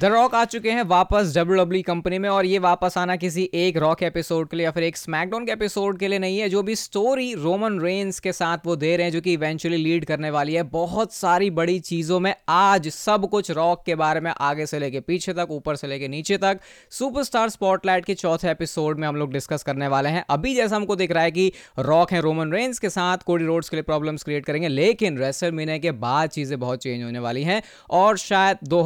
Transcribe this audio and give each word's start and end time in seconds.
The 0.00 0.04
rock 0.04 0.34
आ 0.34 0.44
चुके 0.44 0.70
हैं 0.70 0.82
वापस 0.82 1.32
डब्ल्यू 1.36 1.56
डब्ल्यू 1.56 1.82
कंपनी 1.82 2.18
में 2.18 2.28
और 2.28 2.46
ये 2.46 2.58
वापस 2.58 2.96
आना 2.98 3.14
किसी 3.16 3.48
एक 3.54 3.76
रॉक 3.76 4.02
एपिसोड 4.02 4.48
के 4.48 4.56
लिए 4.56 4.64
या 4.64 4.70
फिर 4.70 4.82
एक 4.82 4.96
स्मैकडाउन 4.96 5.44
के 5.46 5.52
एपिसोड 5.52 5.98
के 5.98 6.08
लिए 6.08 6.18
नहीं 6.18 6.38
है, 6.38 6.48
जो 6.48 6.62
भी 6.62 6.74
स्टोरी 6.76 7.32
रोमन 7.34 7.78
रेंस 7.80 8.18
के 8.20 8.32
साथ 8.32 8.66
वो 8.66 8.76
दे 8.76 8.96
रहे 8.96 9.04
हैं, 9.06 9.12
जो 9.12 9.20
कि 9.20 9.32
इवेंचुअली 9.32 9.76
लीड 9.76 10.04
करने 10.04 10.30
वाली 10.30 10.54
है। 10.54 10.62
बहुत 10.62 11.12
सारी 11.12 11.50
बड़ी 11.50 11.78
चीज़ों 11.80 12.18
में 12.20 12.34
आज 12.48 12.88
सब 12.88 13.28
कुछ 13.30 13.50
रॉक 13.50 13.82
के 13.86 13.94
बारे 13.94 14.20
में 14.20 14.30
आगे 14.30 14.66
से 14.66 14.78
लेके 14.78 15.00
पीछे 15.00 15.32
तक, 15.32 15.46
ऊपर 15.50 15.76
से 15.76 15.86
लेके 15.86 16.08
नीचे 16.08 16.36
तक 16.36 16.60
सुपरस्टार 16.90 17.48
स्पॉटलाइट 17.48 18.04
के 18.04 18.14
चौथे 18.14 18.50
एपिसोड 18.50 18.98
में 18.98 19.08
हम 19.08 19.16
लोग 19.16 19.32
डिस्कस 19.32 19.62
करने 19.62 19.88
वाले 19.88 20.08
हैं। 20.08 20.24
अभी 20.30 20.54
जैसा 20.54 20.76
हमको 20.76 20.96
दिख 20.96 21.12
रहा 21.12 21.22
है 21.22 21.30
कि 21.30 21.52
रॉक 21.78 22.12
है 22.12 22.20
रोमन 22.20 22.52
रेंस 22.52 22.78
के 22.78 22.90
साथ 22.90 23.24
कोडी 23.26 23.44
रोड्स 23.44 23.68
के 23.68 23.76
लिए 23.76 23.82
प्रॉब्लम्स 23.84 24.22
क्रिएट 24.22 24.44
करेंगे, 24.44 24.68
लेकिन 24.68 25.18
रेसल 25.18 25.52
महीने 25.52 25.78
के 25.78 25.92
बाद 26.04 26.30
चीज़ें 26.30 26.58
बहुत 26.60 26.82
चेंज 26.82 27.02
होने 27.04 27.18
वाली 27.18 27.42
हैं 27.42 27.62
और 27.90 28.16
शायद 28.18 28.58
दो 28.64 28.82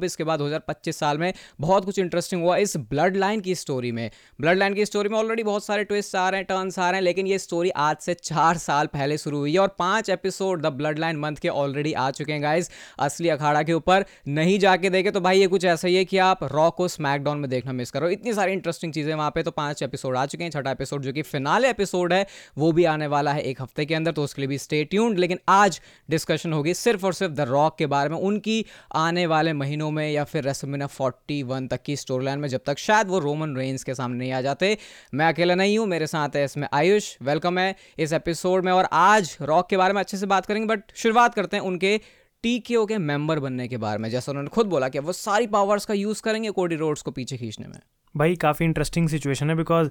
2024 0.00 0.16
के 0.16 0.24
बाद 0.24 0.40
2025 0.40 0.96
साल 0.96 1.18
में 1.18 1.32
बहुत 1.60 1.84
कुछ 1.84 1.98
इंटरेस्टिंग 1.98 2.42
हुआ 2.42 2.56
इस 2.56 2.76
ब्लड 2.76 3.16
लाइन 3.16 3.40
की 3.40 3.54
स्टोरी 3.54 3.92
में। 3.92 4.10
ब्लड 4.40 4.58
लाइन 4.58 4.74
की 4.74 4.84
स्टोरी 4.86 5.08
में 5.08 5.18
ऑलरेडी 5.18 5.42
बहुत 5.42 5.64
सारे 5.64 5.84
ट्विस्ट 5.84 6.16
आ 6.16 6.28
रहे 6.28 6.40
हैं 6.40 6.46
टर्न्स 6.46 6.78
आ 6.78 6.90
रहे 6.90 6.98
हैं, 6.98 7.02
लेकिन 7.02 7.26
ये 7.26 7.38
स्टोरी 7.38 7.70
आज 7.70 7.96
से 7.96 8.14
चार 8.14 8.56
साल 8.56 8.86
पहले 8.86 9.18
शुरू 9.18 9.38
हुई 9.38 9.52
है 9.52 9.58
और 9.58 9.74
पाँच 9.78 10.10
episode 10.10 10.62
the 10.62 10.66
blood 10.72 10.98
line 10.98 11.16
month 11.16 11.36
के 11.36 11.48
ऑलरेडी 11.48 11.92
आ 11.92 12.10
चुके 12.10 12.32
हैं 12.32 12.42
गाइज़ 12.42 12.70
असली 12.98 13.28
अखाड़ा 13.28 13.62
के 13.62 13.72
ऊपर 13.72 14.04
नहीं 14.28 14.58
जाके 14.58 14.90
देखे 14.90 15.10
तो 15.10 15.20
भाई 15.20 15.38
ये 15.40 15.46
कुछ 15.46 15.64
ऐसा 15.64 15.88
ही 15.88 15.94
है 15.96 16.04
कि 16.04 16.18
आप 16.18 16.44
रॉ 16.44 16.70
को 16.70 16.88
स्मैकडाउन 16.88 17.38
में 17.38 17.48
देखना 17.50 17.72
मिस 17.72 17.90
करो। 17.90 18.08
इतनी 18.08 18.32
सारी 18.34 18.52
इंटरेस्टिंग 18.52 18.92
चीज़ें 18.92 19.14
वहाँ 19.14 19.30
पे 19.30 19.42
तो 19.42 19.50
पाँच 19.50 19.82
एपिसोड 19.82 20.16
आ 20.16 20.24
चुके 20.26 20.44
हैं, 20.44 20.50
छठा 20.50 20.70
एपिसोड 20.70 21.02
जो 21.02 21.12
कि 21.12 21.22
फिनाले 21.22 21.70
एपिसोड 21.70 22.12
है, 22.12 22.26
वो 22.58 22.72
भी 22.72 22.84
आने 22.84 23.06
वाला 23.06 23.32
है 23.32 23.42
एक 23.42 23.62
हफ़्ते 23.62 23.84
के 23.86 23.94
अंदर 23.94 24.12
तो 24.12 24.24
उसके 24.24 24.42
लिए 24.42 24.48
भी 24.48 24.58
स्टे 24.58 24.82
ट्यून्ड 24.84 25.18
लेकिन 25.18 25.38
आज 25.48 25.80
डिस्कशन 26.10 26.52
होगी 26.52 26.74
सिर्फ़ 26.74 27.06
और 27.06 27.12
सिर्फ़ 27.14 27.32
द 27.34 27.40
रॉक 27.40 27.76
के 27.78 27.86
बारे 27.86 28.08
में, 28.10 28.16
उनकी 28.16 28.64
आने 28.94 29.26
वाले 29.26 29.52
महीनों 29.52 29.89
में 29.90 30.10
या 30.10 30.24
फिर 30.24 30.44
रेसलमेनिया 30.44 30.88
41 30.90 31.68
तक 31.70 31.82
की 31.82 31.96
स्टोरी 31.96 32.24
लाइन 32.24 32.38
में 32.38 32.48
जब 32.48 32.60
तक 32.66 32.78
शायद 32.78 33.08
वो 33.08 33.18
रोमन 33.18 33.56
रेंज 33.56 33.82
के 33.82 33.94
सामने 33.94 34.18
नहीं 34.18 34.32
आ 34.32 34.40
जाते, 34.40 34.76
मैं 35.14 35.26
अकेला 35.26 35.54
नहीं 35.54 35.78
हूँ, 35.78 35.86
मेरे 35.86 36.06
साथ 36.06 36.36
है 36.36 36.44
इसमें 36.44 36.68
आयुष 36.72 37.16
वेलकम 37.22 37.58
है 37.58 37.74
इस 37.98 38.12
एपिसोड 38.12 38.64
में 38.64 38.72
और 38.72 38.88
आज 38.92 39.36
रॉक 39.42 39.68
के 39.70 39.76
बारे 39.76 39.94
में 39.94 40.00
अच्छे 40.00 40.16
से 40.16 40.26
बात 40.26 40.46
करेंगे 40.46 40.66
बट 40.66 40.82
शुरुआत 40.94 41.34
करते 41.34 41.56
हैं 41.56 41.64
उनके 41.64 42.00
टीकेओ 42.44 42.84
के 42.86 42.98
मेंबर 42.98 43.38
बनने 43.38 43.68
के 43.68 43.76
बारे 43.76 43.98
में, 43.98 44.08
जैसा 44.10 44.32
उन्होंने 44.32 44.48
खुद 44.48 44.66
बोला 44.66 44.88
कि 44.88 44.98
वो 44.98 45.12
सारी 45.12 45.46
पावर्स 45.46 45.86
का 45.86 45.94
यूज़ 45.94 46.22
करेंगे 46.22 46.50
कोडी 46.50 46.76
रोड्स 46.76 47.02
को 47.02 47.10
पीछे 47.10 47.36
खींचने 47.36 47.66
में। 47.66 47.78
भाई, 48.14 48.36
काफ़ी 48.36 48.66
इंटरेस्टिंग 48.66 49.08
सिचुएशन 49.08 49.50
है 49.50 49.56
बिकॉज़ 49.56 49.90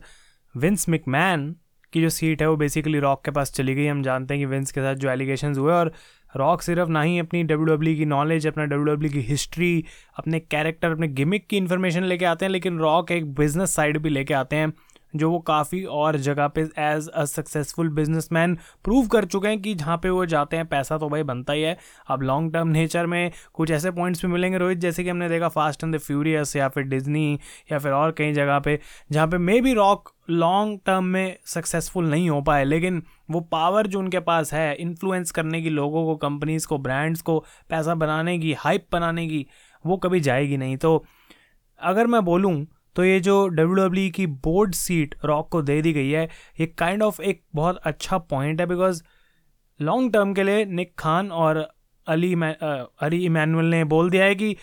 विंस 0.55 0.87
मिकमैन 0.89 1.55
की 1.93 2.01
जो 2.01 2.09
सीट 2.09 2.41
है 2.41 2.49
वो 2.49 2.55
बेसिकली 2.55 2.99
रॉक 2.99 3.23
के 3.25 3.31
पास 3.31 3.53
चली 3.53 3.75
गई, 3.75 3.85
हम 3.85 4.01
जानते 4.03 4.33
हैं 4.33 4.41
कि 4.41 4.45
विंस 4.45 4.71
के 4.71 4.81
साथ 4.81 4.95
जो 4.95 5.09
एलिगेशन 5.09 5.55
हुए 5.55 5.73
और 5.73 5.91
रॉक 6.37 6.61
सिर्फ़ 6.61 6.89
ना 6.89 7.01
ही 7.01 7.17
अपनी 7.19 7.43
डब्ल्यू 7.43 7.75
डब्ल्यू 7.75 7.95
की 7.97 8.05
नॉलेज 8.05 8.47
अपना 8.47 8.65
डब्ल्यू 8.65 8.95
डब्ल्यू 8.95 9.11
की 9.11 9.21
हिस्ट्री 9.21 9.83
अपने 10.19 10.39
कैरेक्टर 10.39 10.91
अपने 10.91 11.07
गिमिक 11.07 11.47
की 11.47 11.57
इन्फॉर्मेशन 11.57 12.03
लेके 12.03 12.25
आते 12.25 12.45
हैं, 12.45 12.51
लेकिन 12.51 12.77
रॉक 12.79 13.11
एक 13.11 13.33
बिज़नेस 13.35 13.75
साइड 13.75 13.97
भी 13.97 14.09
लेके 14.09 14.33
आते 14.33 14.55
हैं। 14.55 14.73
जो 15.13 15.29
वो 15.31 15.39
काफ़ी 15.39 15.83
और 15.83 16.17
जगह 16.17 16.47
पे 16.47 16.61
as 16.61 17.07
a 17.09 17.23
successful 17.25 17.89
businessman 17.89 18.55
prove 18.83 19.07
कर 19.07 19.25
चुके 19.25 19.47
हैं 19.47 19.61
कि 19.61 19.73
जहाँ 19.75 19.97
पे 19.97 20.09
वो 20.09 20.25
जाते 20.25 20.57
हैं, 20.57 20.65
पैसा 20.67 20.97
तो 20.97 21.09
भाई 21.09 21.23
बनता 21.23 21.53
ही 21.53 21.61
है। 21.61 21.77
अब 22.07 22.21
लॉन्ग 22.21 22.53
टर्म 22.53 22.67
नेचर 22.67 23.05
में 23.05 23.31
कुछ 23.53 23.71
ऐसे 23.71 23.91
पॉइंट्स 23.91 24.25
भी 24.25 24.31
मिलेंगे 24.31 24.57
रोहित, 24.57 24.77
जैसे 24.77 25.03
कि 25.03 25.09
हमने 25.09 25.29
देखा 25.29 25.49
फास्ट 25.49 25.83
एंड 25.83 25.95
द 25.95 25.99
फ्यूरियस 25.99 26.55
या 26.55 26.67
फिर 26.69 26.83
डिज्नी 26.85 27.39
या 27.71 27.79
फिर 27.79 27.91
और 27.91 28.11
कई 28.11 28.33
जगह 28.33 28.59
पे, 28.59 28.79
जहाँ 29.11 29.27
पे 29.27 29.37
may 29.37 29.59
be 29.61 29.73
Rock 29.73 30.13
long 30.29 30.79
term 30.85 31.03
में 31.03 31.37
सक्सेसफुल 31.45 32.09
नहीं 32.09 32.29
हो 32.29 32.41
पाए, 32.41 32.63
लेकिन 32.63 33.03
वो 33.31 33.39
पावर 33.41 33.87
जो 33.87 33.99
उनके 33.99 34.19
पास 34.19 34.53
है 34.53 34.73
इन्फ्लुएंस 34.75 35.31
करने 35.31 35.61
की 35.61 35.69
लोगों 35.69 36.05
को 36.05 36.15
कंपनीज़ 36.17 36.67
को 36.67 36.77
ब्रांड्स 36.77 37.21
को, 37.21 37.39
पैसा 37.69 37.95
बनाने 37.95 38.37
की 38.39 38.53
हाइप 38.53 38.85
बनाने 38.91 39.27
की, 39.27 39.45
वो 39.85 39.97
कभी 39.97 40.19
जाएगी 40.19 40.57
नहीं। 40.57 40.77
तो 40.77 41.03
अगर 41.79 42.07
मैं 42.07 42.23
बोलूँ 42.25 42.53
तो 42.95 43.03
ये 43.05 43.19
जो 43.19 43.47
डब्ल्यू 43.49 44.07
e 44.07 44.11
की 44.11 44.25
बोर्ड 44.27 44.73
सीट 44.75 45.15
रॉक 45.25 45.49
को 45.51 45.61
दे 45.61 45.81
दी 45.81 45.93
गई 45.93 46.09
है, 46.09 46.27
ये 46.59 46.67
काइंड 46.67 47.03
ऑफ़ 47.03 47.21
एक 47.21 47.43
बहुत 47.55 47.77
अच्छा 47.83 48.17
पॉइंट 48.17 48.61
है 48.61 48.67
बिकॉज़ 48.67 49.03
लॉन्ग 49.79 50.13
टर्म 50.13 50.33
के 50.33 50.43
लिए 50.43 50.65
निक 50.65 50.93
खान 50.99 51.31
और 51.31 51.57
अली 52.07 52.33
अली 52.33 53.23
इमैनुअल 53.25 53.65
ने 53.65 53.83
बोल 53.85 54.09
दिया 54.09 54.25
है 54.25 54.35
कि 54.35 54.55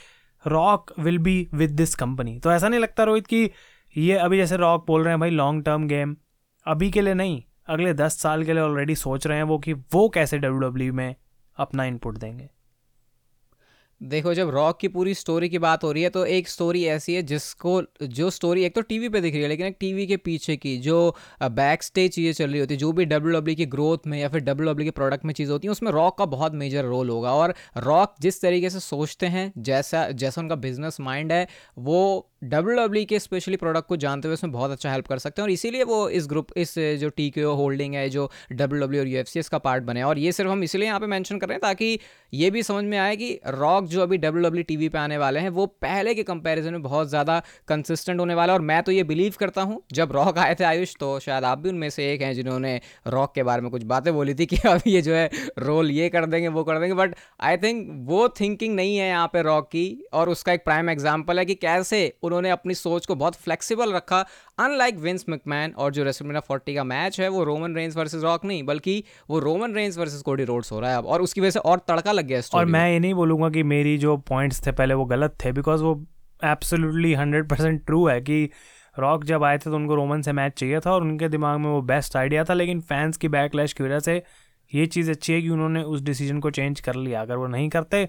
Rock 0.45 0.93
will 0.99 1.19
be 1.19 1.37
with 1.55 1.71
this 1.71 1.95
company 1.95 2.39
तो 2.41 2.53
ऐसा 2.53 2.69
नहीं 2.69 2.81
लगता 2.81 3.05
रोहित 3.05 3.27
कि 3.27 3.51
ये 3.97 4.17
अभी 4.19 4.37
जैसे 4.37 4.57
रॉक 4.57 4.87
बोल 4.87 5.03
रहे 5.03 5.13
हैं 5.13 5.21
भाई 5.21 5.31
लॉन्ग 5.31 5.65
टर्म 5.65 5.87
गेम 5.89 6.17
अभी 6.67 6.91
के 6.91 7.01
लिए 7.01 7.15
नहीं, 7.15 7.43
अगले 7.69 7.93
दस 7.95 8.19
साल 8.21 8.45
के 8.45 8.53
लिए 8.53 8.63
ऑलरेडी 8.63 8.95
सोच 8.95 9.27
रहे 9.27 9.37
हैं 9.39 9.45
वो 9.45 9.59
कि 9.59 9.73
वो 9.73 10.09
कैसे 10.09 10.39
डब्ल्यू 10.39 10.91
e 10.91 10.95
में 10.95 11.15
अपना 11.59 11.85
इनपुट 11.85 12.19
देंगे। 12.19 12.49
देखो, 14.01 14.33
जब 14.35 14.51
रॉक 14.51 14.79
की 14.81 14.89
पूरी 14.89 15.13
स्टोरी 15.15 15.49
की 15.49 15.59
बात 15.59 15.85
हो 15.85 15.91
रही 15.93 16.03
है 16.03 16.09
तो 16.11 16.25
एक 16.27 16.49
स्टोरी 16.49 16.85
ऐसी 16.87 17.15
है 17.15 17.23
जिसको, 17.23 17.81
जो 18.03 18.29
स्टोरी 18.31 18.65
एक 18.65 18.75
तो 18.75 18.81
टीवी 18.81 19.09
पे 19.09 19.21
दिख 19.21 19.35
रही 19.35 19.43
है, 19.43 19.49
लेकिन 19.49 19.67
एक 19.67 19.77
टीवी 19.81 20.07
के 20.07 20.17
पीछे 20.19 20.57
की, 20.57 20.77
जो 20.79 21.15
बैक 21.43 21.83
स्टेज 21.83 22.11
चीज़ें 22.15 22.33
चल 22.35 22.51
रही 22.51 22.61
होती 22.61 22.75
है, 22.75 22.79
जो 22.79 22.93
भी 22.93 23.05
डब्ल्यू 23.05 23.33
डब्ल्यू 23.33 23.55
e 23.55 23.57
की 23.57 23.67
ग्रोथ 23.67 24.07
में 24.07 24.19
या 24.19 24.29
फिर 24.29 24.41
डब्ल्यू 24.41 24.71
डब्ल्यू 24.71 24.85
e 24.85 24.87
के 24.87 24.91
प्रोडक्ट 24.91 25.25
में 25.25 25.33
चीज़ 25.35 25.51
होती 25.51 25.67
है, 25.67 25.73
उसमें 25.73 25.91
रॉक 25.93 26.19
का 26.19 26.25
बहुत 26.27 26.55
मेजर 26.55 26.85
रोल 26.85 27.11
होगा। 27.11 27.33
और 27.33 27.55
रॉक 27.79 28.15
जिस 28.21 28.41
तरीके 28.43 28.71
से 28.71 28.81
सोचते 28.81 29.27
हैं, 29.27 29.53
जैसा 29.59 30.09
जैसा 30.11 30.41
उनका 30.41 30.55
बिज़नेस 30.57 31.01
माइंड 31.01 31.33
है, 31.33 31.47
वो 31.79 32.31
डब्ल्यू 32.45 32.77
डब्ल्यू 32.77 33.03
e 33.03 33.07
के 33.07 33.19
स्पेशली 33.19 33.57
प्रोडक्ट 33.57 33.89
को 33.89 33.97
जानते 33.97 34.29
हुए 34.29 34.35
उसमें 34.35 34.53
बहुत 34.53 34.71
अच्छा 34.71 34.93
हेल्प 34.93 35.07
कर 35.07 35.19
सकते 35.19 35.43
हैं। 35.43 35.47
और 35.47 35.53
इसीलिए 35.53 35.83
वो 35.85 36.09
इस 36.11 36.27
ग्रुप 36.27 36.53
इस, 36.57 36.79
जो 36.79 37.09
टी 37.09 37.31
के 37.31 37.45
ओ 37.45 37.55
होल्डिंग 37.55 37.95
है, 37.95 38.09
जो 38.11 38.31
डब्ल्यू 38.53 38.81
डब्ल्यू 38.81 39.01
और 39.01 39.09
यू 39.09 39.19
एफ़ 39.19 39.29
सी 39.29 39.41
इसका 39.41 39.59
पार्ट 39.59 39.85
बने 39.85 40.03
और 40.03 40.19
ये 40.19 40.33
सिर्फ़ 40.33 40.51
हम 40.51 40.63
इसलिए 40.65 40.87
यहाँ 40.87 41.01
पे 41.01 41.07
मेंशन 41.07 41.39
कर 41.39 41.49
रहे 41.49 41.55
हैं 41.55 41.63
ताकि 41.63 41.99
ये 42.33 42.51
भी 42.51 42.63
समझ 42.63 42.85
में 42.85 42.99
आए 42.99 43.17
कि 43.17 43.39
रॉक 43.49 43.86
जो 43.87 44.03
अभी 44.03 44.19
डब्ल्यू 44.19 44.43
डब्ल्यू 44.43 44.65
टीवी 44.65 44.89
पे 44.89 44.99
आने 44.99 45.19
वाले 45.19 45.41
हैं 45.41 45.51
वो 45.51 45.67
पहले 45.83 46.15
के 46.15 46.23
कंपैरिजन 46.25 46.73
में 46.73 46.83
बहुत 46.83 47.09
ज़्यादा 47.09 47.39
कंसिस्टेंट 47.69 48.21
होने 48.21 48.35
वाला 48.35 48.53
है। 48.53 48.59
और 48.59 48.65
मैं 48.65 48.83
तो 48.83 48.93
ये 48.93 49.05
बिलीव 49.05 49.35
करता 49.39 49.63
हूँ 49.63 49.81
जब 49.93 50.13
रॉक 50.13 50.39
आए 50.39 50.55
थे 50.55 50.65
आयुष 50.65 50.95
तो 51.01 51.19
शायद 51.21 51.45
आप 51.45 51.59
भी 51.59 51.69
उनमें 51.69 51.89
से 51.91 52.13
एक 52.13 52.23
हैं 52.23 52.33
जिन्होंने 52.35 52.81
रॉक 53.09 53.35
के 53.35 53.43
बारे 53.43 53.63
में 53.63 53.71
कुछ 53.71 53.83
बातें 53.87 54.13
बोली 54.15 54.35
थी 54.35 54.47
कि 54.47 54.57
अब 54.69 54.81
ये 54.87 55.03
जो 55.03 55.15
है 55.15 55.29
रोल 55.59 55.91
ये 55.91 56.09
कर 56.09 56.27
देंगे 56.27 56.49
वो 56.49 56.65
कर 56.65 56.79
देंगे। 56.81 56.95
बट 56.95 57.15
आई 57.41 57.57
थिंक 57.57 57.87
वो 58.09 58.29
थिंकिंग 58.41 58.75
नहीं 58.75 58.97
है 58.97 59.09
यहाँ 59.09 59.27
पे 59.33 59.43
रॉक 59.43 59.67
की 59.67 59.87
और 60.13 60.29
उसका 60.29 60.53
एक 60.53 60.65
प्राइम 60.65 60.91
एग्ज़ाम्पल 60.91 61.39
है 61.39 61.45
कि 61.45 61.55
कैसे 61.57 62.03
उन्होंने 62.23 62.51
अपनी 62.51 62.75
सोच 62.77 63.07
को 63.07 63.15
बहुत 63.15 63.35
फ्लेक्सिबल 63.37 63.93
रखा 63.93 64.25
अनलाइक 64.59 64.99
विंस 64.99 65.25
मैकमैन 65.29 65.73
और 65.77 65.93
जो 65.93 66.05
रेसलमेनिया 66.05 66.41
फोर्टी 66.41 66.75
का 66.75 66.85
मैच 66.85 67.21
है 67.21 67.29
वो 67.29 67.43
रोमन 67.45 67.75
रेंज 67.75 67.97
वर्सेस 67.97 68.23
रॉक 68.23 68.45
नहीं 68.45 68.63
बल्कि 68.63 69.03
वो 69.31 69.39
Roman 69.39 69.75
Reigns 69.75 69.99
versus 69.99 70.23
Cody 70.23 70.45
Rhodes 70.45 70.73
हो 70.73 70.81
रहा 70.81 70.91
है 70.91 70.99
अब 70.99 71.07
और 71.07 71.23
उसकी 71.23 71.41
वजह 71.41 71.51
से 71.51 71.59
और 71.61 71.79
तड़का 71.89 72.13
लग 72.13 72.27
गया 72.27 72.41
और 72.55 72.65
मैं। 72.67 72.89
ये 72.93 72.99
नहीं 72.99 73.15
बोलूँगा 73.15 73.49
कि 73.51 73.63
मेरी 73.77 73.97
जो 73.99 74.17
पॉइंट्स 74.29 74.67
थे 74.67 74.73
पहले 74.73 74.95
वो 74.95 75.05
गलत 75.07 75.37
थे 75.45 75.53
बिकॉज़ 75.53 75.83
वो 75.83 75.95
एब्सोल्युटली 76.45 77.13
हंड्रेड 77.15 77.49
परसेंट 77.49 77.85
ट्रू 77.87 78.07
है 78.07 78.21
कि 78.21 78.49
रॉक 78.99 79.25
जब 79.25 79.45
आए 79.45 79.57
थे 79.59 79.71
तो 79.71 79.77
उनको 79.77 79.95
रोमन 79.95 80.23
से 80.23 80.33
मैच 80.33 80.53
चाहिए 80.53 80.81
था 80.81 80.93
और 80.93 81.03
उनके 81.03 81.29
दिमाग 81.29 81.59
में 81.59 81.69
वो 81.69 81.81
बेस्ट 81.85 82.17
आइडिया 82.17 82.45
था, 82.45 82.55
लेकिन 82.55 82.81
फैंस 82.83 83.17
की 83.17 83.29
बैकलैश 83.29 83.73
की 83.73 83.85
वजह 83.85 83.99
से 84.01 84.23
ये 84.71 84.87
चीज़ 84.87 85.11
अच्छी 85.11 85.33
है 85.33 85.41
कि 85.43 85.49
उन्होंने 85.49 85.83
उस 85.85 86.03
डिसीज़न 86.03 86.39
को 86.41 86.51
चेंज 86.51 86.81
कर 86.81 86.95
लिया। 86.97 87.21
अगर 87.21 87.37
वो 87.37 87.47
नहीं 87.47 87.69
करते 87.69 88.09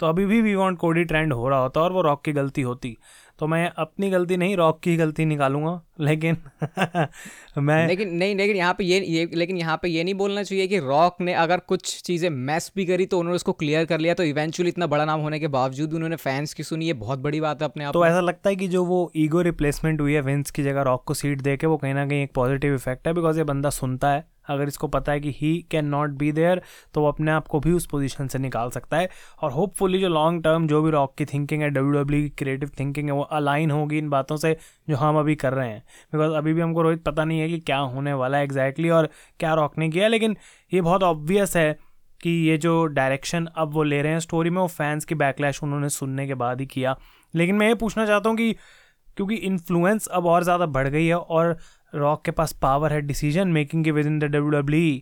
तो 0.00 0.06
अभी 0.06 0.26
भी 0.26 0.40
वी 0.42 0.54
वॉन्ट 0.54 0.78
कोडी 0.78 1.04
ट्रेंड 1.04 1.32
हो 1.32 1.48
रहा 1.48 1.60
होता 1.60 1.80
और 1.80 1.92
वो 1.92 2.02
रॉक 2.02 2.24
की 2.24 2.32
गलती 2.32 2.62
होती। 2.62 2.96
तो 3.38 3.46
मैं 3.46 3.70
अपनी 3.78 4.10
गलती 4.10 4.36
नहीं 4.36 4.56
रॉक 4.56 4.80
की 4.80 4.96
गलती 4.96 5.24
निकालूँगा 5.24 5.80
लेकिन 6.00 6.36
मैं 7.58 7.86
लेकिन 7.88 8.14
नहीं 8.14 8.34
लेकिन 8.36 8.56
यहाँ 8.56 8.74
पे 8.74 8.84
ये, 8.84 9.00
ये 9.00 9.30
लेकिन 9.34 9.56
यहाँ 9.56 9.78
पे 9.82 9.88
ये 9.88 10.04
नहीं 10.04 10.14
बोलना 10.14 10.42
चाहिए 10.42 10.66
कि 10.66 10.78
रॉक 10.78 11.16
ने 11.20 11.34
अगर 11.34 11.58
कुछ 11.58 12.02
चीज़ें 12.02 12.30
मैस 12.30 12.72
भी 12.76 12.86
करी 12.86 13.06
तो 13.06 13.18
उन्होंने 13.18 13.36
उसको 13.36 13.52
क्लियर 13.52 13.84
कर 13.84 14.00
लिया 14.00 14.14
तो 14.14 14.22
इवेंचुअली 14.22 14.68
इतना 14.68 14.86
बड़ा 14.86 15.04
नाम 15.04 15.20
होने 15.20 15.40
के 15.40 15.48
बावजूद 15.48 15.90
भी 15.90 15.96
उन्होंने 15.96 16.16
फैंस 16.16 16.54
की 16.54 16.62
सुनी 16.62 16.86
ये 16.86 16.92
बहुत 16.92 17.18
बड़ी 17.18 17.40
बात 17.40 17.62
है 17.62 17.68
अपने 17.68 17.84
आप 17.84 17.92
तो 17.92 18.06
ऐसा 18.06 18.20
लगता 18.20 18.50
है 18.50 18.56
कि 18.56 18.68
जो 18.68 18.84
वो 18.84 19.12
ईगो 19.16 19.40
रिप्लेसमेंट 19.40 20.00
हुई 20.00 20.12
है 20.12 20.20
विंस 20.20 20.50
की 20.50 20.62
जगह 20.62 20.82
रॉक 20.82 21.04
को 21.04 21.14
सीट 21.14 21.40
दे 21.40 21.56
के 21.56 21.66
वो 21.66 21.76
कहीं 21.76 21.94
ना 21.94 22.06
कहीं 22.06 22.22
एक 22.22 22.32
पॉजिटिव 22.34 22.74
इफ़ेक्ट 22.74 23.06
है 23.06 23.14
बिकॉज़ 23.14 23.38
ये 23.38 23.44
बंदा 23.44 23.70
सुनता 23.70 24.10
है। 24.10 24.37
अगर 24.48 24.68
इसको 24.68 24.88
पता 24.88 25.12
है 25.12 25.20
कि 25.20 25.34
he 25.36 25.52
can 25.70 25.86
not 25.86 26.10
be 26.18 26.30
there 26.32 26.60
तो 26.94 27.00
वो 27.00 27.08
अपने 27.08 27.30
आप 27.30 27.48
को 27.48 27.60
भी 27.60 27.72
उस 27.72 27.86
पोजीशन 27.86 28.28
से 28.28 28.38
निकाल 28.38 28.70
सकता 28.70 28.96
है। 28.96 29.08
और 29.42 29.50
होपफुली 29.52 30.00
जो 30.00 30.08
लॉन्ग 30.08 30.42
टर्म 30.44 30.66
जो 30.68 30.82
भी 30.82 30.90
रॉक 30.90 31.14
की 31.18 31.24
थिंकिंग 31.24 31.62
है 31.62 31.70
डब्ल्यू 31.70 31.92
डब्ल्यू 31.94 32.22
की 32.22 32.28
क्रिएटिव 32.38 32.70
थिंकिंग 32.78 33.06
है, 33.06 33.12
वो 33.12 33.22
अलाइन 33.22 33.70
होगी 33.70 33.98
इन 33.98 34.08
बातों 34.10 34.36
से 34.36 34.56
जो 34.90 34.96
हम 34.96 35.18
अभी 35.18 35.34
कर 35.36 35.52
रहे 35.52 35.68
हैं। 35.68 35.82
बिकॉज़ 36.12 36.32
अभी 36.34 36.52
भी 36.52 36.60
हमको 36.60 36.82
रोहित 36.82 37.02
पता 37.04 37.24
नहीं 37.24 37.40
है 37.40 37.48
कि 37.48 37.58
क्या 37.60 37.78
होने 37.78 38.12
वाला 38.14 38.38
है 38.38 38.44
एग्जैक्टली 38.44 38.90
और 38.90 39.08
क्या 39.40 39.54
रॉक 39.54 39.78
ने 39.78 39.88
किया, 39.88 40.08
लेकिन 40.08 40.36
ये 40.72 40.80
बहुत 40.80 41.02
ऑब्वियस 41.04 41.56
है 41.56 41.76
कि 42.20 42.30
ये 42.48 42.56
जो 42.58 42.84
डायरेक्शन 42.86 43.46
अब 43.56 43.72
वो 43.72 43.82
ले 43.82 44.00
रहे 44.02 44.12
हैं 44.12 44.20
स्टोरी 44.20 44.50
में, 44.50 44.60
वो 44.60 44.66
फैंस 44.68 45.04
की 45.04 45.14
बैकलैश 45.16 45.62
उन्होंने 45.62 45.88
सुनने 45.90 46.26
के 46.26 46.34
बाद 46.36 46.60
ही 46.60 46.66
किया। 46.66 46.96
लेकिन 47.34 47.56
मैं 47.56 47.68
ये 47.68 47.74
पूछना 47.76 48.06
चाहता 48.06 48.28
हूँ 48.28 48.36
कि 48.36 48.52
क्योंकि 49.16 49.34
इन्फ्लुएंस 49.36 50.06
अब 50.08 50.26
और 50.26 50.44
ज़्यादा 50.44 50.66
बढ़ 50.68 50.88
गई 50.88 51.06
है 51.06 51.16
और 51.16 51.56
रॉक 51.94 52.24
के 52.24 52.30
पास 52.30 52.52
पावर 52.52 52.92
है 52.92 53.00
डिसीज़न 53.00 53.48
मेकिंग 53.48 53.84
के 53.84 53.90
with 53.90 54.06
in 54.06 54.18
the 54.18 54.24
W 54.24 54.48
W 54.48 55.00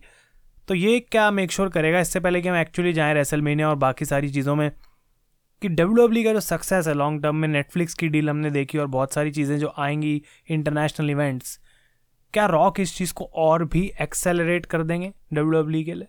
तो 0.68 0.74
ये 0.74 1.00
क्या 1.00 1.30
मेक 1.30 1.52
श्योर 1.52 1.68
करेगा? 1.68 2.00
इससे 2.00 2.20
पहले 2.20 2.42
कि 2.42 2.48
हम 2.48 2.56
एक्चुअली 2.56 2.92
जाएँ 2.92 3.14
रेसलमेनिया 3.14 3.68
और 3.68 3.76
बाकी 3.76 4.04
सारी 4.04 4.30
चीज़ों 4.30 4.54
में 4.54 4.70
कि 5.62 5.68
डब्ल्यू 5.68 6.06
डब्ल्यू 6.06 6.24
का 6.24 6.32
जो 6.32 6.40
सक्सेस 6.40 6.88
है 6.88 6.94
लॉन्ग 6.94 7.22
टर्म 7.22 7.36
में 7.36 7.48
नेटफ्लिक्स 7.48 7.94
की 7.94 8.08
डील 8.08 8.30
हमने 8.30 8.50
देखी 8.50 8.78
और 8.78 8.86
बहुत 8.86 9.12
सारी 9.12 9.30
चीज़ें 9.30 9.58
जो 9.58 9.72
आएँगी 9.78 10.22
इंटरनेशनल 10.50 11.10
इवेंट्स 11.10 11.58
क्या 12.34 12.46
रॉक 12.46 12.80
इस 12.80 12.96
चीज़ 12.96 13.12
को 13.14 13.24
और 13.24 13.64
भी 13.64 13.92
एक्सेलरेट 14.00 14.66
कर 14.66 14.82
देंगे 14.82 15.12
डब्ल्यू 15.32 15.62
डब्ल्यू 15.62 15.84
के 15.84 15.94
लिए? 15.94 16.08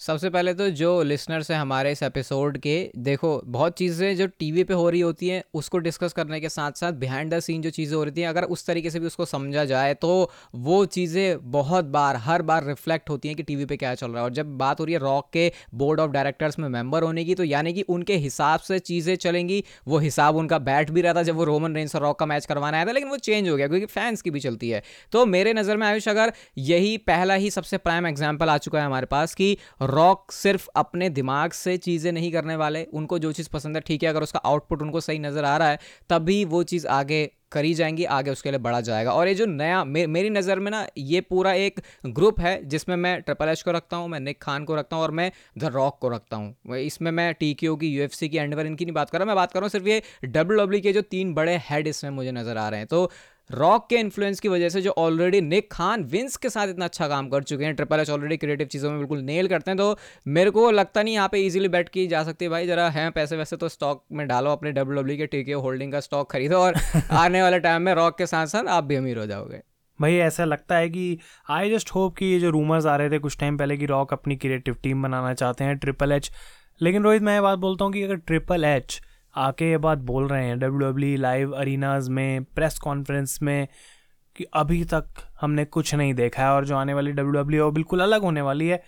सबसे 0.00 0.28
पहले 0.30 0.52
तो 0.54 0.68
जो 0.70 0.90
लिसनर्स 1.02 1.50
हैं 1.50 1.58
हमारे 1.58 1.90
इस 1.92 2.02
एपिसोड 2.02 2.56
के, 2.58 2.90
देखो, 2.98 3.42
बहुत 3.46 3.72
चीज़ें 3.78 4.16
जो 4.16 4.26
टीवी 4.28 4.62
पे 4.64 4.74
हो 4.74 4.88
रही 4.90 5.00
होती 5.00 5.28
हैं, 5.28 5.42
उसको 5.54 5.78
डिस्कस 5.78 6.12
करने 6.12 6.38
के 6.40 6.48
साथ 6.48 6.72
साथ 6.72 6.92
बिहाइंड 6.92 7.32
द 7.34 7.40
सीन 7.40 7.62
जो 7.62 7.70
चीज़ें 7.70 7.96
हो 7.96 8.02
रही 8.04 8.12
थी, 8.12 8.22
अगर 8.22 8.44
उस 8.44 8.64
तरीके 8.66 8.90
से 8.90 9.00
भी 9.00 9.06
उसको 9.06 9.24
समझा 9.24 9.64
जाए 9.64 9.92
तो 9.94 10.30
वो 10.54 10.84
चीज़ें 10.86 11.50
बहुत 11.50 11.84
बार, 11.86 12.16
हर 12.16 12.42
बार 12.42 12.64
रिफ्लेक्ट 12.66 13.10
होती 13.10 13.28
हैं 13.28 13.36
कि 13.36 13.42
टीवी 13.42 13.64
पे 13.64 13.76
क्या 13.76 13.94
चल 13.94 14.10
रहा 14.10 14.18
है। 14.18 14.24
और 14.24 14.32
जब 14.32 14.56
बात 14.58 14.80
हो 14.80 14.84
रही 14.84 14.94
है 14.94 15.00
रॉक 15.00 15.28
के 15.32 15.50
बोर्ड 15.74 16.00
ऑफ़ 16.00 16.10
डायरेक्टर्स 16.10 16.58
में 16.58 16.68
मेंबर 16.68 17.02
होने 17.02 17.24
की 17.24 17.34
तो 17.34 17.44
यानी 17.44 17.72
कि 17.72 17.82
उनके 17.88 18.16
हिसाब 18.16 18.60
से 18.60 18.78
चीज़ें 18.80 19.14
चलेंगी, 19.16 19.62
वो 19.88 19.98
हिसाब 19.98 20.36
उनका 20.36 20.58
बैठ 20.60 20.90
भी 20.90 21.00
रहा 21.00 21.14
था 21.14 21.22
जब 21.22 21.36
वो 21.36 21.44
रोमन 21.44 21.74
रेंस 21.74 21.94
और 21.96 22.02
रॉक 22.02 22.18
का 22.18 22.26
मैच 22.26 22.46
करवाना 22.46 22.76
आया 22.76 22.86
था, 22.86 22.92
लेकिन 22.92 23.08
वो 23.10 23.16
चेंज 23.18 23.48
हो 23.48 23.56
गया, 23.56 23.68
क्योंकि 23.68 23.86
फैंस 23.88 24.22
की 24.22 24.30
भी 24.30 24.40
चलती 24.40 24.70
है। 24.70 24.82
तो 25.12 25.26
मेरे 25.26 25.52
नज़र 25.52 25.76
में 25.76 25.86
आयुष, 25.86 26.08
अगर 26.08 26.32
यही 26.58 26.96
पहला 27.06 27.34
ही 27.36 27.50
सबसे 27.50 27.78
प्राइम 27.78 28.06
एग्ज़ाम्पल 28.06 28.48
आ 28.48 28.58
चुका 28.58 28.80
है 28.80 28.86
हमारे 28.86 29.06
पास 29.06 29.34
कि 29.34 29.56
रॉक 29.90 30.32
सिर्फ़ 30.32 30.68
अपने 30.76 31.08
दिमाग 31.10 31.52
से 31.52 31.76
चीज़ें 31.78 32.10
नहीं 32.12 32.30
करने 32.32 32.56
वाले 32.56 32.84
उनको 32.94 33.18
जो 33.18 33.32
चीज़ 33.32 33.48
पसंद 33.52 33.76
है 33.76 33.82
ठीक 33.86 34.02
है 34.02 34.08
अगर 34.08 34.22
उसका 34.22 34.40
आउटपुट 34.46 34.82
उनको 34.82 35.00
सही 35.00 35.18
नज़र 35.18 35.44
आ 35.44 35.56
रहा 35.56 35.68
है 35.68 35.78
तभी 36.10 36.44
वो 36.46 36.62
चीज़ 36.64 36.86
आगे 36.88 37.30
करी 37.52 37.72
जाएँगी 37.74 38.04
आगे 38.06 38.30
उसके 38.30 38.50
लिए 38.50 38.58
बढ़ा 38.60 38.80
जाएगा। 38.80 39.12
और 39.12 39.28
ये 39.28 39.34
जो 39.34 39.46
नया 39.46 39.82
मे, 39.84 40.06
मेरी 40.06 40.30
नज़र 40.30 40.58
में 40.58 40.70
ना 40.70 40.86
ये 40.98 41.20
पूरा 41.22 41.52
एक 41.54 41.80
ग्रुप 42.08 42.40
है 42.40 42.54
जिसमें 42.64 42.94
मैं 42.96 43.20
ट्रिपल 43.22 43.48
एच 43.48 43.62
को 43.62 43.70
रखता 43.72 43.96
हूँ 43.96 44.08
मैं 44.08 44.20
निक 44.20 44.40
खान 44.42 44.64
को 44.64 44.76
रखता 44.76 44.96
हूँ 44.96 45.02
और 45.04 45.10
मैं 45.10 45.30
द 45.58 45.70
रॉक 45.74 45.98
को 46.00 46.08
रखता 46.08 46.36
हूँ। 46.36 46.76
इसमें 46.76 47.10
मैं 47.10 47.32
टी 47.34 47.52
की 47.54 47.66
यूएफसी 47.66 48.28
की 48.28 48.38
एंडवर 48.38 48.66
इनकी 48.66 48.84
नहीं 48.84 48.94
बात 48.94 49.10
कर 49.10 49.18
रहा 49.18 49.26
मैं 49.26 49.36
बात 49.36 49.52
कर 49.52 49.60
रहा 49.60 49.64
हूँ 49.64 49.70
सिर्फ़ 49.70 49.88
ये 49.88 50.02
डब्ल्यू 50.24 50.58
डब्ल्यू 50.58 50.80
के 50.80 50.92
जो 50.92 51.02
तीन 51.10 51.34
बड़े 51.34 51.56
हेड 51.70 51.86
इसमें 51.86 52.10
मुझे 52.10 52.32
नज़र 52.32 52.56
आ 52.56 52.68
रहे 52.68 52.80
हैं। 52.80 52.86
तो 52.86 53.10
रॉक 53.50 53.86
के 53.90 53.96
इन्फ्लुएंस 53.96 54.40
की 54.40 54.48
वजह 54.48 54.68
से 54.68 54.80
जो 54.82 54.90
ऑलरेडी 54.98 55.40
निक 55.40 55.70
खान 55.72 56.02
विंस 56.04 56.36
के 56.36 56.50
साथ 56.50 56.68
इतना 56.68 56.84
अच्छा 56.84 57.08
काम 57.08 57.28
कर 57.28 57.42
चुके 57.42 57.64
हैं। 57.64 57.74
ट्रिपल 57.74 58.00
एच 58.00 58.10
ऑलरेडी 58.10 58.36
क्रिएटिव 58.36 58.66
चीज़ों 58.66 58.90
में 58.90 58.98
बिल्कुल 58.98 59.20
नेल 59.20 59.48
करते 59.48 59.70
हैं। 59.70 59.78
तो 59.78 59.96
मेरे 60.26 60.50
को 60.50 60.70
लगता 60.70 61.02
नहीं 61.02 61.14
यहाँ 61.14 61.28
पे 61.28 61.40
इजीली 61.46 61.68
बैट 61.68 61.88
की 61.88 62.06
जा 62.06 62.22
सकती 62.24 62.44
है 62.44 62.50
भाई। 62.50 62.66
जरा 62.66 62.88
हैं 62.90 63.10
पैसे 63.12 63.36
वैसे 63.36 63.56
तो 63.56 63.68
स्टॉक 63.68 64.04
में 64.12 64.26
डालो 64.28 64.50
अपने 64.50 64.72
डब्ल्यू 64.72 65.00
डब्ल्यू 65.00 65.16
के 65.16 65.26
टीके 65.26 65.52
होल्डिंग 65.52 65.92
का 65.92 66.00
स्टॉक 66.00 66.30
खरीदो 66.32 66.58
और 66.58 66.74
आने 67.10 67.42
वाले 67.42 67.60
टाइम 67.60 67.82
में 67.82 67.94
रॉक 67.94 68.18
के 68.18 68.26
साथ 68.26 68.46
साथ 68.46 68.68
आप 68.68 68.84
भी 68.84 68.96
अमीर 68.96 69.18
हो 69.18 69.26
जाओगे। 69.26 69.60
भाई 69.98 70.16
ऐसा 70.16 70.44
लगता 70.44 70.76
है 70.76 70.88
कि 70.88 71.18
आई 71.50 71.70
जस्ट 71.70 71.90
होप 71.90 72.16
कि 72.16 72.26
ये 72.26 72.38
जो 72.40 72.50
रूमर्स 72.50 72.86
आ 72.86 72.96
रहे 72.96 73.10
थे 73.10 73.18
कुछ 73.18 73.38
टाइम 73.38 73.58
पहले 73.58 73.76
कि 73.76 73.86
रॉक 73.86 74.12
अपनी 74.12 74.36
क्रिएटिव 74.36 74.76
टीम 74.82 75.02
बनाना 75.02 75.34
चाहते 75.34 75.64
हैं 75.64 75.76
ट्रिपल 75.78 76.12
एच 76.12 76.30
लेकिन 76.80 77.02
रोहित 77.02 77.22
मैं 77.22 77.34
ये 77.34 77.40
बात 77.40 77.58
बोलता 77.58 77.84
हूँ 77.84 77.92
कि 77.92 78.02
अगर 78.02 78.16
ट्रिपल 78.16 78.64
एच 78.64 79.00
आके 79.34 79.70
ये 79.70 79.78
बात 79.78 79.98
बोल 80.04 80.28
रहे 80.28 80.46
हैं 80.46 80.58
डब्ल्यू 80.58 80.78
डब्ल्यू 80.80 81.16
लाइव 81.18 81.52
अरीनाज 81.54 82.08
में 82.10 82.44
प्रेस 82.46 82.78
कॉन्फ्रेंस 82.78 83.38
में, 83.42 83.68
कि 84.36 84.44
अभी 84.54 84.84
तक 84.84 85.08
हमने 85.40 85.64
कुछ 85.66 85.94
नहीं 85.94 86.14
देखा 86.14 86.42
है 86.42 86.50
और 86.50 86.64
जो 86.66 86.76
आने 86.76 86.94
वाली 86.94 87.12
डब्ल्यू 87.12 87.32
डब्ल्यू 87.32 87.64
वो 87.64 87.70
बिल्कुल 87.72 88.00
अलग 88.00 88.22
होने 88.22 88.42
वाली 88.42 88.68
है। 88.68 88.82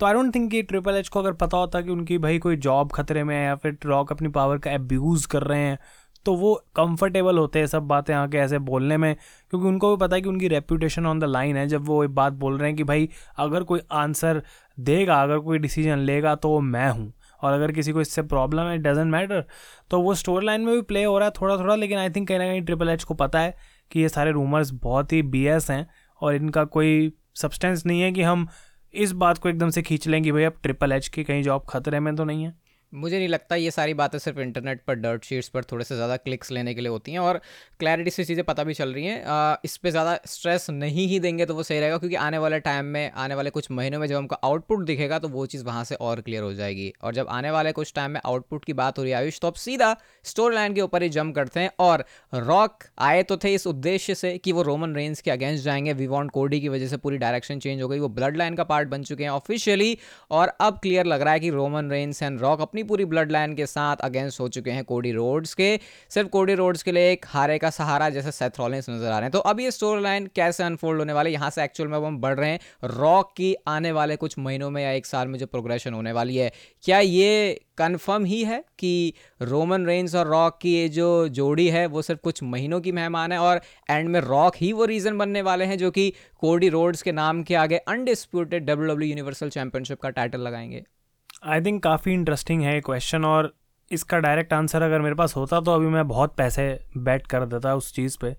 तो 0.00 0.06
आई 0.06 0.12
डोंट 0.14 0.34
थिंक 0.34 0.50
कि 0.50 0.62
ट्रिपल 0.62 0.94
एच 0.94 1.08
को 1.08 1.18
अगर 1.20 1.32
पता 1.36 1.56
होता 1.56 1.80
कि 1.80 1.90
उनकी 1.90 2.18
भाई 2.18 2.38
कोई 2.38 2.56
जॉब 2.58 2.92
खतरे 2.92 3.24
में 3.24 3.34
है 3.36 3.44
या 3.44 3.54
फिर 3.56 3.76
रॉक 3.86 4.12
अपनी 4.12 4.28
पावर 4.30 4.58
का 4.58 4.70
एब्यूज़ 4.70 5.26
कर 5.28 5.42
रहे 5.42 5.60
हैं 5.60 5.78
तो 6.26 6.34
वो 6.36 6.54
कंफर्टेबल 6.76 7.38
होते 7.38 7.58
हैं 7.58 7.66
सब 7.66 7.82
बातें 7.82 8.12
आके 8.14 8.38
ऐसे 8.38 8.58
बोलने 8.60 8.96
में, 8.96 9.14
क्योंकि 9.50 9.66
उनको 9.68 9.90
भी 9.90 10.00
पता 10.00 10.16
है 10.16 10.22
कि 10.22 10.28
उनकी 10.28 10.48
रेपूटेशन 10.48 11.06
ऑन 11.06 11.18
द 11.20 11.24
लाइन 11.24 11.56
है। 11.56 11.66
जब 11.68 11.86
वो 11.86 12.02
एक 12.04 12.14
बात 12.14 12.32
बोल 12.34 12.58
रहे 12.58 12.68
हैं 12.68 12.76
कि 12.76 12.84
भाई 12.84 13.08
अगर 13.38 13.62
कोई 13.62 13.80
आंसर 13.92 14.42
देगा, 14.78 15.22
अगर 15.22 15.38
कोई 15.38 15.58
डिसीज़न 15.58 15.98
लेगा 16.00 16.34
तो 16.34 16.48
वो 16.48 16.60
मैं 16.60 16.88
हूँ। 16.90 17.12
और 17.42 17.52
अगर 17.52 17.72
किसी 17.72 17.92
को 17.92 18.00
इससे 18.00 18.22
प्रॉब्लम 18.22 18.62
है 18.62 18.78
डजेंट 18.78 19.12
मैटर 19.12 19.44
तो 19.90 20.00
वो 20.00 20.14
स्टोरी 20.14 20.46
लाइन 20.46 20.60
में 20.60 20.74
भी 20.74 20.82
प्ले 20.82 21.04
हो 21.04 21.18
रहा 21.18 21.28
है 21.28 21.32
थोड़ा 21.40 21.56
थोड़ा 21.56 21.74
लेकिन 21.74 21.98
आई 21.98 22.10
थिंक 22.10 22.28
कहीं 22.28 22.38
ना 22.38 22.44
कहीं 22.44 22.62
ट्रिपल 22.62 22.88
एच 22.88 23.04
को 23.04 23.14
पता 23.14 23.40
है 23.40 23.56
कि 23.90 24.00
ये 24.00 24.08
सारे 24.08 24.30
रूमर्स 24.30 24.70
बहुत 24.70 25.12
ही 25.12 25.22
बीएस 25.22 25.70
हैं 25.70 25.86
और 26.20 26.34
इनका 26.34 26.64
कोई 26.64 27.12
सब्सटेंस 27.36 27.86
नहीं 27.86 28.00
है 28.00 28.12
कि 28.12 28.22
हम 28.22 28.48
इस 28.94 29.12
बात 29.12 29.38
को 29.38 29.48
एकदम 29.48 29.70
से 29.70 29.82
खींच 29.82 30.08
लें 30.08 30.22
कि 30.22 30.32
भाई 30.32 30.44
अब 30.44 30.54
ट्रिपल 30.62 30.92
एच 30.92 31.08
की 31.08 31.24
कहीं 31.24 31.42
जॉब 31.42 31.64
खतरे 31.68 32.00
में 32.00 32.16
तो 32.16 32.24
नहीं 32.24 32.44
है। 32.44 32.61
मुझे 32.92 33.18
नहीं 33.18 33.28
लगता 33.28 33.56
ये 33.56 33.70
सारी 33.70 33.94
बातें 33.94 34.18
सिर्फ़ 34.18 34.40
इंटरनेट 34.40 34.80
पर 34.86 34.94
डर्ट 34.96 35.24
शीट्स 35.24 35.48
पर 35.48 35.64
थोड़े 35.64 35.84
से 35.84 35.94
ज़्यादा 35.96 36.16
क्लिक्स 36.18 36.50
लेने 36.52 36.74
के 36.74 36.80
लिए 36.80 36.90
होती 36.90 37.12
हैं 37.12 37.18
और 37.18 37.40
क्लैरिटी 37.80 38.10
से 38.10 38.24
चीज़ें 38.24 38.44
पता 38.44 38.64
भी 38.64 38.74
चल 38.74 38.92
रही 38.94 39.04
हैं। 39.04 39.56
इस 39.64 39.76
पर 39.76 39.90
ज़्यादा 39.90 40.18
स्ट्रेस 40.26 40.66
नहीं 40.70 41.06
ही 41.08 41.18
देंगे 41.20 41.46
तो 41.46 41.54
वो 41.54 41.62
सही 41.62 41.78
रहेगा 41.80 41.98
क्योंकि 41.98 42.16
आने 42.16 42.38
वाले 42.38 42.60
टाइम 42.60 42.84
में, 42.86 43.10
आने 43.12 43.34
वाले 43.34 43.50
कुछ 43.50 43.70
महीनों 43.70 43.98
में 44.00 44.06
जब 44.06 44.16
हमको 44.16 44.36
आउटपुट 44.44 44.84
दिखेगा 44.86 45.18
तो 45.18 45.28
वो 45.28 45.46
चीज़ 45.46 45.64
वहाँ 45.64 45.84
से 45.84 45.94
और 45.96 46.20
क्लियर 46.20 46.42
हो 46.42 46.52
जाएगी। 46.54 46.92
और 47.02 47.14
जब 47.14 47.28
आने 47.30 47.50
वाले 47.50 47.72
कुछ 47.72 47.92
टाइम 47.94 48.10
में 48.10 48.20
आउटपुट 48.24 48.64
की 48.64 48.72
बात 48.74 48.98
हो 48.98 49.02
रही 49.02 49.12
है 49.12 49.18
आयुष 49.18 49.40
तो 49.40 49.48
अब 49.48 49.54
सीधा 49.56 49.96
स्टोरी 50.24 50.54
लाइन 50.54 50.74
के 50.74 50.80
ऊपर 50.80 51.02
ही 51.02 51.08
जम 51.10 51.32
करते 51.32 51.60
हैं 51.60 51.70
और 51.80 52.04
रॉक 52.34 52.84
आए 53.00 53.22
तो 53.22 53.36
थे 53.36 53.54
इस 53.54 53.66
उद्देश्य 53.66 54.14
से 54.14 54.36
कि 54.38 54.52
वो 54.52 54.62
रोमन 54.62 54.94
रेंज 54.94 55.20
के 55.20 55.30
अगेंस्ट 55.30 55.64
जाएँगे। 55.64 55.92
वी 55.92 56.06
वॉन्ट 56.06 56.30
कोडी 56.30 56.60
की 56.60 56.68
वजह 56.68 56.88
से 56.88 56.96
पूरी 56.96 57.18
डायरेक्शन 57.18 57.58
चेंज 57.58 57.82
हो 57.82 57.88
गई। 57.88 57.98
वो 57.98 58.08
ब्लड 58.10 58.36
लाइन 58.36 58.54
का 58.54 58.64
पार्ट 58.64 58.88
बन 58.88 59.02
चुके 59.02 59.24
हैं 59.24 59.30
ऑफिशियली 59.30 59.96
और 60.30 60.52
अब 60.60 60.78
क्लियर 60.82 61.06
लग 61.06 61.22
रहा 61.22 61.32
है 61.32 61.40
कि 61.40 61.50
रोमन 61.50 61.90
रेंज 61.90 62.18
एंड 62.22 62.40
रॉक 62.40 62.60
अपनी 62.60 62.81
पूरी 62.82 63.04
ब्लड 63.04 63.32
लाइन 63.32 63.54
के 63.54 63.66
साथ 63.66 63.96
अगेंस्ट 63.96 64.40
हो 64.40 64.48
चुके 64.48 64.70
हैं 64.70 64.84
कोडी 64.84 65.12
रोड्स 65.12 65.54
के। 65.54 65.78
सिर्फ़ 66.10 66.28
कोडी 66.28 66.54
रोड्स 66.54 66.82
के 66.82 66.92
लिए 66.92 67.10
एक 67.12 67.26
हारे 67.28 67.58
का 67.58 67.70
सहारा 67.70 68.10
जैसे 68.10 68.30
सेथ 68.30 68.60
नज़र 68.60 69.06
आ 69.06 69.10
रहे 69.10 69.22
हैं। 69.22 69.30
तो 69.30 69.38
अब 69.38 69.60
ये 69.60 69.70
स्टोरी 69.70 70.02
लाइन 70.02 70.28
कैसे 70.36 70.64
अनफोल्ड 70.64 70.98
होने 70.98 71.12
वाले 71.12 71.30
यहाँ 71.30 71.50
से 71.50 71.64
एक्चुअल 71.64 71.90
में 71.90 71.98
हम 71.98 72.18
बढ़ 72.18 72.34
रहे 72.34 72.50
हैं। 72.50 72.60
रॉक 72.84 73.32
की 73.36 73.54
आने 73.68 73.92
वाले 73.92 74.16
कुछ 74.16 74.38
महीनों 74.38 74.70
में 74.70 74.82
या 74.82 74.90
एक 74.90 75.06
साल 75.06 75.28
में 75.28 75.38
जो 75.38 75.46
प्रोग्रेशन 75.46 75.94
होने 75.94 76.12
वाली 76.12 76.36
है, 76.36 76.52
क्या 76.84 76.98
ये 76.98 77.60
कंफर्म 77.78 78.24
ही 78.24 78.42
है 78.44 78.58
कि 78.78 79.14
रोमन 79.42 79.86
रेंस 79.86 80.14
और 80.14 80.26
रॉक 80.26 80.58
की 80.62 80.74
ये 80.74 80.88
जो 80.88 81.28
जोड़ी 81.28 81.68
है, 81.68 81.86
वो 81.86 82.02
सिर्फ़ 82.02 82.20
कुछ 82.20 82.42
महीनों 82.42 82.80
की 82.80 82.92
मेहमान 82.92 83.32
है 83.32 83.38
और 83.38 83.60
एंड 83.90 84.08
में 84.08 84.20
रॉक 84.20 84.56
ही 84.56 84.72
वो 84.72 84.84
रीज़न 84.84 85.18
बनने 85.18 85.42
वाले 85.42 85.64
हैं 85.64 85.78
जो 85.78 85.90
कि 85.90 86.12
कोडी 86.40 86.68
रोड्स 86.68 87.02
के 87.02 87.12
नाम 87.12 87.42
के 87.42 87.54
आगे 87.54 87.76
अनडिस्प्यूटेड 87.76 88.66
डब्ल्यू 88.66 89.00
यूनिवर्सल 89.00 89.50
चैंपियनशिप 89.50 90.00
का 90.00 90.10
टाइटल 90.10 90.40
लगाएँगे। 90.40 90.84
आई 91.42 91.60
थिंक 91.60 91.82
काफ़ी 91.82 92.12
इंटरेस्टिंग 92.12 92.62
है 92.62 92.80
क्वेश्चन 92.80 93.24
और 93.24 93.52
इसका 93.90 94.18
डायरेक्ट 94.18 94.52
आंसर 94.52 94.82
अगर 94.82 95.00
मेरे 95.00 95.14
पास 95.14 95.34
होता 95.36 95.60
तो 95.60 95.70
अभी 95.70 95.86
मैं 95.86 96.06
बहुत 96.08 96.34
पैसे 96.36 96.66
बैट 96.96 97.26
कर 97.26 97.44
देता 97.46 97.74
उस 97.74 97.92
चीज़ 97.94 98.16
पे, 98.20 98.34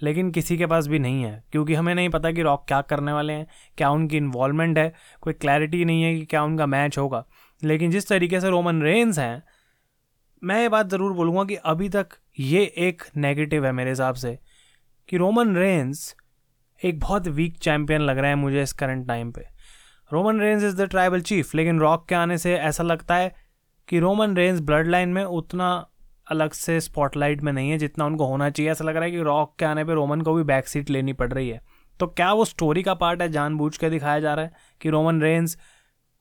लेकिन 0.00 0.30
किसी 0.30 0.56
के 0.58 0.66
पास 0.66 0.86
भी 0.86 0.98
नहीं 0.98 1.22
है, 1.24 1.44
क्योंकि 1.52 1.74
हमें 1.74 1.94
नहीं 1.94 2.08
पता 2.08 2.30
कि 2.32 2.42
रॉक 2.42 2.64
क्या 2.68 2.80
करने 2.82 3.12
वाले 3.12 3.32
हैं, 3.32 3.46
क्या 3.78 3.90
उनकी 3.90 4.16
इन्वॉलमेंट 4.16 4.78
है, 4.78 4.92
कोई 5.20 5.32
क्लैरिटी 5.32 5.84
नहीं 5.84 6.02
है 6.02 6.14
कि 6.14 6.24
क्या 6.24 6.42
उनका 6.44 6.66
मैच 6.66 6.98
होगा। 6.98 7.24
लेकिन 7.62 7.90
जिस 7.90 8.08
तरीके 8.08 8.40
से 8.40 8.50
रोमन 8.50 8.82
रेंस 8.82 9.18
हैं, 9.18 9.42
मैं 10.42 10.60
ये 10.60 10.68
बात 10.68 10.90
ज़रूर 10.90 11.12
बोलूँगा 11.12 11.44
कि 11.44 11.54
अभी 11.54 11.88
तक 11.88 12.16
ये 12.40 12.64
एक 12.78 13.02
नेगेटिव 13.16 13.66
है 13.66 13.72
मेरे 13.72 13.90
हिसाब 13.90 14.14
से, 14.14 14.38
कि 15.08 15.16
रोमन 15.16 15.54
रेंस 15.56 16.14
एक 16.80 16.98
बहुत 17.00 17.28
वीक 17.28 17.58
चैम्पियन 17.58 18.00
लग 18.00 18.18
रहा 18.18 18.30
है 18.30 18.36
मुझे 18.36 18.62
इस 18.62 18.72
करंट 18.72 19.06
टाइम 19.08 19.30
पे। 19.32 19.46
Roman 20.10 20.40
Reigns 20.40 20.64
is 20.64 20.76
the 20.76 20.80
tribal 20.80 21.20
chief, 21.20 21.54
लेकिन 21.54 21.80
रॉक 21.80 22.06
के 22.08 22.14
आने 22.14 22.38
से 22.38 22.54
ऐसा 22.54 22.82
लगता 22.82 23.14
है 23.14 23.32
कि 23.88 23.98
रोमन 23.98 24.36
रेंज 24.36 24.60
ब्लड 24.60 24.86
लाइन 24.86 25.08
में 25.08 25.24
उतना 25.24 25.68
अलग 26.26 26.52
से 26.52 26.80
स्पॉटलाइट 26.80 27.42
में 27.42 27.52
नहीं 27.52 27.70
है 27.70 27.78
जितना 27.78 28.06
उनको 28.06 28.26
होना 28.26 28.48
चाहिए। 28.50 28.72
ऐसा 28.72 28.84
लग 28.84 28.96
रहा 28.96 29.04
है 29.04 29.10
कि 29.10 29.20
रॉक 29.22 29.54
के 29.58 29.64
आने 29.64 29.84
पे 29.84 29.94
रोमन 29.94 30.20
को 30.20 30.34
भी 30.34 30.42
बैक 30.42 30.68
सीट 30.68 30.90
लेनी 30.90 31.12
पड़ 31.12 31.32
रही 31.32 31.48
है। 31.48 31.60
तो 32.00 32.06
क्या 32.06 32.32
वो 32.32 32.44
स्टोरी 32.44 32.82
का 32.82 32.94
पार्ट 32.94 33.22
है? 33.22 33.28
जानबूझ 33.28 33.76
के 33.76 33.90
दिखाया 33.90 34.20
जा 34.20 34.34
रहा 34.34 34.44
है 34.44 34.52
कि 34.80 34.90
रोमन 34.90 35.20
रेंज 35.22 35.56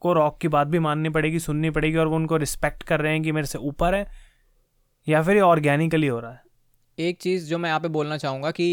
को 0.02 0.14
रॉक 0.14 0.40
की 0.42 0.48
बात 0.48 0.68
भी 0.68 0.80
माननी 0.80 1.10
पड़ेगी, 1.10 1.40
सुननी 1.40 1.70
पड़ेगी, 1.70 1.98
और 1.98 2.08
वो 2.08 2.16
उनको 2.16 2.38
रिस्पेक्ट 2.38 2.84
कर 2.84 3.02
रहे 3.02 3.14
हैं 3.14 3.22
कि 3.24 3.32
मेरे 3.32 3.48
से 3.48 3.58
ऊपर 3.58 3.96
है 3.96 4.08
या 5.08 5.22
फिर 5.22 5.36
ये 5.36 5.42
ऑर्गेनिकली 5.42 6.08
हो 6.08 6.20
रहा 6.20 6.32
है। 6.32 6.42
एक 6.98 7.18
चीज़ 7.22 7.46
जो 7.46 7.58
मैं 7.58 7.70
यहाँ 7.70 7.80
पे 7.80 7.88
बोलना 7.88 8.16
चाहूँगा 8.18 8.50
कि 8.52 8.68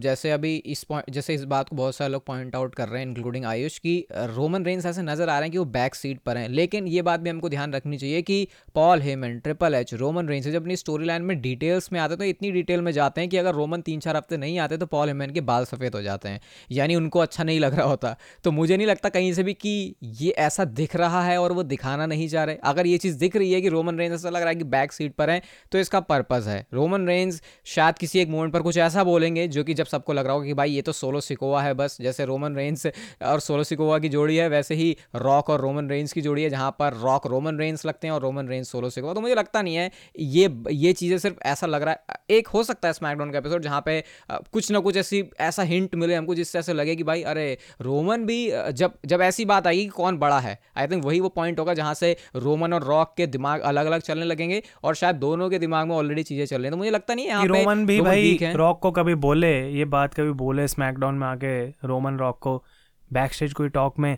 जैसे 0.00 0.30
अभी 0.30 0.54
इस 0.56 0.82
पॉइंट 0.84 1.10
जैसे 1.10 1.34
इस 1.34 1.42
बात 1.44 1.68
को 1.68 1.76
बहुत 1.76 1.94
सारे 1.96 2.12
लोग 2.12 2.24
पॉइंट 2.26 2.54
आउट 2.56 2.74
कर 2.74 2.88
रहे 2.88 3.00
हैं 3.00 3.08
इंक्लूडिंग 3.08 3.44
आयुष, 3.44 3.78
कि 3.78 4.06
रोमन 4.12 4.64
रेंस 4.64 4.86
ऐसे 4.86 5.02
नज़र 5.02 5.28
आ 5.28 5.38
रहे 5.38 5.42
हैं 5.42 5.50
कि 5.52 5.58
वो 5.58 5.64
बैक 5.66 5.94
सीट 5.94 6.20
पर 6.26 6.36
हैं। 6.36 6.48
लेकिन 6.48 6.86
ये 6.88 7.02
बात 7.02 7.20
भी 7.20 7.30
हमको 7.30 7.48
ध्यान 7.48 7.72
रखनी 7.74 7.98
चाहिए 7.98 8.22
कि 8.22 8.46
Paul 8.74 9.00
Heyman 9.02 9.38
Triple 9.44 9.74
H 9.74 9.92
Roman 9.94 10.28
Reigns 10.28 10.46
जब 10.46 10.62
अपनी 10.62 10.76
स्टोरी 10.76 11.06
लाइन 11.06 11.22
में 11.22 11.40
डिटेल्स 11.40 11.92
में 11.92 11.98
आते 12.00 12.16
तो 12.16 12.24
इतनी 12.24 12.50
डिटेल 12.52 12.80
में 12.80 12.90
जाते 12.92 13.20
हैं 13.20 13.30
कि 13.30 13.36
अगर 13.36 13.54
रोमन 13.54 13.80
तीन 13.80 14.00
चार 14.00 14.16
हफ़्ते 14.16 14.36
नहीं 14.36 14.58
आते 14.58 14.76
तो 14.76 14.86
पॉल 14.86 15.08
हेमन 15.08 15.30
के 15.30 15.40
बाल 15.42 15.64
सफ़ेद 15.64 15.94
हो 15.94 16.02
जाते 16.02 16.28
हैं। 16.28 16.40
यानी 16.70 16.96
उनको 16.96 17.18
अच्छा 17.18 17.44
नहीं 17.44 17.60
लग 17.60 17.74
रहा 17.74 17.86
होता। 17.86 18.16
तो 18.44 18.50
मुझे 18.52 18.76
नहीं 18.76 18.86
लगता 18.86 19.08
कहीं 19.08 19.32
से 19.32 19.42
भी 19.42 19.54
कि 19.56 19.94
ये 20.02 20.30
ऐसा 20.30 20.64
दिख 20.64 20.96
रहा 20.96 21.22
है 21.24 21.38
और 21.40 21.52
वो 21.52 21.62
दिखाना 21.64 22.06
नहीं 22.06 22.28
चाह 22.28 22.44
रहे। 22.44 22.56
अगर 22.64 22.86
ये 22.86 22.98
चीज़ 22.98 23.18
दिख 23.18 23.36
रही 23.36 23.52
है 23.52 23.60
कि 23.60 23.68
रोमन 23.68 23.98
रेंस 23.98 24.12
ऐसा 24.14 24.30
लग 24.30 24.40
रहा 24.40 24.48
है 24.48 24.56
कि 24.56 24.64
बैक 24.66 24.92
सीट 24.92 25.14
पर 25.14 25.30
है 25.30 25.40
तो 25.72 25.78
इसका 25.78 26.00
पर्पज़ 26.02 26.48
है। 26.48 26.64
रोमन 26.74 27.06
रेंस 27.06 27.42
शायद 27.66 27.98
किसी 27.98 28.18
एक 28.18 28.28
मोमेंट 28.28 28.52
पर 28.52 28.62
कुछ 28.62 28.76
ऐसा 28.78 29.04
बोलेंगे 29.04 29.46
जो 29.48 29.64
कि 29.64 29.74
जब 29.74 29.86
सबको 29.86 30.12
लग 30.12 30.24
रहा 30.24 30.34
होगा 30.34 30.46
कि 30.46 30.54
भाई 30.54 30.70
ये 30.70 30.82
तो 30.82 30.92
सोलो 30.92 31.20
सिकोवा 31.20 31.62
है 31.62 31.72
बस 31.74 31.96
जैसे 32.00 32.24
रोमन 32.24 32.56
रेंस 32.56 32.86
और 32.86 33.40
सोलो 33.40 33.64
सिकोवा 33.64 33.98
की 33.98 34.08
जोड़ी 34.08 34.36
है 34.36 34.48
वैसे 34.48 34.74
ही 34.74 34.96
रॉक 35.16 35.50
और 35.50 35.60
रोमन 35.60 35.88
रेंस 35.88 36.12
की 36.12 36.20
जोड़ी 36.20 36.42
है 36.42 36.50
जहाँ 36.50 36.70
पर 36.78 36.92
रॉक 36.92 37.26
रोमन 37.26 37.58
रेंस 37.58 37.84
लगते 37.86 38.06
हैं 38.06 38.14
और 38.14 38.20
रोमन 38.22 38.48
रेंस 38.48 38.70
सोलो 38.70 38.90
सिकोवा। 38.90 39.14
तो 39.14 39.20
मुझे 39.20 39.34
लगता 39.34 39.62
नहीं 39.62 39.74
है 39.76 39.90
ये 40.18 40.48
ये 40.70 40.92
चीज़ें 40.92 41.18
सिर्फ़ 41.18 41.36
ऐसा 41.46 41.66
लग 41.66 41.82
रहा 41.82 41.94
है। 41.94 42.16
एक 42.30 42.48
हो 42.48 42.62
सकता 42.62 42.88
है 42.88 42.92
स्मैकडाउन 42.92 43.30
का 43.30 43.38
एपिसोड 43.38 43.62
जहाँ 43.62 43.80
पे 43.86 44.02
कुछ 44.30 44.70
ना 44.70 44.80
कुछ 44.80 44.96
ऐसी 44.96 45.22
ऐसा 45.40 45.62
हिंट 45.62 45.94
मिले 45.94 46.14
हमको 46.14 46.34
जिससे 46.34 46.58
ऐसे 46.58 46.72
लगे 46.72 46.96
कि 46.96 47.02
भाई 47.02 47.22
अरे 47.24 47.46
रोमन 47.80 48.24
भी 48.26 48.38
जब 48.72 48.92
जब 49.06 49.20
ऐसी 49.22 49.44
बात 49.44 49.66
आएगी 49.66 49.82
कि 49.82 49.90
कौन 49.90 50.18
बड़ा 50.18 50.38
है 50.40 50.58
आई 50.76 50.86
थिंक 50.86 51.04
वही 51.04 51.20
वो 51.20 51.28
पॉइंट 51.28 51.58
होगा 51.60 51.74
जहाँ 51.74 51.94
से 51.94 52.16
रोमन 52.36 52.72
और 52.72 52.84
रॉक 52.84 53.14
के 53.16 53.26
दिमाग 53.26 53.60
अलग 53.62 53.86
अलग 53.86 54.00
चलने 54.00 54.24
लगेंगे 54.24 54.62
और 54.84 54.94
शायद 54.94 55.16
दोनों 55.16 55.50
के 55.50 55.58
दिमाग 55.58 55.86
में 55.88 55.94
ऑलरेडी 55.96 56.22
चीज़ें 56.22 56.44
चल 56.46 56.56
रही 56.56 56.64
हैं। 56.64 56.70
तो 56.70 56.76
मुझे 56.76 56.90
लगता 56.90 57.14
नहीं 57.14 57.26
है 57.26 57.32
रोमन 57.58 57.86
भी 57.86 58.00
भाई 58.00 58.38
रॉक 58.56 58.80
को 58.82 58.90
कभी 58.90 59.14
बोले 59.24 59.52
ये 59.70 59.84
बात 59.94 60.14
कभी 60.14 60.32
बोले 60.42 60.66
स्मैकडाउन 60.68 61.14
में 61.14 61.26
आके 61.26 61.56
रोमन 61.86 62.18
रॉक 62.18 62.38
को 62.38 62.62
बैक 63.10 63.32
स्टेज 63.32 63.52
कोई 63.52 63.68
टॉक 63.68 63.98
में 63.98 64.16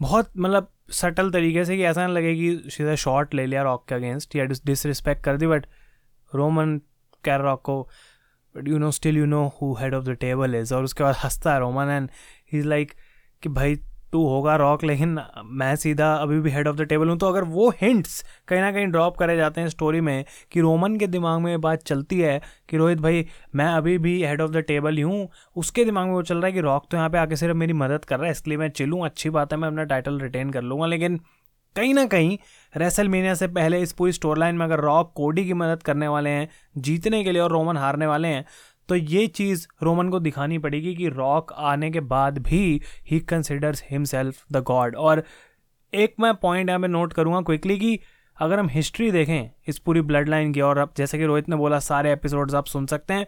बहुत 0.00 0.30
मतलब 0.36 0.70
सटल 0.92 1.30
तरीके 1.30 1.64
से 1.64 1.76
कि 1.76 1.82
ऐसा 1.82 2.06
नहीं 2.06 2.16
लगे 2.16 2.34
कि 2.34 2.70
सीधा 2.70 2.94
शॉट 2.94 3.34
ले 3.34 3.46
लिया 3.46 3.62
रॉक 3.62 3.84
के 3.88 3.94
अगेंस्ट 3.94 4.36
या 4.36 4.44
डिसरिस्पेक्ट 4.44 5.24
कर 5.24 5.36
दी 5.36 5.46
बट 5.46 5.66
रोमन 6.32 6.80
कैर 7.24 7.40
रॉक 7.40 7.62
को 7.62 7.80
but 8.54 8.68
you 8.68 8.78
know 8.78 8.90
still 8.90 9.18
you 9.18 9.26
know 9.26 9.46
who 9.62 9.74
head 9.74 9.94
of 9.94 10.04
the 10.04 10.16
table 10.20 10.54
is 10.54 10.74
और 10.74 10.84
उसके 10.84 11.04
बाद 11.04 11.14
हंसता 11.24 11.52
है 11.52 11.60
Roman 11.60 11.90
and 11.90 12.10
he 12.52 12.58
is 12.58 12.66
like 12.66 12.92
कि 13.42 13.48
भाई 13.48 13.76
तू 14.12 14.24
होगा 14.26 14.54
रॉक, 14.56 14.84
लेकिन 14.84 15.18
मैं 15.44 15.74
सीधा 15.76 16.12
अभी 16.14 16.40
भी 16.40 16.50
हेड 16.50 16.68
ऑफ़ 16.68 16.76
द 16.76 16.82
टेबल 16.82 17.08
हूँ 17.08 17.16
तो 17.18 17.28
अगर 17.28 17.44
वो 17.46 17.68
हिंट्स 17.80 18.24
कहीं 18.48 18.60
ना 18.60 18.70
कहीं 18.72 18.86
ड्रॉप 18.88 19.16
करे 19.16 19.36
जाते 19.36 19.60
हैं 19.60 19.68
स्टोरी 19.68 20.00
में 20.00 20.24
कि 20.52 20.60
रोमन 20.60 20.96
के 20.96 21.06
दिमाग 21.06 21.40
में 21.40 21.60
बात 21.60 21.82
चलती 21.82 22.20
है 22.20 22.40
कि 22.68 22.76
रोहित 22.76 23.00
भाई, 23.00 23.26
मैं 23.54 23.66
अभी 23.66 23.96
भी 23.98 24.22
हेड 24.24 24.40
ऑफ़ 24.40 24.50
द 24.50 24.64
टेबल 24.68 24.96
ही 24.96 25.02
हूँ, 25.02 25.28
उसके 25.56 25.84
दिमाग 25.84 26.06
में 26.06 26.14
वो 26.14 26.22
चल 26.22 26.36
रहा 26.36 26.46
है 26.46 26.52
कि 26.52 26.60
रॉक 26.60 26.86
तो 26.90 26.96
यहाँ 26.96 27.10
पे 27.10 27.18
आके 27.18 27.36
सिर्फ़ 27.36 27.56
मेरी 27.56 27.72
मदद 27.74 28.04
कर 28.04 28.16
रहा 28.16 28.26
है, 28.26 28.32
इसलिए 28.32 28.58
मैं 28.58 28.68
चिलूँ 28.70 29.04
अच्छी 29.04 29.30
बात 29.30 29.52
है, 29.52 29.58
मैं 29.58 29.68
अपना 29.68 29.84
टाइटल 29.84 30.20
रिटेन 30.20 30.50
कर 30.50 30.62
लूँगा, 30.62 30.86
लेकिन 30.86 31.20
कहीं 31.76 31.92
ना 31.94 32.04
कहीं 32.06 32.36
रेसल 32.74 33.34
से 33.34 33.46
पहले 33.48 33.80
इस 33.82 33.92
पूरी 33.92 34.12
स्टोर 34.12 34.38
लाइन 34.38 34.54
में 34.54 34.64
अगर 34.64 34.80
रॉक, 34.80 35.12
कोडी 35.16 35.44
की 35.44 35.54
मदद 35.54 35.82
करने 35.82 36.08
वाले 36.08 36.30
हैं, 36.30 36.48
जीतने 36.78 37.22
के 37.24 37.32
लिए 37.32 37.42
और 37.42 37.50
रोमन 37.52 37.76
हारने 37.76 38.06
वाले 38.06 38.28
हैं 38.28 38.44
तो 38.88 38.96
ये 38.96 39.26
चीज़ 39.26 39.66
रोमन 39.82 40.08
को 40.08 40.20
दिखानी 40.20 40.58
पड़ेगी 40.58 40.94
कि 40.94 41.08
रॉक 41.08 41.52
आने 41.52 41.90
के 41.90 42.00
बाद 42.00 42.38
भी 42.38 42.80
he 43.10 43.20
considers 43.20 43.82
himself 43.90 44.44
the 44.52 44.62
god 44.62 44.96
और 44.96 45.22
एक 45.92 46.14
मैं 46.20 46.34
पॉइंट 46.34 46.68
यहाँ 46.68 46.80
पे 46.80 46.88
नोट 46.88 47.12
करूँगा 47.12 47.40
क्विकली 47.40 47.78
कि 47.78 47.98
अगर 48.36 48.58
हम 48.58 48.68
हिस्ट्री 48.68 49.10
देखें 49.10 49.50
इस 49.68 49.78
पूरी 49.78 50.00
ब्लड 50.00 50.28
लाइन 50.28 50.52
की, 50.52 50.60
और 50.60 50.78
अब 50.78 50.92
जैसे 50.96 51.18
कि 51.18 51.24
रोहित 51.24 51.48
ने 51.48 51.56
बोला, 51.56 51.78
सारे 51.78 52.12
एपिसोड्स 52.12 52.54
आप 52.54 52.66
सुन 52.66 52.86
सकते 52.86 53.14
हैं, 53.14 53.26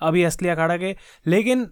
अभी 0.00 0.22
असली 0.24 0.48
अखाड़ा 0.48 0.76
के। 0.76 0.94
लेकिन 1.26 1.66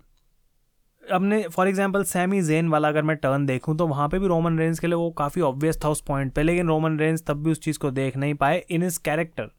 अपने 1.02 1.42
फॉर 1.48 1.68
एग्जांपल 1.68 2.02
सैमी 2.04 2.40
जेन 2.42 2.68
वाला 2.68 2.88
अगर 2.88 3.02
मैं 3.02 3.16
टर्न 3.16 3.46
देखूँ 3.46 3.76
तो 3.76 3.86
वहाँ 3.86 4.08
पे 4.08 4.18
भी 4.18 4.26
रोमन 4.26 4.58
रेंज 4.58 4.78
के 4.78 4.86
लिए 4.86 4.96
वो 4.96 5.10
काफ़ी 5.10 5.42
ऑब्वियस 5.42 5.84
था 5.84 5.88
उस 5.88 6.00
पॉइंट 6.00 6.32
पे, 6.32 6.42
लेकिन 6.42 6.68
रोमन 6.68 6.98
रेंज 6.98 7.22
तब 7.26 7.42
भी 7.44 7.50
उस 7.50 7.60
चीज़ 7.60 7.78
को 7.78 7.90
देख 7.90 8.16
नहीं 8.16 8.34
पाए 8.34 8.58
इन 8.70 8.82
इस 8.82 8.98
कैरेक्टर 8.98 9.50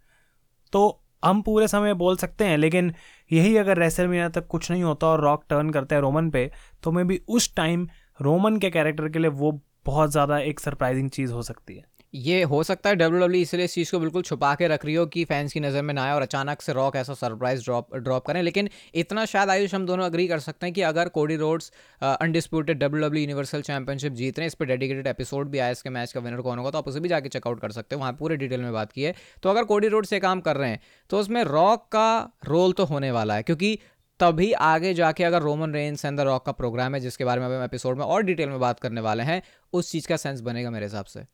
तो 0.73 1.00
हम 1.23 1.41
पूरे 1.41 1.67
समय 1.67 1.93
बोल 1.93 2.17
सकते 2.17 2.45
हैं, 2.45 2.57
लेकिन 2.57 2.93
यही 3.31 3.55
अगर 3.57 3.77
रेसल 3.77 4.07
मीना 4.07 4.29
तक 4.29 4.47
कुछ 4.47 4.69
नहीं 4.71 4.83
होता 4.83 5.07
और 5.07 5.21
रॉक 5.21 5.43
टर्न 5.49 5.69
करते 5.69 5.95
हैं 5.95 6.01
रोमन 6.01 6.29
पे 6.29 6.49
तो 6.83 6.91
मे 6.91 7.03
भी 7.03 7.21
उस 7.29 7.53
टाइम 7.55 7.87
रोमन 8.19 8.57
के 8.57 8.69
कैरेक्टर 8.69 9.09
के 9.09 9.19
लिए 9.19 9.29
वो 9.31 9.51
बहुत 9.85 10.11
ज़्यादा 10.11 10.39
एक 10.39 10.59
सरप्राइजिंग 10.59 11.09
चीज़ 11.09 11.31
हो 11.31 11.41
सकती 11.41 11.75
है। 11.75 11.83
ये 12.13 12.41
हो 12.43 12.61
सकता 12.63 12.89
है 12.89 12.95
डब्ल्यू 12.95 13.19
डब्ल्यू 13.19 13.41
इसलिए 13.41 13.65
इस 13.65 13.73
चीज़ 13.73 13.91
को 13.91 13.99
बिल्कुल 13.99 14.21
छुपा 14.21 14.53
के 14.55 14.67
रख 14.67 14.83
रही 14.85 14.95
हो 14.95 15.05
कि 15.05 15.23
फैंस 15.25 15.53
की 15.53 15.59
नज़र 15.59 15.81
में 15.81 15.93
ना 15.93 16.03
आए 16.03 16.13
और 16.13 16.21
अचानक 16.21 16.61
से 16.61 16.73
रॉक 16.73 16.95
ऐसा 16.95 17.13
सरप्राइज़ 17.13 17.63
ड्रॉप 17.63 17.95
ड्रॉप 17.97 18.25
करें। 18.25 18.41
लेकिन 18.43 18.69
इतना 18.95 19.25
शायद 19.25 19.49
आयुष 19.49 19.75
हम 19.75 19.85
दोनों 19.85 20.05
अग्री 20.05 20.27
कर 20.27 20.39
सकते 20.39 20.65
हैं 20.65 20.73
कि 20.73 20.81
अगर 20.81 21.09
Cody 21.09 21.35
Rhodes 21.35 21.71
undisputed 22.01 22.79
W 22.79 23.07
W 23.07 23.21
universal 23.21 23.61
championship 23.61 24.13
जीत 24.13 24.39
रहे 24.39 24.43
हैं, 24.43 24.47
इस 24.47 24.55
पर 24.55 24.65
डेडिकेटेड 24.65 25.07
एपिसोड 25.07 25.49
भी 25.49 25.59
आया, 25.59 25.71
इसके 25.71 25.89
मैच 25.89 26.13
का 26.13 26.19
विनर 26.19 26.41
कौन 26.41 26.57
होगा 26.57 26.71
तो 26.71 26.77
आप 26.77 26.87
उसे 26.87 26.99
भी 26.99 27.09
जाकर 27.09 27.29
चेकआउट 27.29 27.61
कर 27.61 27.71
सकते 27.71 27.95
हो। 27.95 27.99
वहाँ 27.99 28.13
पूरे 28.19 28.37
डिटेल 28.37 28.61
में 28.61 28.71
बात 28.73 28.91
की 28.91 29.03
है। 29.03 29.15
तो 29.43 29.49
अगर 29.49 29.63
कोडी 29.63 29.87
रोड 29.87 30.05
से 30.05 30.19
काम 30.19 30.41
कर 30.41 30.57
रहे 30.57 30.69
हैं 30.69 30.79
तो 31.09 31.19
उसमें 31.19 31.43
रॉक 31.45 31.87
का 31.91 32.37
रोल 32.45 32.73
तो 32.73 32.85
होने 32.85 33.11
वाला 33.11 33.35
है, 33.35 33.43
क्योंकि 33.43 33.77
तभी 34.19 34.51
आगे 34.53 34.93
जाके 34.93 35.23
अगर 35.23 35.41
Roman 35.41 35.73
Reigns 35.73 36.05
and 36.05 36.17
the 36.17 36.21
Rock 36.23 36.45
का 36.45 36.51
प्रोग्राम 36.53 36.95
है, 36.95 37.01
जिसके 37.01 37.25
बारे 37.25 37.41
में 37.41 37.47
हम 37.47 37.63
एपिसोड 37.63 37.97
में 37.97 38.05
और 38.05 38.23
डिटेल 38.23 38.49
में 38.49 38.59
बात 38.59 38.79
करने 38.79 39.01
वाले 39.01 39.23
हैं, 39.23 39.41
उस 39.73 39.91
चीज़ 39.91 40.07
का 40.07 40.17
सेंस 40.17 40.41
बनेगा 40.41 40.69
मेरे 40.71 40.85
हिसाब 40.85 41.05
से। 41.05 41.25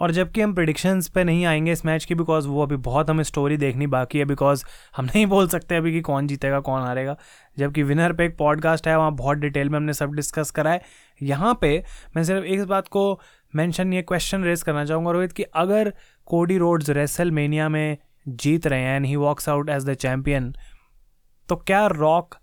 और 0.00 0.10
जबकि 0.10 0.40
हम 0.40 0.54
प्रडिक्शंस 0.54 1.08
पे 1.08 1.24
नहीं 1.24 1.44
आएँगे 1.46 1.72
इस 1.72 1.84
मैच 1.86 2.04
की 2.04 2.14
बिकॉज़ 2.14 2.48
वो 2.48 2.62
अभी 2.62 2.76
बहुत 2.76 3.10
हमें 3.10 3.22
स्टोरी 3.24 3.56
देखनी 3.56 3.86
बाकी 3.86 4.18
है 4.18 4.24
बिकॉज़ 4.24 4.64
हम 4.96 5.04
नहीं 5.04 5.26
बोल 5.26 5.48
सकते 5.48 5.76
अभी 5.76 5.92
कि 5.92 6.00
कौन 6.00 6.26
जीतेगा, 6.26 6.60
कौन 6.60 6.82
हारेगा। 6.82 7.16
जबकि 7.58 7.82
विनर 7.82 8.12
पे 8.12 8.24
एक 8.24 8.36
पॉडकास्ट 8.38 8.88
है, 8.88 8.96
वहाँ 8.98 9.12
बहुत 9.12 9.38
डिटेल 9.38 9.70
में 9.70 9.78
हमने 9.78 9.92
सब 9.92 10.12
डिस्कस 10.12 10.50
करा 10.50 10.70
है। 10.70 10.82
यहाँ 11.22 11.58
पे 11.60 11.82
मैं 12.16 12.24
सिर्फ़ 12.24 12.44
एक 12.44 12.64
बात 12.64 12.88
को 12.88 13.20
मेंशन 13.56 13.92
ये 13.92 14.02
क्वेश्चन 14.02 14.44
रेज 14.44 14.62
करना 14.62 14.84
चाहूँगा, 14.84 15.10
रोहित, 15.10 15.32
कि 15.32 15.42
अगर 15.42 15.92
कोडी 16.26 16.58
रोड्स 16.58 16.90
रेसल 16.90 17.30
में 17.30 17.98
जीत 18.28 18.66
रहे 18.66 18.80
हैं 18.80 18.96
and 18.96 19.06
he 19.06 19.16
walks 19.16 19.48
out 19.48 19.70
as 19.70 19.84
the 19.84 19.94
champion 19.94 20.54
तो 21.48 21.56
क्या 21.56 21.86
रॉक 21.86 22.34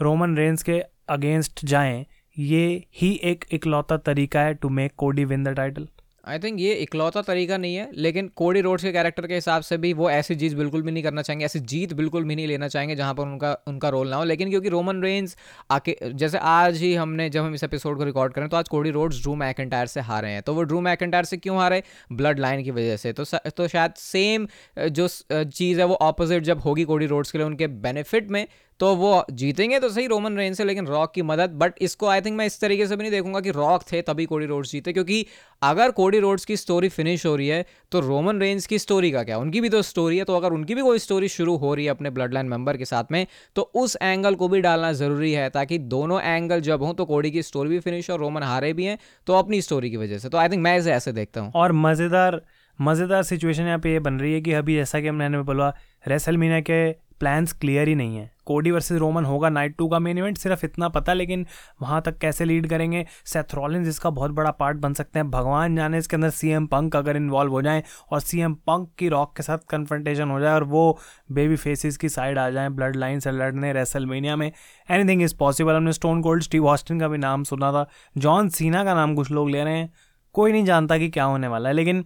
रोमन 0.00 0.36
रेंस 0.36 0.62
के 0.62 0.82
अगेंस्ट 1.08 1.64
जाएँ? 1.64 2.04
ये 2.38 2.84
ही 2.94 3.10
एक 3.24 3.44
इकलौता 3.52 3.96
तरीका 3.96 4.40
है 4.40 4.54
to 4.54 4.68
make 4.68 4.92
Cody 4.96 5.24
win 5.24 5.44
the 5.44 5.48
title 5.48 5.88
I 6.24 6.38
think 6.38 6.60
ये 6.60 6.72
इकलौता 6.74 7.20
तरीका 7.22 7.56
नहीं 7.56 7.74
है, 7.76 7.88
लेकिन 7.94 8.28
कोडी 8.36 8.60
रोड्स 8.60 8.84
के 8.84 8.92
कैरेक्टर 8.92 9.26
के 9.26 9.34
हिसाब 9.34 9.62
से 9.62 9.76
भी 9.78 9.92
वो 9.92 10.08
ऐसी 10.10 10.34
चीज़ 10.36 10.54
बिल्कुल 10.56 10.82
भी 10.82 10.92
नहीं 10.92 11.02
करना 11.02 11.22
चाहेंगे, 11.22 11.44
ऐसी 11.44 11.60
जीत 11.62 11.92
बिल्कुल 11.92 12.24
भी 12.24 12.36
नहीं 12.36 12.46
लेना 12.46 12.68
चाहेंगे 12.68 12.96
जहाँ 12.96 13.14
पर 13.14 13.22
उनका 13.22 13.52
उनका 13.68 13.88
रोल 13.88 14.08
ना 14.08 14.16
हो। 14.16 14.24
लेकिन 14.24 14.50
क्योंकि 14.50 14.68
रोमन 14.68 15.02
रेंज 15.02 15.36
आके, 15.70 15.96
जैसे 16.04 16.38
आज 16.38 16.78
ही 16.78 16.94
हमने, 16.94 17.28
जब 17.30 17.42
हम 17.42 17.54
इस 17.54 17.64
एपिसोड 17.64 17.98
को 17.98 18.04
रिकॉर्ड 18.04 18.32
करें 18.32 18.48
तो 18.48 18.56
आज 18.56 18.68
कोडी 18.68 18.90
रोड्स 18.90 19.20
ड्रू 19.22 19.34
मैकेंटायर 19.36 19.86
से 19.86 20.00
हारे 20.02 20.28
हैं। 20.28 20.42
तो 20.42 20.54
वो 20.54 20.62
ड्रू 20.62 20.80
मैकेंटायर 20.80 21.24
से 21.24 21.36
क्यों 21.36 21.58
हारे? 21.58 21.82
ब्लड 22.12 22.40
लाइन 22.40 22.62
की 22.64 22.70
वजह 22.70 22.96
से। 22.96 23.12
तो 23.12 23.24
तो 23.56 23.68
शायद 23.68 23.94
सेम 23.98 24.46
जो 24.78 25.08
चीज़ 25.30 25.80
है 25.80 25.86
वो 25.86 25.94
ऑपोजिट 26.02 26.42
जब 26.42 26.60
होगी 26.60 26.84
कोडी 26.84 27.06
रोड्स 27.06 27.32
के 27.32 27.38
लिए 27.38 27.46
उनके 27.46 27.66
बेनिफिट 27.66 28.30
में 28.30 28.46
तो 28.80 28.94
वो 28.96 29.24
जीतेंगे 29.32 29.78
तो 29.80 29.88
सही 29.88 30.06
रोमन 30.06 30.36
रेन 30.36 30.54
से 30.54 30.64
लेकिन 30.64 30.86
रॉक 30.86 31.12
की 31.14 31.22
मदद 31.22 31.50
बट 31.54 31.74
इसको 31.82 32.06
आई 32.08 32.20
थिंक 32.20 32.36
मैं 32.38 32.46
इस 32.46 32.60
तरीके 32.60 32.86
से 32.86 32.96
भी 32.96 33.02
नहीं 33.02 33.10
देखूँगा 33.10 33.40
कि 33.40 33.50
रॉक 33.52 33.82
थे 33.92 34.00
तभी 34.02 34.24
कोडी 34.24 34.46
रोड्स 34.46 34.72
जीते, 34.72 34.92
क्योंकि 34.92 35.26
अगर 35.62 35.90
कोडी 35.90 36.18
रोड्स 36.20 36.44
की 36.44 36.56
स्टोरी 36.56 36.88
फिनिश 36.88 37.26
हो 37.26 37.34
रही 37.36 37.48
है 37.48 37.64
तो 37.92 38.00
रोमन 38.00 38.40
रेंज 38.40 38.66
की 38.66 38.78
स्टोरी 38.78 39.10
का 39.10 39.22
क्या? 39.22 39.38
उनकी 39.38 39.60
भी 39.60 39.68
तो 39.68 39.82
स्टोरी 39.82 40.18
है 40.18 40.24
तो 40.24 40.36
अगर 40.36 40.52
उनकी 40.52 40.74
भी 40.74 40.82
कोई 40.82 40.98
स्टोरी 40.98 41.28
शुरू 41.28 41.56
हो 41.56 41.74
रही 41.74 41.84
है 41.84 41.90
अपने 41.90 42.10
ब्लड 42.10 42.34
लाइन 42.34 42.46
मेंबर 42.46 42.76
के 42.76 42.84
साथ 42.84 43.12
में 43.12 43.26
तो 43.56 43.62
उस 43.74 43.96
एंगल 44.02 44.34
को 44.34 44.48
भी 44.48 44.60
डालना 44.60 44.92
ज़रूरी 44.94 45.32
है, 45.32 45.48
ताकि 45.50 45.78
दोनों 45.78 46.20
एंगल 46.22 46.60
जब 46.62 46.82
हों 46.82 46.92
तो 46.94 47.04
कोडी 47.04 47.30
की 47.30 47.42
स्टोरी 47.42 47.70
भी 47.70 47.78
फिनिश 47.80 48.10
और 48.10 48.18
रोमन 48.20 48.42
हारे 48.42 48.72
भी 48.72 48.84
हैं 48.84 48.98
तो 49.26 49.34
अपनी 49.34 49.60
स्टोरी 49.62 49.90
की 49.90 49.96
वजह 49.96 50.18
से। 50.18 50.28
तो 50.28 50.38
आई 50.38 50.48
थिंक 50.48 50.62
मैं 50.62 50.76
इसे 50.78 50.92
ऐसे 50.92 51.12
देखता 51.12 51.40
हूँ। 51.40 51.52
और 51.54 51.72
मज़ेदार 51.74 52.40
मज़ेदार 52.78 53.22
सिचुएशन 53.22 53.62
यहाँ 53.62 53.78
पे 53.78 53.92
ये 53.92 53.98
बन 54.00 54.18
रही 54.20 54.32
है 54.32 54.40
कि 54.40 54.52
अभी 54.52 54.74
जैसा 54.74 55.00
कि 55.00 55.08
हमने 55.08 55.42
बोला 55.42 55.68
रेसल 56.04 56.36
मीना 56.36 56.60
के 56.60 56.90
प्लान्स 57.24 57.52
क्लियर 57.52 57.88
ही 57.88 57.94
नहीं 57.94 58.16
है। 58.16 58.30
कोडी 58.46 58.70
वर्सेस 58.70 58.98
रोमन 58.98 59.24
होगा 59.24 59.48
नाइट 59.48 59.76
टू 59.76 59.86
का 59.88 59.98
मेन 59.98 60.18
इवेंट 60.18 60.38
सिर्फ़ 60.38 60.64
इतना 60.64 60.88
पता, 60.88 61.12
लेकिन 61.12 61.46
वहाँ 61.82 62.00
तक 62.02 62.18
कैसे 62.18 62.44
लीड 62.44 62.66
करेंगे? 62.68 63.04
सेथरॉलिन 63.24 63.86
इसका 63.88 64.10
बहुत 64.10 64.30
बड़ा 64.30 64.50
पार्ट 64.50 64.76
बन 64.76 64.94
सकते 64.94 65.18
हैं। 65.18 65.30
भगवान 65.30 65.76
जाने 65.76 65.98
इसके 65.98 66.16
अंदर 66.16 66.30
सी 66.30 66.48
एम 66.48 66.66
पंक 66.66 66.96
अगर 66.96 67.16
इन्वॉल्व 67.16 67.52
हो 67.52 67.62
जाए 67.62 67.82
और 68.12 68.20
सी 68.20 68.40
एम 68.40 68.54
पंक 68.68 68.90
की 68.98 69.08
रॉक 69.08 69.34
के 69.36 69.42
साथ 69.42 69.58
कन्फ्रंटेशन 69.70 70.30
हो 70.30 70.40
जाए 70.40 70.54
और 70.54 70.64
वो 70.64 70.98
बेबी 71.32 71.56
फेसिस 71.56 71.96
की 71.96 72.08
साइड 72.08 72.38
आ 72.38 72.48
जाए 72.50 72.68
ब्लड 72.70 72.96
लाइन 72.96 73.20
से 73.20 73.30
लड़ने 73.32 73.72
रेसलमेनिया 73.72 74.36
में। 74.36 74.50
एनीथिंग 74.90 75.22
इज़ 75.22 75.36
पॉसिबल 75.36 75.74
हमने 75.74 75.92
स्टोन 75.92 76.22
कोल्ड 76.22 76.42
स्टीव 76.42 76.66
हॉस्टन 76.66 77.00
का 77.00 77.08
भी 77.08 77.18
नाम 77.18 77.44
सुना 77.44 77.72
था। 77.72 77.88
जॉन 78.18 78.48
सीना 78.48 78.84
का 78.84 78.94
नाम 78.94 79.14
कुछ 79.14 79.30
लोग 79.30 79.50
ले 79.50 79.64
रहे 79.64 79.78
हैं। 79.78 79.92
कोई 80.34 80.52
नहीं 80.52 80.64
जानता 80.64 80.98
कि 80.98 81.08
क्या 81.08 81.24
होने 81.24 81.48
वाला 81.48 81.68
है, 81.68 81.74
लेकिन 81.74 82.04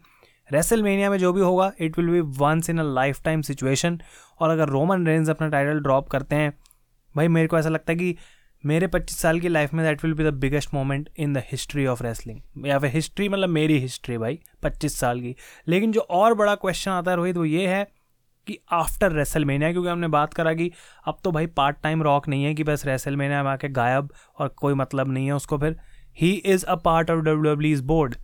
रेसल 0.52 0.82
में 0.82 1.16
जो 1.18 1.32
भी 1.32 1.40
होगा 1.40 1.70
it 1.80 1.98
will 1.98 2.08
be 2.10 2.20
once 2.38 2.70
in 2.70 2.78
a 2.78 2.82
lifetime 3.24 3.42
situation 3.42 4.00
और 4.40 4.50
अगर 4.50 4.68
रोमन 4.68 5.06
रेंज 5.06 5.30
अपना 5.30 5.48
टाइटल 5.48 5.80
ड्रॉप 5.80 6.08
करते 6.08 6.36
हैं, 6.36 6.52
भाई 7.14 7.28
मेरे 7.28 7.48
को 7.48 7.58
ऐसा 7.58 7.68
लगता 7.68 7.92
है 7.92 7.98
कि 7.98 8.16
मेरे 8.64 8.86
25 8.86 9.16
साल 9.16 9.40
की 9.40 9.48
लाइफ 9.48 9.74
में 9.74 9.84
that 9.86 10.04
will 10.04 10.14
be 10.14 10.24
the 10.24 10.32
biggest 10.34 10.74
moment 10.74 11.08
in 11.18 11.32
the 11.32 11.42
history 11.50 11.86
of 11.86 12.02
wrestling 12.02 12.66
या 12.66 12.78
फिर 12.78 12.90
हिस्ट्री 12.90 13.28
मतलब 13.28 13.48
मेरी 13.48 13.78
हिस्ट्री 13.78 14.18
भाई 14.18 14.38
25 14.62 14.98
साल 15.00 15.20
की। 15.20 15.34
लेकिन 15.68 15.92
जो 15.92 16.00
और 16.00 16.34
बड़ा 16.34 16.54
क्वेश्चन 16.54 16.90
आता 16.90 17.10
है 17.10 17.16
रोहित, 17.16 17.36
वो 17.36 17.44
ये 17.44 17.66
है 17.66 17.86
कि 18.46 18.58
आफ्टर 18.72 19.12
रेसल 19.12 19.44
मेनिया 19.44 19.70
क्योंकि 19.72 19.88
हमने 19.88 20.08
बात 20.08 20.34
करा 20.34 20.52
कि 20.54 20.70
अब 21.06 21.18
तो 21.24 21.32
भाई 21.32 21.46
पार्ट 21.46 21.76
टाइम 21.82 22.02
रॉक 22.02 22.28
नहीं 22.28 22.44
है 22.44 22.54
कि 22.54 22.64
बस 22.64 22.86
रेसल 22.86 23.16
मेनिया 23.16 23.42
में 23.42 23.50
आके 23.50 23.68
गायब 23.68 24.12
और 24.38 24.48
कोई 24.48 24.74
मतलब 24.74 25.12
नहीं 25.12 25.26
है 25.26 25.32
उसको 25.32 25.58
फिर। 25.58 25.76
He 26.16 26.30
is 26.30 26.64
a 26.66 26.74
part 26.74 27.10
of 27.10 27.20
W 27.20 27.54
W 27.54 27.72
is 27.72 27.82
board 27.82 28.14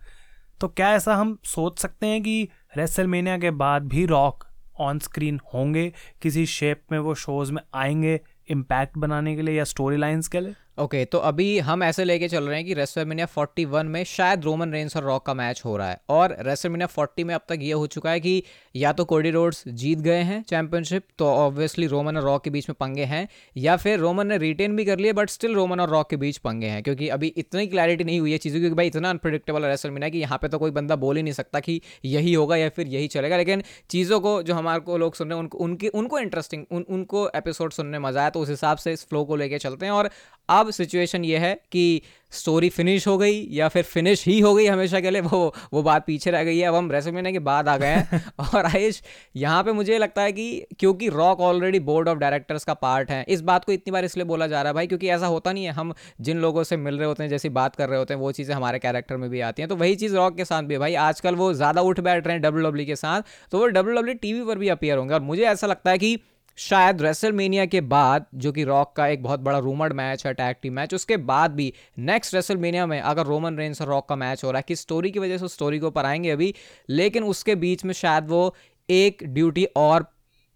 तो 0.61 0.67
क्या 0.67 0.91
ऐसा 0.93 1.15
हम 1.15 1.37
सोच 1.43 1.79
सकते 1.79 2.07
हैं 2.07 2.21
कि 2.23 2.47
रेसलमेनिया 2.77 3.37
के 3.37 3.51
बाद 3.51 3.87
भी 3.87 4.05
रॉक 4.05 4.43
ऑन 4.79 4.99
स्क्रीन 4.99 5.39
होंगे, 5.53 5.93
किसी 6.21 6.45
शेप 6.45 6.83
में 6.91 6.99
वो 6.99 7.15
शोज़ 7.15 7.51
में 7.51 7.61
आएँगे 7.73 8.19
इम्पैक्ट 8.49 8.97
बनाने 8.97 9.35
के 9.35 9.41
लिए 9.41 9.57
या 9.57 9.63
स्टोरी 9.63 9.97
लाइन्स 9.97 10.27
के 10.27 10.39
लिए? 10.39 10.55
ओके 10.77 11.03
तो 11.05 11.17
अभी 11.17 11.57
हम 11.59 11.83
ऐसे 11.83 12.03
लेके 12.03 12.27
चल 12.27 12.43
रहे 12.43 12.55
हैं 12.57 12.65
कि 12.65 12.73
रेसलमेनिया 12.73 13.27
41 13.27 13.83
में 13.85 14.03
शायद 14.03 14.43
रोमन 14.45 14.71
रेंस 14.71 14.95
और 14.97 15.03
रॉक 15.03 15.25
का 15.25 15.33
मैच 15.33 15.61
हो 15.65 15.75
रहा 15.77 15.89
है। 15.89 15.99
और 16.09 16.35
रेसलमेनिया 16.39 16.87
40 16.89 17.23
में 17.23 17.33
अब 17.35 17.41
तक 17.49 17.59
ये 17.61 17.71
हो 17.73 17.85
चुका 17.87 18.11
है 18.11 18.19
कि 18.19 18.43
या 18.75 18.91
तो 18.93 19.05
कोडी 19.05 19.29
रोड्स 19.31 19.63
जीत 19.67 19.99
गए 19.99 20.21
हैं 20.21 20.41
चैंपियनशिप 20.43 21.03
तो 21.17 21.27
ऑब्वियसली 21.27 21.87
रोमन 21.87 22.17
और 22.17 22.23
रॉक 22.23 22.43
के 22.43 22.49
बीच 22.49 22.67
में 22.69 22.75
पंगे 22.79 23.03
हैं, 23.03 23.27
या 23.57 23.75
फिर 23.75 23.99
रोमन 23.99 24.27
ने 24.27 24.37
रिटेन 24.37 24.75
भी 24.75 24.85
कर 24.85 24.99
लिए 24.99 25.13
बट 25.13 25.29
स्टिल 25.29 25.53
रोमन 25.55 25.79
और 25.79 25.89
रॉक 25.89 26.09
के 26.09 26.17
बीच 26.17 26.37
पंगे 26.37 26.67
हैं, 26.67 26.83
क्योंकि 26.83 27.07
अभी 27.09 27.27
इतनी 27.37 27.67
क्लैरिटी 27.67 28.03
नहीं 28.03 28.19
हुई 28.19 28.31
है 28.31 28.37
चीज़ों 28.37 28.59
क्योंकि 28.59 28.75
भाई 28.75 28.87
इतना 28.87 29.09
अनप्रडिक्टेबल 29.09 29.63
है 29.63 29.69
रेसलमेनिया 29.69 30.09
कि 30.09 30.17
यहाँ 30.17 30.37
पर 30.37 30.47
तो 30.47 30.59
कोई 30.59 30.71
बंदा 30.71 30.95
बोल 30.95 31.17
ही 31.17 31.23
नहीं 31.23 31.33
सकता 31.33 31.59
कि 31.59 31.79
यही 32.05 32.33
होगा 32.33 32.55
या 32.55 32.69
फिर 32.69 32.87
यही 32.87 33.07
चलेगा, 33.07 33.37
लेकिन 33.37 33.63
चीज़ों 33.89 34.19
को 34.19 34.41
जो 34.43 34.53
हमारे 34.53 34.79
को 34.81 34.97
लोग 34.97 35.15
सुन 35.15 35.29
रहे 35.29 35.35
हैं, 35.35 35.43
उनको, 35.43 35.57
उनकी, 35.57 35.87
उनको 35.87 36.19
इंटरेस्टिंग 36.19 36.65
उनको 36.71 37.27
एपिसोड 37.35 37.71
सुनने 37.71 37.99
मज़ा 37.99 38.21
आया 38.21 38.29
तो 38.29 38.39
उस 38.39 38.49
हिसाब 38.49 38.77
से 38.77 38.93
इस 38.93 39.07
फ्लो 39.07 39.23
को 39.25 39.35
लेकर 39.35 39.57
चलते 39.57 39.85
हैं। 39.85 39.93
और 39.93 40.09
अब 40.49 40.69
सिचुएशन 40.71 41.25
ये 41.25 41.37
है 41.37 41.53
कि 41.71 42.01
स्टोरी 42.33 42.69
फिनिश 42.69 43.07
हो 43.07 43.17
गई 43.17 43.39
या 43.51 43.67
फिर 43.67 43.83
फिनिश 43.83 44.25
ही 44.25 44.39
हो 44.39 44.53
गई 44.55 44.65
हमेशा 44.65 44.99
के 44.99 45.11
लिए 45.11 45.21
वो 45.23 45.53
वो 45.73 45.81
बात 45.83 46.05
पीछे 46.05 46.31
रह 46.31 46.43
गई 46.43 46.57
है। 46.57 46.67
अब 46.67 46.75
हम 46.75 46.91
रेसलमेनिया 46.91 47.31
के 47.31 47.39
बाद 47.39 47.67
आ 47.69 47.75
गए 47.77 47.87
हैं। 47.87 48.21
और 48.55 48.65
आयुष 48.65 49.01
यहाँ 49.35 49.63
पे 49.63 49.71
मुझे 49.73 49.97
लगता 49.97 50.21
है 50.21 50.31
कि 50.31 50.65
क्योंकि 50.79 51.09
Rock 51.09 51.39
already 51.41 51.79
board 51.81 52.09
of 52.09 52.17
directors 52.19 52.63
का 52.63 52.73
पार्ट 52.75 53.11
है 53.11 53.23
इस 53.27 53.41
बात 53.43 53.65
को 53.65 53.71
इतनी 53.71 53.91
बार 53.91 54.05
इसलिए 54.05 54.25
बोला 54.25 54.47
जा 54.47 54.61
रहा 54.61 54.69
है 54.69 54.73
भाई 54.75 54.87
क्योंकि 54.87 55.09
ऐसा 55.09 55.27
होता 55.27 55.53
नहीं 55.53 55.65
है। 55.65 55.71
हम 55.71 55.93
जिन 56.21 56.39
लोगों 56.39 56.63
से 56.63 56.77
मिल 56.77 56.97
रहे 56.97 57.07
होते 57.07 57.23
हैं 57.23 57.29
जैसी 57.29 57.49
बात 57.51 57.75
कर 57.75 57.89
रहे 57.89 57.99
होते 57.99 58.13
हैं 58.13 58.21
वो 58.21 58.31
चीज़ें 58.31 58.53
हमारे 58.55 58.79
कैरेक्टर 58.79 59.17
में 59.17 59.29
भी 59.29 59.41
आती 59.41 59.61
हैं। 59.61 59.69
तो 59.69 59.75
वही 59.75 59.95
चीज़ 59.95 60.15
रॉक 60.15 60.37
के 60.37 60.45
साथ 60.45 60.63
भी 60.63 60.73
है 60.73 60.79
भाई 60.79 60.95
आजकल 61.01 61.35
वो 61.35 61.53
ज़्यादा 61.53 61.81
उठ 61.81 61.99
बैठ 62.01 62.27
रहे 62.27 62.35
हैं 62.35 62.41
डब्ल्यू 62.43 62.85
के 62.85 62.95
साथ 62.97 63.21
तो 63.51 63.59
वो 63.59 63.67
डब्ल्यू 63.69 64.13
टीवी 64.15 64.43
पर 64.45 64.57
भी 64.57 64.69
अपियर 64.69 64.97
होंगे। 64.97 65.13
और 65.13 65.21
मुझे 65.23 65.43
ऐसा 65.45 65.67
लगता 65.67 65.91
है 65.91 65.97
कि 65.97 66.17
शायद 66.57 67.01
रेसलमेनिया 67.01 67.65
के 67.65 67.81
बाद, 67.81 68.25
जो 68.35 68.51
कि 68.51 68.63
रॉक 68.63 68.93
का 68.95 69.07
एक 69.07 69.23
बहुत 69.23 69.39
बड़ा 69.39 69.57
रूमर्ड 69.59 69.93
मैच 69.93 70.27
है 70.27 70.33
टैग 70.33 70.55
टीम 70.61 70.73
मैच 70.73 70.93
उसके 70.93 71.17
बाद 71.17 71.51
भी 71.51 71.73
नेक्स्ट 71.99 72.35
रेसलमेनिया 72.35 72.85
में 72.85 73.01
अगर 73.01 73.25
रोमन 73.25 73.57
रेंस 73.57 73.81
और 73.81 73.87
रॉक 73.87 74.09
का 74.09 74.15
मैच 74.15 74.43
हो 74.43 74.51
रहा 74.51 74.59
है 74.59 74.63
कि 74.67 74.75
स्टोरी 74.75 75.11
की 75.11 75.19
वजह 75.19 75.37
से 75.37 75.45
उस 75.45 75.53
स्टोरी 75.53 75.79
को 75.79 75.89
पर 75.91 76.05
आएँगे 76.05 76.29
अभी? 76.29 76.53
लेकिन 76.89 77.23
उसके 77.23 77.55
बीच 77.55 77.85
में 77.85 77.93
शायद 77.93 78.27
वो 78.27 78.55
एक 78.89 79.23
ड्यूटी 79.23 79.65
और 79.65 80.05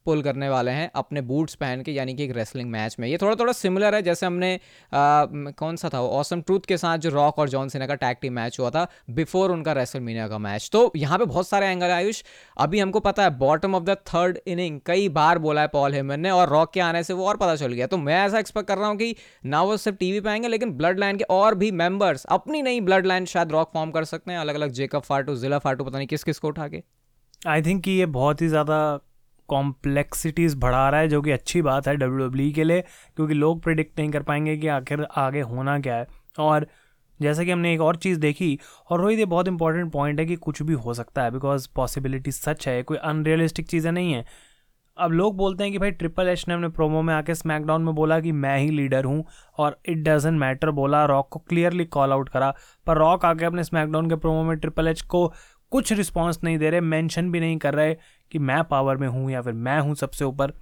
पुल 0.05 0.21
करने 0.21 0.49
वाले 0.49 0.71
हैं 0.71 0.89
अपने 0.95 1.21
बूट्स 1.23 1.55
पहन 1.55 1.81
के 1.81 1.91
यानी 1.91 2.13
कि 2.15 2.23
एक 2.23 2.31
रेसलिंग 2.35 2.69
मैच 2.71 2.95
में। 2.99 3.07
ये 3.07 3.17
थोड़ा 3.17 3.35
थोड़ा 3.35 3.53
सिमिलर 3.53 3.95
है 3.95 4.01
जैसे 4.01 4.25
हमने 4.25 4.53
आ, 4.55 5.25
कौन 5.53 5.75
सा 5.75 5.89
था 5.89 6.01
ऑसम 6.01 6.41
ट्रूथ 6.41 6.65
के 6.67 6.77
साथ 6.77 6.97
जो 6.97 7.09
रॉक 7.09 7.39
और 7.39 7.49
जॉन 7.49 7.69
सिन्हा 7.69 7.87
का 7.87 7.95
टैग 7.97 8.17
टीम 8.21 8.33
मैच 8.33 8.59
हुआ 8.59 8.69
था 8.69 8.87
बिफोर 9.11 9.51
उनका 9.51 9.73
रेसलमीनिया 9.73 10.27
का 10.27 10.37
मैच 10.39 10.69
तो 10.73 10.91
यहाँ 10.95 11.17
पे 11.19 11.25
बहुत 11.25 11.47
सारे 11.47 11.67
एंगल 11.67 11.89
आयुष। 11.89 12.21
अभी 12.57 12.79
हमको 12.79 12.99
पता 12.99 13.23
है 13.23 13.29
bottom 13.37 13.75
of 13.75 13.83
the 13.83 13.97
third 14.07 14.37
inning 14.47 14.79
कई 14.85 15.09
बार 15.11 15.39
बोला 15.39 15.61
है 15.61 15.67
पॉल 15.69 15.93
हेमन 15.93 16.19
ने 16.19 16.31
और 16.31 16.49
रॉक 16.49 16.73
के 16.73 16.79
आने 16.79 17.03
से 17.03 17.13
वो 17.13 17.27
और 17.27 17.37
पता 17.37 17.55
चल 17.55 17.73
गया। 17.73 17.87
तो 17.87 17.97
मैं 17.97 18.15
ऐसा 18.17 18.39
एक्सपेक्ट 18.39 18.67
कर 18.67 18.77
रहा 18.77 18.87
हूँ 18.87 18.97
कि 18.97 19.15
ना 19.45 19.61
वो 19.61 19.77
सिर्फ़ 19.77 19.97
टीवी 19.97 20.19
पे 20.19 20.29
आएँगे 20.29 20.47
लेकिन 20.47 20.71
ब्लड 20.73 20.99
लाइन 20.99 21.17
के 21.17 21.23
और 21.31 21.55
भी 21.55 21.71
मेंबर्स 21.73 22.25
अपनी 22.29 22.61
नई 22.61 22.81
ब्लड 22.81 23.05
लाइन 23.05 23.25
शायद 23.25 23.51
रॉक 23.51 23.71
फॉर्म 23.73 23.91
कर 23.91 24.05
सकते 24.05 24.31
हैं। 24.31 24.39
अलग 24.39 24.55
अलग 24.55 24.71
जेकब 24.71 25.01
फाटू 25.01 25.35
जिला 25.35 25.59
फाटू 25.59 25.83
पता 25.83 25.97
नहीं 25.97 26.07
किस 26.07 26.23
किस 26.23 26.39
को 26.39 26.47
उठा 26.47 26.67
के। 26.67 26.83
आई 27.47 27.61
थिंक 27.61 27.83
कि 27.83 27.91
ये 27.91 28.05
बहुत 28.07 28.41
ही 28.41 28.47
ज़्यादा 28.47 28.77
कॉम्प्लेक्सिटीज़ 29.49 30.57
बढ़ा 30.57 30.89
रहा 30.89 30.99
है, 31.01 31.07
जो 31.07 31.21
कि 31.21 31.31
अच्छी 31.31 31.61
बात 31.61 31.87
है 31.87 31.95
डब्ल्यू 31.97 32.29
e 32.41 32.53
के 32.55 32.63
लिए, 32.63 32.81
क्योंकि 33.15 33.33
लोग 33.33 33.61
प्रिडिक्ट 33.63 33.99
नहीं 33.99 34.09
कर 34.09 34.23
पाएँगे 34.23 34.57
कि 34.57 34.67
आखिर 34.69 35.07
आगे 35.17 35.41
होना 35.43 35.79
क्या 35.79 35.95
है। 35.95 36.07
और 36.39 36.67
जैसा 37.19 37.43
कि 37.43 37.51
हमने 37.51 37.73
एक 37.73 37.81
और 37.81 37.95
चीज़ 37.97 38.19
देखी, 38.19 38.59
और 38.89 39.01
रोहित, 39.01 39.19
ये 39.19 39.25
बहुत 39.27 39.47
इंपॉर्टेंट 39.47 39.91
पॉइंट 39.91 40.19
है 40.19 40.25
कि 40.25 40.35
कुछ 40.37 40.61
भी 40.61 40.73
हो 40.75 40.93
सकता 40.93 41.23
है 41.23 41.31
बिकॉज़ 41.31 41.67
पॉसिबिलिटी 41.75 42.31
सच 42.33 42.67
है, 42.67 42.81
कोई 42.83 42.97
अनरियलिस्टिक 42.97 43.67
चीज़ें 43.67 43.91
नहीं 43.91 44.13
है। 44.13 44.25
अब 44.97 45.11
लोग 45.11 45.35
बोलते 45.37 45.63
हैं 45.63 45.71
कि 45.71 45.79
भाई 45.79 45.91
ट्रिपल 45.91 46.27
एच 46.27 46.43
ने 46.47 46.53
अपने 46.53 46.67
प्रोमो 46.69 47.01
में 47.01 47.13
आके 47.13 47.35
स्मैकडाउन 47.35 47.83
में 47.83 47.93
बोला 47.95 48.19
कि 48.19 48.31
मैं 48.33 48.57
ही 48.59 48.69
लीडर 48.69 49.05
हूँ, 49.05 49.23
और 49.57 49.79
इट 49.85 49.97
डजेंट 49.99 50.39
मैटर 50.39 50.71
बोला 50.71 51.03
रॉक 51.05 51.29
को 51.31 51.39
क्लियरली 51.39 51.85
कॉल 51.87 52.11
आउट 52.11 52.29
करा, 52.29 52.53
पर 52.87 52.97
रॉक 52.97 53.25
आके 53.25 53.45
अपने 53.45 53.63
स्मैकडाउन 53.63 54.09
के 54.09 54.15
प्रोमो 54.15 54.43
में 54.43 54.57
ट्रिपल 54.57 54.87
एच 54.87 55.01
को 55.01 55.27
कुछ 55.71 55.91
रिस्पॉन्स 55.93 56.39
नहीं 56.43 56.57
दे 56.57 56.69
रहे 56.69 56.81
मेंशन 56.81 57.31
भी 57.31 57.39
नहीं 57.39 57.57
कर 57.57 57.73
रहे 57.73 57.95
कि 58.31 58.39
मैं 58.39 58.63
पावर 58.63 58.97
में 58.97 59.07
हूँ 59.07 59.29
या 59.31 59.41
फिर 59.41 59.53
मैं 59.53 59.79
हूँ 59.79 59.95
सबसे 59.95 60.25
ऊपर 60.25 60.53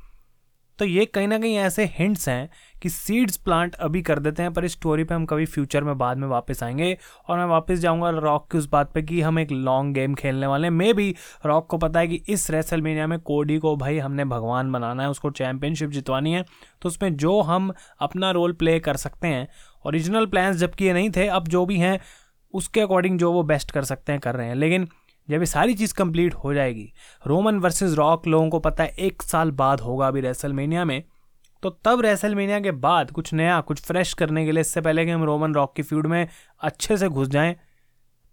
तो 0.79 0.85
ये 0.85 1.05
कहीं 1.05 1.27
ना 1.27 1.37
कहीं 1.39 1.55
ऐसे 1.57 1.85
हिंट्स 1.93 2.27
हैं 2.29 2.49
कि 2.81 2.89
सीड्स 2.89 3.37
प्लांट 3.37 3.75
अभी 3.75 4.01
कर 4.01 4.19
देते 4.19 4.43
हैं, 4.43 4.53
पर 4.53 4.65
इस 4.65 4.71
स्टोरी 4.71 5.03
पे 5.03 5.15
हम 5.15 5.25
कभी 5.25 5.45
फ्यूचर 5.45 5.83
में 5.83 5.97
बाद 5.97 6.17
में 6.17 6.27
वापस 6.27 6.61
आएँगे 6.63 6.97
और 7.27 7.37
मैं 7.37 7.45
वापस 7.45 7.79
जाऊँगा 7.79 8.09
रॉक 8.09 8.47
की 8.51 8.57
उस 8.57 8.67
बात 8.69 8.91
पे 8.93 9.01
कि 9.01 9.21
हम 9.21 9.39
एक 9.39 9.51
लॉन्ग 9.51 9.93
गेम 9.93 10.15
खेलने 10.15 10.47
वाले 10.47 10.67
हैं। 10.67 10.73
मे 10.73 10.91
भी 10.93 11.15
रॉक 11.45 11.67
को 11.67 11.77
पता 11.77 11.99
है 11.99 12.07
कि 12.07 12.21
इस 12.29 12.49
रेसलमेनिया 12.51 13.07
में 13.07 13.19
कोडी 13.19 13.57
को 13.57 13.75
भाई 13.75 13.97
हमने 13.97 14.25
भगवान 14.25 14.71
बनाना 14.71 15.03
है, 15.03 15.09
उसको 15.09 15.29
चैम्पियनशिप 15.31 15.89
जितवानी 15.89 16.33
है 16.33 16.45
तो 16.81 16.89
उसमें 16.89 17.15
जो 17.15 17.41
हम 17.41 17.73
अपना 17.99 18.31
रोल 18.31 18.53
प्ले 18.53 18.79
कर 18.79 18.95
सकते 18.97 19.27
हैं। 19.27 19.47
ओरिजिनल 19.85 20.25
प्लान्स 20.25 20.57
जबकि 20.57 20.85
ये 20.85 20.93
नहीं 20.93 21.09
थे, 21.09 21.27
अब 21.27 21.47
जो 21.47 21.65
भी 21.65 21.77
हैं, 21.77 21.99
उसके 22.53 22.81
अकॉर्डिंग 22.81 23.19
जो 23.19 23.31
वो 23.33 23.43
बेस्ट 23.43 23.71
कर 23.71 23.83
सकते 23.83 24.11
हैं, 24.11 24.21
कर 24.21 24.35
रहे 24.35 24.47
हैं। 24.47 24.55
लेकिन 24.55 24.87
जब 25.29 25.39
ये 25.39 25.45
सारी 25.45 25.73
चीज़ 25.73 25.93
कंप्लीट 25.93 26.33
हो 26.35 26.53
जाएगी 26.53 26.91
रोमन 27.27 27.59
वर्सेस 27.59 27.93
रॉक 27.93 28.27
लोगों 28.27 28.49
को 28.49 28.59
पता 28.59 28.83
है 28.83 28.89
एक 28.99 29.21
साल 29.23 29.51
बाद 29.53 29.79
होगा 29.79 30.07
अभी 30.07 30.21
रेसलमेनिया 30.21 30.85
में। 30.85 31.03
तो 31.63 31.69
तब 31.85 32.01
रेसलमेनिया 32.01 32.59
के 32.59 32.71
बाद 32.71 33.11
कुछ 33.11 33.33
नया, 33.33 33.59
कुछ 33.61 33.81
फ्रेश 33.81 34.13
करने 34.13 34.45
के 34.45 34.51
लिए 34.51 34.61
इससे 34.61 34.81
पहले 34.81 35.05
कि 35.05 35.11
हम 35.11 35.23
रोमन 35.23 35.53
रॉक 35.53 35.75
की 35.75 35.83
फ़ील्ड 35.83 36.07
में 36.07 36.27
अच्छे 36.61 36.97
से 36.97 37.09
घुस 37.09 37.27
जाएँ, 37.27 37.55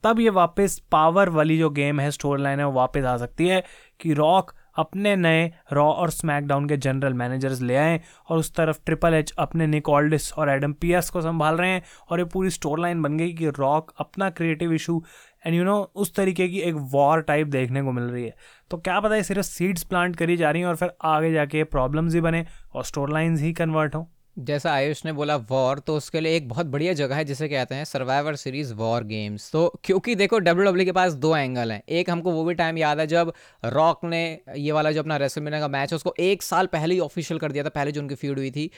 तब 0.05 0.21
ये 0.21 0.31
वापस 0.31 0.79
पावर 0.93 1.29
वाली 1.29 1.59
जो 1.59 1.71
गेम 1.71 2.01
है 2.01 2.11
स्टोरी 2.11 2.43
लाइन 2.43 2.59
है, 2.59 2.67
वो 2.67 2.73
वापस 2.73 3.05
आ 3.05 3.17
सकती 3.17 3.47
है 3.49 3.63
कि 4.01 4.13
रॉक 4.13 4.53
अपने 4.79 5.15
नए 5.17 5.51
रॉ 5.73 5.85
और 5.85 6.11
स्मैकडाउन 6.11 6.69
के 6.69 6.77
जनरल 6.77 7.15
मैनेजर्स 7.15 7.61
ले 7.61 7.77
आएँ 7.77 8.01
और 8.29 8.39
उस 8.39 8.55
तरफ़ 8.55 8.79
ट्रिपल 8.87 9.15
एच 9.15 9.33
अपने 9.39 9.67
निकोल्डिस 9.67 10.33
और 10.33 10.51
एडम 10.51 10.73
पियर्स 10.73 11.11
को 11.11 11.21
संभाल 11.21 11.57
रहे 11.57 11.71
हैं 11.71 11.83
और 12.11 12.19
ये 12.19 12.25
पूरी 12.25 12.51
स्टोर 12.51 12.81
लाइन 12.81 13.03
बन 13.03 13.17
गई 13.19 13.33
कि 13.33 13.49
रॉक 13.49 13.93
अपना 14.01 14.31
creative 14.31 14.73
issue 14.73 15.03
and 15.47 15.57
you 15.57 15.65
know 15.65 15.81
उस 15.95 16.15
तरीके 16.15 16.49
की 16.49 16.61
एक 16.61 16.75
वॉर 16.93 17.21
टाइप 17.23 17.49
देखने 17.49 17.83
को 17.83 17.93
मिल 17.93 18.05
रही 18.05 18.25
है। 18.25 18.35
तो 18.71 18.77
क्या 18.79 18.99
पता 19.01 19.15
है 19.15 19.23
सिर्फ़ 19.23 19.43
सीड्स 19.43 19.85
प्लांट 19.85 20.17
करी 20.17 20.37
जा 20.37 20.51
रही 20.51 20.63
हैं 20.63 20.69
और 20.69 20.77
फिर 20.77 20.93
आगे 21.05 21.33
जाके 21.33 21.65
प्रॉब्लम्स 21.67 22.15
ही 22.15 22.21
बने 22.21 22.45
और 22.75 22.85
स्टोर 22.85 23.13
लाइन्स 23.13 23.41
ही 23.41 23.53
कन्वर्ट 23.53 23.95
हों। 23.95 24.05
जैसा 24.37 24.73
आयुष 24.73 25.05
ने 25.05 25.13
बोला 25.13 25.35
वॉर 25.51 25.79
तो 25.79 25.97
उसके 25.97 26.21
लिए 26.21 26.37
एक 26.37 26.49
बहुत 26.49 26.67
बढ़िया 26.67 26.93
जगह 26.93 27.17
है 27.17 27.25
जिसे 27.25 27.49
कहते 27.49 27.75
हैं 27.75 27.85
सर्वाइवर 27.85 28.35
सीरीज़ 28.37 28.73
वॉर 28.75 29.05
गेम्स 29.05 29.51
तो 29.53 29.81
क्योंकि 29.85 30.15
देखो 30.15 30.39
डब्ल्यू 30.39 30.65
डब्ल्यू 30.65 30.83
e 30.83 30.87
के 30.87 30.93
पास 30.93 31.13
दो 31.15 31.35
एंगल 31.37 31.73
हैं। 31.73 31.83
एक 31.89 32.11
हमको 32.11 32.31
वो 32.31 32.45
भी 32.45 32.55
टाइम 32.55 32.79
याद 32.79 33.01
है 33.01 33.07
जब 33.07 33.33
रॉक 33.65 34.05
ने 34.05 34.23
ये 34.57 34.73
वाला 34.73 34.93
जो 34.93 35.01
अपना 35.01 35.17
रेसलमेनिया 35.17 35.61
का 35.61 35.69
मैच 35.69 35.93
है, 35.93 35.97
उसको 35.97 36.15
एक 36.21 36.43
साल 36.43 36.67
पहले 36.67 36.95
ही 36.95 37.01
ऑफिशियल 37.01 37.41
कर 37.41 37.53
दिया 37.53 37.65
था, 37.65 37.69
पहले 37.69 37.93
जो 37.93 38.01
उनकी 38.01 38.15
फ़ीड 38.15 38.39
हुई 38.39 38.51
थी। 38.51 38.71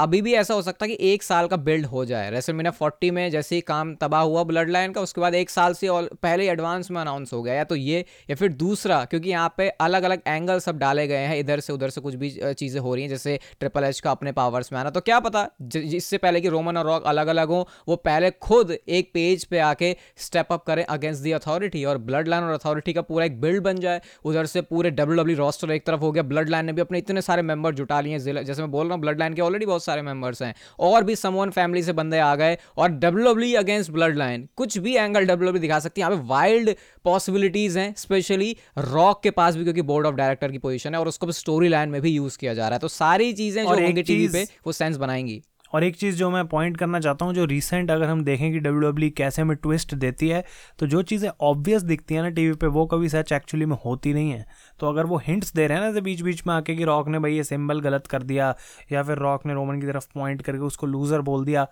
अभी 0.00 0.20
भी 0.22 0.32
ऐसा 0.34 0.54
हो 0.54 0.62
सकता 0.62 0.84
है 0.84 0.90
कि 0.90 1.12
एक 1.12 1.22
साल 1.22 1.46
का 1.46 1.56
बिल्ड 1.58 1.86
हो 1.86 2.04
जाए। 2.04 2.30
रेसलमेनिया 2.30 2.70
फोर्टी 2.70 3.10
में 3.10 3.30
जैसे 3.30 3.54
ही 3.54 3.60
काम 3.62 3.94
तबाह 3.94 4.22
हुआ 4.22 4.42
ब्लड 4.44 4.70
लाइन 4.70 4.92
का, 4.92 5.00
उसके 5.00 5.20
बाद 5.20 5.34
एक 5.34 5.50
साल 5.50 5.74
से 5.74 5.88
और 5.88 6.08
पहले 6.22 6.42
ही 6.42 6.48
एडवांस 6.48 6.90
में 6.90 7.00
अनाउंस 7.00 7.32
हो 7.32 7.42
गया। 7.42 7.54
या 7.54 7.64
तो 7.64 7.76
ये, 7.76 8.04
या 8.30 8.36
फिर 8.36 8.52
दूसरा, 8.54 9.04
क्योंकि 9.04 9.28
यहाँ 9.30 9.52
पे 9.56 9.68
अलग 9.80 10.02
अलग 10.02 10.22
एंगल 10.26 10.58
सब 10.60 10.78
डाले 10.78 11.06
गए 11.06 11.26
हैं, 11.26 11.38
इधर 11.38 11.60
से 11.60 11.72
उधर 11.72 11.90
से 11.90 12.00
कुछ 12.00 12.14
भी 12.14 12.30
चीज़ें 12.30 12.80
हो 12.80 12.94
रही 12.94 13.02
हैं, 13.02 13.10
जैसे 13.10 13.38
ट्रिपल 13.60 13.84
एच 13.84 14.00
का 14.00 14.10
अपने 14.10 14.32
पावर्स 14.32 14.72
में 14.72 14.78
आना। 14.80 14.90
तो 14.90 15.00
क्या 15.00 15.18
पता 15.20 15.46
इससे 15.74 16.18
पहले 16.18 16.40
कि 16.40 16.48
रोमन 16.48 16.76
और 16.76 16.86
रॉक 16.86 17.04
अलग 17.04 17.26
अलग 17.28 17.48
हों, 17.48 17.64
वो 17.88 17.96
पहले 17.98 18.30
खुद 18.42 18.76
एक 18.90 19.10
पेज 19.14 19.44
पे 19.44 19.58
आके 19.60 19.94
स्टेप 20.18 20.52
अप 20.52 20.64
करें 20.66 20.84
अगेंस्ट 20.84 21.22
दी 21.22 21.32
अथॉरिटी 21.32 21.84
और 21.84 21.98
ब्लड 22.00 22.28
लाइन 22.28 22.44
और 22.44 22.54
अथॉरिटी 22.54 22.92
का 22.92 23.02
पूरा 23.02 23.24
एक 23.24 23.40
बिल्ड 23.40 23.62
बन 23.64 23.80
जाए। 23.80 24.00
उधर 24.24 24.46
से 24.46 24.60
पूरे 24.62 24.90
डब्ल्यू 24.92 25.16
डब्ल्यू 25.16 25.36
रोस्टर 25.36 25.70
एक 25.70 25.86
तरफ़ 25.86 26.00
हो 26.00 26.12
गया। 26.12 26.22
ब्लड 26.24 26.48
लाइन 26.48 26.66
ने 26.66 26.72
भी 26.72 26.80
अपने 26.80 26.98
इतने 26.98 27.22
सारे 27.22 27.42
मेंबर 27.44 27.74
जुटा 27.74 28.00
लिए 28.00 28.18
जैसे 28.20 28.60
मैं 28.62 28.70
बोल 28.70 28.86
रहा 28.86 28.94
हूँ 28.94 29.02
ब्लड 29.02 29.18
लाइन 29.18 29.34
के 29.34 29.42
ऑलरेडी 29.42 29.66
बहुत 29.66 29.84
सारे 29.90 30.02
मेंबर्स 30.02 30.42
हैं। 30.42 30.54
और 30.80 31.04
भी 31.04 31.16
समवन 31.16 31.50
फैमिली 31.52 31.82
से 31.82 31.92
बंदे 31.94 32.18
आ 32.20 32.34
गए 32.36 32.56
और 32.76 32.88
डब्ल्यू 33.00 33.56
अगेंस्ट 33.58 33.90
ब्लड 33.90 34.16
लाइन 34.16 34.48
कुछ 34.56 34.78
भी 34.78 34.96
एंगल 34.96 35.26
डब्ल्यू 35.26 35.52
दिखा 35.58 35.78
सकती 35.80 36.00
है। 36.00 36.06
यहाँ 36.06 36.16
पे 36.16 36.28
वाइल्ड 36.28 36.74
पॉसिबिलिटीज 37.04 37.76
हैं 37.78 37.92
स्पेशली 37.98 38.56
रॉक 38.78 39.22
के 39.22 39.30
पास 39.32 39.56
भी 39.56 39.64
क्योंकि 39.64 39.82
बोर्ड 39.84 40.06
ऑफ़ 40.06 40.14
डायरेक्टर 40.14 40.52
की 40.52 40.58
पोजीशन 40.60 40.94
है 40.94 41.00
और 41.00 41.08
उसको 41.08 41.32
स्टोरी 41.32 41.68
लाइन 41.68 41.88
में 41.88 42.00
भी 42.02 42.10
यूज़ 42.10 42.38
किया 42.38 42.54
जा 42.54 42.62
रहा 42.62 42.74
है। 42.74 42.78
तो 42.78 42.88
सारी 42.90 43.32
चीज़ें 43.32 43.62
जो 43.62 43.68
होंगी 43.70 44.02
टीवी 44.02 44.28
पे 44.28 44.44
वो 44.66 44.72
सेंस 44.72 44.96
बनाएँगी। 44.96 45.40
और 45.72 45.84
एक 45.84 45.96
चीज़ 45.96 46.16
जो 46.16 46.30
मैं 46.30 46.46
पॉइंट 46.48 46.76
करना 46.76 47.00
चाहता 47.00 47.24
हूँ, 47.24 47.34
जो 47.34 47.44
रिसेंट 47.44 47.90
अगर 47.90 48.08
हम 48.08 48.22
देखें 48.24 48.50
कि 48.52 48.58
डब्ल्यू 48.58 48.80
डब्ल्यू 48.82 49.10
e 49.10 49.12
कैसे 49.16 49.44
में 49.44 49.56
ट्विस्ट 49.56 49.94
देती 49.96 50.28
है 50.28 50.44
तो 50.78 50.86
जो 50.86 51.02
चीज़ें 51.02 51.28
ऑब्वियस 51.42 51.82
दिखती 51.82 52.14
हैं 52.14 52.22
ना 52.22 52.28
टीवी 52.30 52.54
पे, 52.54 52.66
वो 52.68 52.86
कभी 52.86 53.08
सच 53.08 53.32
एक्चुअली 53.32 53.66
में 53.66 53.76
होती 53.84 54.12
नहीं 54.14 54.30
है। 54.30 54.44
तो 54.80 54.88
अगर 54.88 55.06
वो 55.06 55.20
हिंट्स 55.24 55.54
दे 55.54 55.66
रहे 55.66 55.78
हैं 55.78 55.84
ना 55.84 55.92
तो 55.92 56.00
बीच 56.00 56.20
बीच 56.22 56.42
में 56.46 56.54
आके 56.54 56.74
कि 56.76 56.84
रॉक 56.84 57.08
ने 57.08 57.18
भाई 57.18 57.34
ये 57.34 57.44
सिंबल 57.44 57.80
गलत 57.80 58.06
कर 58.06 58.22
दिया, 58.22 58.54
या 58.92 59.02
फिर 59.02 59.18
रॉक 59.18 59.46
ने 59.46 59.54
रोमन 59.54 59.80
की 59.80 59.86
तरफ़ 59.86 60.08
पॉइंट 60.14 60.42
करके 60.42 60.62
उसको 60.62 60.86
लूज़र 60.86 61.20
बोल 61.22 61.44
दिया, 61.44 61.66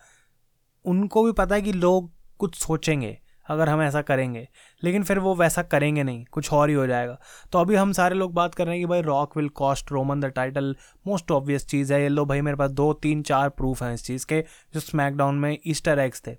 उनको 0.85 1.25
भी 1.25 1.33
पता 1.35 1.55
है 1.55 1.63
कि 1.63 1.73
लोग 1.75 2.11
कुछ 2.41 2.55
सोचेंगे। 2.57 3.19
अगर 3.49 3.69
हम 3.69 3.83
ऐसा 3.83 4.03
करेंगे। 4.03 4.49
लेकिन 4.85 5.03
फिर 5.03 5.19
वो 5.19 5.35
वैसा 5.35 5.63
करेंगे 5.63 6.03
नहीं, 6.03 6.25
कुछ 6.25 6.53
और 6.53 6.69
ही 6.69 6.75
हो 6.75 6.87
जाएगा। 6.87 7.19
तो 7.53 7.59
अभी 7.59 7.75
हम 7.75 7.93
सारे 7.93 8.15
लोग 8.15 8.35
बात 8.35 8.55
कर 8.55 8.67
रहे 8.67 8.75
हैं 8.75 8.83
कि 8.83 8.89
भाई 8.89 9.03
Rock 9.03 9.37
will 9.37 9.49
cost 9.49 9.93
Roman 9.93 10.21
the 10.21 10.25
title 10.25 10.77
most 11.07 11.31
obvious 11.31 11.67
चीज़ 11.67 11.93
है। 11.95 12.03
ये 12.03 12.09
लो 12.09 12.25
भाई 12.25 12.41
मेरे 12.41 12.57
पास 12.57 12.71
दो, 12.71 12.93
तीन, 12.93 13.23
चार 13.23 13.49
प्रूफ 13.49 13.83
हैं 13.83 13.95
इस 13.95 14.05
चीज़ 14.05 14.27
के, 14.27 14.45
जो 14.75 14.81
स्मैकडाउन 14.81 15.35
में 15.35 15.59
ईस्टर 15.67 15.99
एग्स 15.99 16.23
थे। 16.27 16.37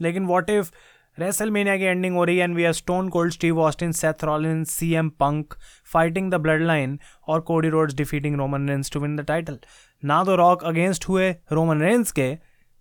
लेकिन 0.00 0.26
वॉट 0.26 0.50
इफ़ 0.50 0.70
रेसलमेनिया 1.18 1.76
की 1.76 1.82
एंडिंग 1.82 2.16
हो 2.16 2.24
रही 2.24 2.36
है 2.38 2.44
and 2.44 2.54
we 2.56 2.64
are 2.64 2.72
Stone 2.72 3.08
Cold 3.08 3.32
Steve 3.32 3.60
Austin 3.60 3.92
Seth 3.92 4.24
Rollin 4.24 4.64
C 4.64 4.92
M 4.94 5.08
Punk 5.08 5.54
fighting 5.92 6.30
the 6.30 6.34
bloodline 6.62 6.98
और 7.28 7.40
Cody 7.40 7.68
Rhodes 7.68 7.94
defeating 7.94 8.36
Roman 8.36 8.68
Reigns 8.68 8.90
to 8.92 9.00
win 9.00 9.16
the 9.16 9.20
title 9.20 9.58
ना 10.04 10.22
तो 10.24 10.36
रॉक 10.36 10.64
अगेंस्ट 10.64 11.08
हुए 11.08 11.30
रोमन 11.52 11.80
रेंस 11.80 12.12
के, 12.12 12.38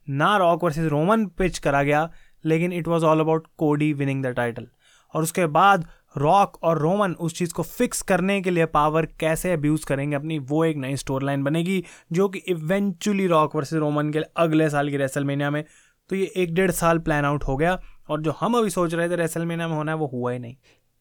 ना 0.10 0.38
रॉक 0.38 0.64
वर्सेस 0.64 0.86
रोमन 0.86 1.26
पिच 1.26 1.58
करा 1.60 1.84
गया। 1.84 2.10
लेकिन 2.46 2.74
it 2.74 2.88
was 2.88 3.06
all 3.06 3.20
about 3.20 3.48
Cody 3.58 3.92
winning 3.94 4.24
the 4.26 4.34
title 4.36 4.68
और 5.14 5.24
उसके 5.24 5.46
बाद 5.48 5.86
रॉक 6.18 6.58
और 6.64 6.80
रोमन 6.80 7.12
उस 7.12 7.36
चीज़ 7.36 7.54
को 7.54 7.64
फिक्स 7.64 8.02
करने 8.02 8.40
के 8.42 8.52
लिए 8.52 8.66
पावर 8.68 9.06
कैसे 9.20 9.52
अब्यूज़ 9.54 9.86
करेंगे 9.86 10.16
अपनी, 10.16 10.40
वो 10.40 10.64
एक 10.66 10.78
नई 10.78 10.96
स्टोरी 10.96 11.26
लाइन 11.26 11.44
बनेगी, 11.44 11.84
जो 12.12 12.28
कि 12.30 12.40
इवेंचुअली 12.48 13.28
रॉक 13.28 13.56
वर्सेस 13.56 13.80
रोमन 13.80 14.10
के 14.12 14.20
अगले 14.38 14.70
साल 14.70 14.90
की 14.90 14.98
रेसलमेनिया 14.98 15.50
में 15.52 15.64
तो 16.10 16.16
ये 16.16 16.32
एक 16.38 16.54
डेढ़ 16.54 16.72
साल 16.72 17.00
प्लान 17.00 17.26
आउट 17.26 17.44
हो 17.44 17.56
गया, 17.58 17.80
और 18.10 18.22
जो 18.22 18.32
हम 18.40 18.58
अभी 18.58 18.70
सोच 18.70 18.94
रहे 18.94 19.10
थे 19.10 19.16
रेसलमेनिया 19.16 19.68
में 19.68 19.76
होना 19.76 19.92
है, 19.92 19.98
वो 19.98 20.08
हुआ 20.08 20.32
ही 20.32 20.40
नहीं। 20.40 20.56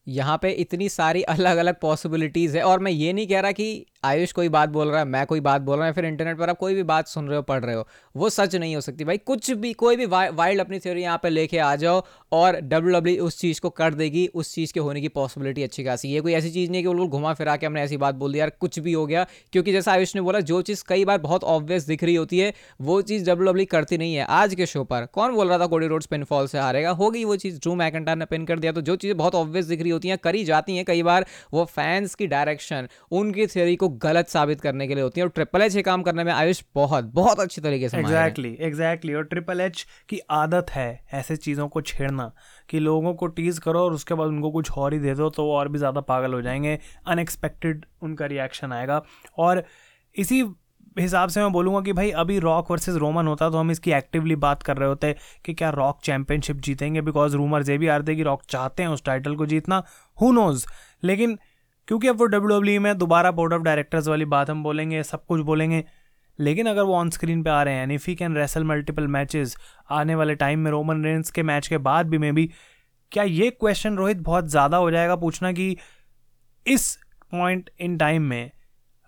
यहाँ 0.07 0.37
पे 0.41 0.49
इतनी 0.51 0.89
सारी 0.89 1.21
अलग 1.23 1.57
अलग 1.57 1.79
पॉसिबिलिटीज़ 1.81 2.57
है, 2.57 2.63
और 2.63 2.79
मैं 2.79 2.91
ये 2.91 3.13
नहीं 3.13 3.27
कह 3.27 3.39
रहा 3.39 3.51
कि 3.51 3.85
आयुष 4.03 4.31
कोई 4.31 4.49
बात 4.49 4.69
बोल 4.69 4.87
रहा 4.87 4.99
है 4.99 5.05
मैं 5.05 5.25
कोई 5.25 5.39
बात 5.39 5.61
बोल 5.61 5.77
रहा 5.77 5.87
हूँ 5.87 5.93
फिर 5.93 6.05
इंटरनेट 6.05 6.37
पर 6.37 6.49
आप 6.49 6.57
कोई 6.57 6.75
भी 6.75 6.83
बात 6.83 7.07
सुन 7.07 7.27
रहे 7.27 7.37
हो 7.37 7.41
पढ़ 7.43 7.63
रहे 7.63 7.75
हो 7.75 7.87
वो 8.15 8.29
सच 8.29 8.55
नहीं 8.55 8.75
हो 8.75 8.81
सकती। 8.81 9.03
भाई 9.05 9.17
कुछ 9.17 9.49
भी 9.53 9.71
कोई 9.73 9.95
भी 9.95 10.05
वा, 10.05 10.27
वाइल्ड 10.29 10.61
अपनी 10.61 10.79
थ्योरी 10.79 11.01
यहाँ 11.01 11.19
पे 11.23 11.29
लेके 11.29 11.57
आ 11.57 11.75
जाओ 11.75 12.01
और 12.31 12.59
डब्ल्यू 12.61 12.93
डब्ल्यू 12.93 13.15
e 13.15 13.19
उस 13.19 13.39
चीज़ 13.39 13.59
को 13.61 13.69
कर 13.71 13.93
देगी 13.93 14.25
उस 14.35 14.53
चीज़ 14.55 14.73
के 14.73 14.79
होने 14.79 15.01
की 15.01 15.07
पॉसिबिलिटी 15.09 15.63
अच्छी 15.63 15.83
खासी 15.83 16.09
ये 16.09 16.21
कोई 16.21 16.33
ऐसी 16.33 16.51
चीज़ 16.51 16.71
नहीं 16.71 16.83
कि 16.83 16.87
बिल्कुल 16.89 17.07
घुमा 17.09 17.33
फिरा 17.33 17.55
के 17.57 17.65
हमने 17.65 17.81
ऐसी 17.81 17.97
बात 17.97 18.15
बोल 18.15 18.33
दी 18.33 18.39
यार 18.39 18.49
कुछ 18.59 18.79
भी 18.79 18.93
हो 18.93 19.05
गया 19.05 19.25
क्योंकि 19.53 19.71
जैसा 19.71 19.91
आयुष 19.91 20.15
ने 20.15 20.21
बोला 20.21 20.39
जो 20.41 20.61
चीज़ 20.61 20.83
कई 20.87 21.05
बार 21.05 21.17
बहुत 21.19 21.43
ऑब्वियस 21.45 21.87
दिख 21.87 22.03
रही 22.03 22.15
होती 22.15 22.39
है 22.39 22.53
वो 22.81 23.01
चीज़ 23.03 23.29
डब्ल्यू 23.29 23.51
डब्ल्यू 23.51 23.65
e 23.65 23.69
करती 23.69 23.97
नहीं 23.97 24.15
है। 24.15 24.25
आज 24.31 24.55
के 24.55 24.65
शो 24.65 24.83
पर 24.83 25.07
कौन 25.13 25.33
बोल 25.33 25.47
रहा 25.49 25.59
था 25.59 25.67
कोडी 25.67 25.87
रोड्स 25.87 26.05
पिन 26.05 26.23
फॉल 26.23 26.47
से 26.47 26.59
हारेगा? 26.59 26.91
होगी 26.93 27.23
वो 27.25 27.35
चीज़ 27.35 27.59
ड्रू 27.59 27.75
मैकेंटार 27.75 28.15
ने 28.15 28.25
पिन 28.25 28.45
कर 28.45 28.59
दिया 28.59 28.71
तो 28.71 28.81
जो 28.81 28.95
चीज़ें 28.95 29.17
बहुत 29.17 29.35
ऑब्वियस 29.35 29.65
दिख 29.65 29.81
रही 29.81 29.91
होती 29.91 30.07
हैं 30.07 30.17
करी 30.19 30.43
जाती 30.45 30.77
हैं 30.77 30.85
कई 30.85 31.03
बार 31.03 31.25
वो 31.53 31.65
फैंस 31.67 32.15
की 32.15 32.27
डायरेक्शन 32.27 32.87
उनकी 33.11 33.47
थ्योरी 33.47 33.75
को 33.75 33.88
गलत 33.89 34.27
साबित 34.27 34.61
करने 34.61 34.87
के 34.87 34.95
लिए 34.95 35.03
होती 35.03 35.21
है 35.21 35.25
और 35.25 35.31
ट्रिपल 35.31 35.61
एच 35.61 35.75
ये 35.75 35.81
काम 35.81 36.01
करने 36.01 36.23
में 36.23 36.31
आयुष 36.33 36.61
बहुत 36.75 37.05
बहुत 37.13 37.39
अच्छी 37.39 37.61
तरीके 37.61 37.89
से 37.89 37.97
एग्जैक्टली 37.97 38.55
एग्जैक्टली 38.59 39.13
और 39.13 39.23
ट्रिपल 39.23 39.61
एच 39.61 39.85
की 40.09 40.19
आदत 40.31 40.71
है 40.71 40.89
ऐसे 41.13 41.35
चीज़ों 41.37 41.67
को 41.67 41.81
छेड़ना 41.81 42.31
कि 42.69 42.79
लोगों 42.79 43.13
को 43.13 43.27
टीज 43.27 43.59
करो 43.59 43.79
और 43.79 43.93
उसके 43.93 44.13
बाद 44.13 44.27
उनको 44.27 44.51
कुछ 44.51 44.71
और 44.71 44.93
ही 44.93 44.99
दे 44.99 45.15
दो 45.15 45.29
तो 45.29 45.45
वो 45.45 45.55
और 45.55 45.67
भी 45.67 45.77
ज़्यादा 45.77 46.01
पागल 46.01 46.33
हो 46.33 46.41
जाएँगे। 46.41 46.79
अनएक्सपेक्टेड 47.07 47.85
उनका 48.01 48.25
रिएक्शन 48.25 48.73
आएगा। 48.73 49.01
और 49.37 49.63
इसी 50.15 50.43
हिसाब 50.99 51.29
से 51.29 51.41
मैं 51.41 51.51
बोलूँगा 51.51 51.81
कि 51.81 51.93
भाई, 51.93 52.09
अभी 52.11 52.37
रॉक 52.39 52.71
वर्सेस 52.71 52.95
रोमन 52.95 53.27
होता 53.27 53.49
तो 53.49 53.57
हम 53.57 53.71
इसकी 53.71 53.91
एक्टिवली 53.91 54.35
बात 54.35 54.63
कर 54.63 54.77
रहे 54.77 54.89
होते 54.89 55.15
कि 55.45 55.53
क्या 55.53 55.69
रॉक 55.69 55.99
चैंपियनशिप 56.03 56.57
जीतेंगे? 56.57 57.01
बिकॉज़ 57.01 57.35
रूमर्स 57.35 57.69
ये 57.69 57.77
भी 57.77 57.87
आ 57.87 57.95
रहे 57.97 58.07
थे 58.07 58.15
कि 58.15 58.23
रॉक 58.23 58.41
चाहते 58.49 58.83
हैं 58.83 58.89
उस 58.89 59.03
टाइटल 59.03 59.35
को 59.35 59.45
जीतना। 59.45 59.83
हु 60.21 60.31
नोज़ 60.31 60.65
लेकिन 61.03 61.37
क्योंकि 61.89 62.07
अब 62.07 62.17
वो 62.19 62.25
डब्ल्यू 62.25 62.77
e 62.77 62.79
में 62.79 62.97
दोबारा 62.97 63.31
बोर्ड 63.31 63.53
ऑफ़ 63.53 63.61
डायरेक्टर्स 63.63 64.07
वाली 64.07 64.25
बात 64.25 64.49
हम 64.49 64.61
बोलेंगे, 64.63 65.01
सब 65.03 65.25
कुछ 65.25 65.41
बोलेंगे। 65.41 65.83
लेकिन 66.39 66.67
अगर 66.67 66.83
वो 66.83 66.95
ऑन 66.95 67.09
स्क्रीन 67.09 67.41
पे 67.43 67.49
आ 67.49 67.61
रहे 67.63 67.73
हैं 67.75 67.87
if 67.93 68.05
he 68.07 68.15
can 68.15 68.35
wrestle 68.37 68.63
multiple 68.63 69.07
matches 69.07 69.55
आने 69.89 70.15
वाले 70.15 70.35
टाइम 70.35 70.59
में 70.59 70.69
रोमन 70.71 71.03
रेंस 71.05 71.31
के 71.31 71.43
मैच 71.43 71.67
के 71.67 71.77
बाद 71.89 72.09
भी 72.09 72.17
मे 72.17 72.31
बी 72.31 72.49
क्या 73.11 73.23
ये 73.23 73.49
क्वेश्चन 73.51 73.97
रोहित 73.97 74.17
बहुत 74.21 74.47
ज़्यादा 74.47 74.77
हो 74.77 74.91
जाएगा 74.91 75.15
पूछना 75.15 75.51
कि 75.51 75.75
इस 76.65 76.95
पॉइंट 77.31 77.69
इन 77.79 77.97
टाइम 77.97 78.23
में 78.23 78.51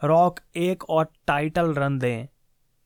रॉक 0.02 0.40
एक 0.58 0.84
और 0.90 1.08
टाइटल 1.28 1.74
रन 1.74 2.00
दें 2.00 2.28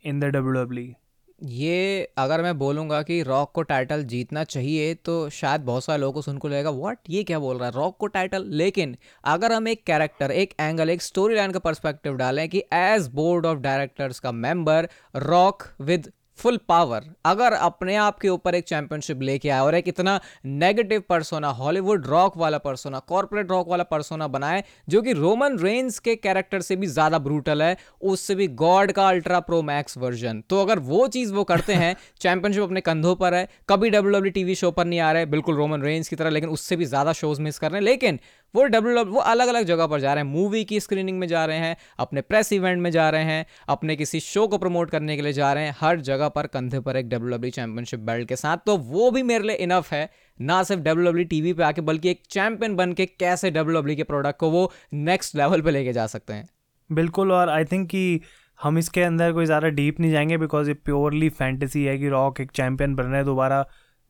इन 0.04 0.20
द 0.20 0.26
डब्ल्यू 0.26 0.64
डब्ल्यू 0.64 0.94
ये 1.44 2.10
अगर 2.18 2.42
मैं 2.42 2.58
बोलूँगा 2.58 3.02
कि 3.04 3.22
रॉक 3.24 3.52
को 3.52 3.62
टाइटल 3.62 4.04
जीतना 4.04 4.44
चाहिए 4.44 4.94
तो 4.96 5.30
शायद 5.30 5.62
बहुत 5.62 5.84
सारे 5.84 6.02
लोगों 6.02 6.14
को 6.14 6.22
सुनकर 6.22 6.50
लगेगा 6.50 6.70
व्हाट 6.70 7.00
ये 7.10 7.24
क्या 7.24 7.40
बोल 7.40 7.58
रहा 7.58 7.66
है? 7.66 7.74
रॉक 7.76 7.98
को 7.98 8.08
टाइटल 8.08 8.46
लेकिन 8.48 8.96
अगर 9.26 9.54
हम 9.54 9.68
एक 9.68 9.84
कैरेक्टर 9.84 10.32
एक 10.32 10.54
एंगल 10.60 10.90
एक 10.90 11.02
स्टोरी 11.02 11.36
लाइन 11.36 11.52
का 11.52 11.60
पर्सपेक्टिव 11.60 12.16
डालें 12.16 12.50
कि 12.50 12.64
एज 12.74 13.08
बोर्ड 13.08 13.46
ऑफ़ 13.46 13.60
डायरेक्टर्स 13.60 14.20
का 14.20 14.32
member 14.32 14.88
Rock 15.16 15.64
with 15.82 16.12
full 16.38 16.58
power 16.58 17.04
अगर 17.26 17.54
अपने 17.54 17.96
आप 17.96 18.20
के 18.20 18.30
ऊपर 18.30 18.56
एक 18.56 18.64
चैंपियनशिप 18.64 19.22
लेके 19.22 19.50
आए 19.50 19.60
और 19.60 19.76
एक 19.76 19.88
इतना 19.88 20.22
नेगेटिव 20.46 21.04
पर्सोना 21.10 21.48
हॉलीवुड 21.48 22.06
रॉक 22.06 22.38
वाला 22.38 22.58
पर्सोना 22.58 23.00
कॉर्पोरेट 23.00 23.52
रॉक 23.52 23.68
वाला 23.68 23.84
पर्सोना 23.84 24.28
बनाए 24.28 24.64
जो 24.90 25.02
कि 25.02 25.14
रोमन 25.14 25.58
रेंस 25.60 26.00
के 26.00 26.16
कैरेक्टर 26.16 26.62
से 26.62 26.76
भी 26.76 26.88
ज़्यादा 26.88 27.20
ब्रूटल 27.20 27.64
है 27.64 27.78
उससे 28.02 28.36
भी 28.36 28.48
गॉड 28.48 28.92
का 28.92 29.10
अल्ट्रा 29.10 29.40
प्रो 29.40 29.62
मैक्स 29.62 29.98
वर्जन 29.98 30.44
तो 30.50 30.62
अगर 30.62 30.80
वो 30.80 31.08
चीज़ 31.08 31.34
वो 31.34 31.44
करते 31.44 31.74
हैं 31.74 31.96
चैंपियनशिप 32.20 32.64
अपने 32.64 32.82
कंधों 32.82 33.16
पर 33.16 33.34
है 33.34 33.50
कभी 33.70 33.90
डब्ल्यू 33.90 34.32
टीवी 34.32 34.56
शो 34.56 34.72
पर 34.72 34.86
नहीं 34.86 35.00
आ 35.00 35.12
रहे 35.12 35.26
बिल्कुल 35.26 35.56
रोमन 35.56 35.82
रेंस 35.82 36.10
की 36.10 36.16
तरह 36.16 36.30
लेकिन 36.30 36.50
उससे 36.50 36.76
भी 36.76 36.86
ज़्यादा 36.86 37.14
शोज़ 37.14 37.42
मिस 37.42 37.60
कर 37.60 37.72
रहे 37.72 37.80
हैं। 37.80 37.86
लेकिन 37.86 38.20
वो 38.54 38.64
डब्ल्यू 38.66 39.04
वो 39.06 39.20
अलग 39.22 39.48
अलग 39.48 39.64
जगह 39.64 39.88
पर 39.88 40.00
जा 40.00 40.14
रहे 40.14 40.24
हैं। 40.24 40.32
मूवी 40.32 40.64
की 40.66 40.80
स्क्रीनिंग 40.80 41.20
में 41.20 41.28
जा 41.28 41.46
रहे 41.46 41.58
हैं, 41.58 41.76
अपने 42.00 42.22
प्रेस 42.22 42.52
इवेंट 42.54 42.82
में 42.82 42.90
जा 42.92 43.10
रहे 43.10 43.24
हैं, 43.24 43.46
अपने 43.68 43.96
किसी 43.96 44.20
शो 44.20 44.48
को 44.48 44.58
प्रमोट 44.58 44.90
करने 44.90 45.16
के 45.16 45.22
लिए 45.22 45.34
जा 45.34 45.52
रहे 45.54 45.66
हैं। 45.66 45.76
हर 45.80 46.00
जगह 46.02 46.30
पर 46.30 46.48
कंधे 46.48 46.80
पर 46.80 46.98
एक 46.98 47.10
डब्ल्यू 47.10 47.32
डब्ल्यू 47.32 47.52
चैंपियनशिप 47.52 48.00
बेल्ट 48.02 48.28
के 48.30 48.36
साथ। 48.36 48.58
तो 48.58 48.78
वो 48.78 49.10
भी 49.12 49.24
मेरे 49.24 49.44
लिए 49.44 49.56
इनफ 49.58 49.92
है, 49.94 50.10
ना 50.40 50.62
सिर्फ़ 50.64 50.82
डब्ल्यू 50.82 51.10
डब्ल्यू 51.10 51.26
टीवी 51.26 51.54
पे 51.54 51.64
आके, 51.64 51.82
बल्कि 51.82 52.10
एक 52.10 52.24
चैंपियन 52.30 52.76
बन 52.76 52.94
के 52.94 53.06
कैसे 53.06 53.52
डब्ल्यू 53.52 53.80
डब्ल्यू 53.80 53.96
के 53.96 54.04
प्रोडक्ट 54.04 54.40
को 54.40 54.50
वो 54.50 54.72
नेक्स्ट 54.94 55.36
लेवल 55.36 55.62
पे 55.62 55.72
लेके 55.72 55.94
जा 55.94 56.08
सकते 56.08 56.34
हैं। 56.34 56.48
बिल्कुल, 56.90 57.32
और 57.32 57.50
आई 57.50 57.66
थिंक 57.66 57.90
कि 57.90 58.22
हम 58.60 58.78
इसके 58.78 59.02
अंदर 59.02 59.32
कोई 59.32 59.46
ज़्यादा 59.46 59.68
डीप 59.70 60.00
नहीं 60.00 60.12
जाएँगे 60.12 60.38
बिकॉज़ 60.38 60.68
ये 60.68 60.74
प्योरली 60.76 61.30
फैंटेसी 61.30 61.84
है 61.84 61.98
कि 61.98 62.10
रॉक 62.10 62.40
एक 62.42 62.52
चैंपियन 62.52 62.96
बन 62.96 63.04
रहे 63.04 63.16
हैं, 63.16 63.26
दोबारा 63.26 63.66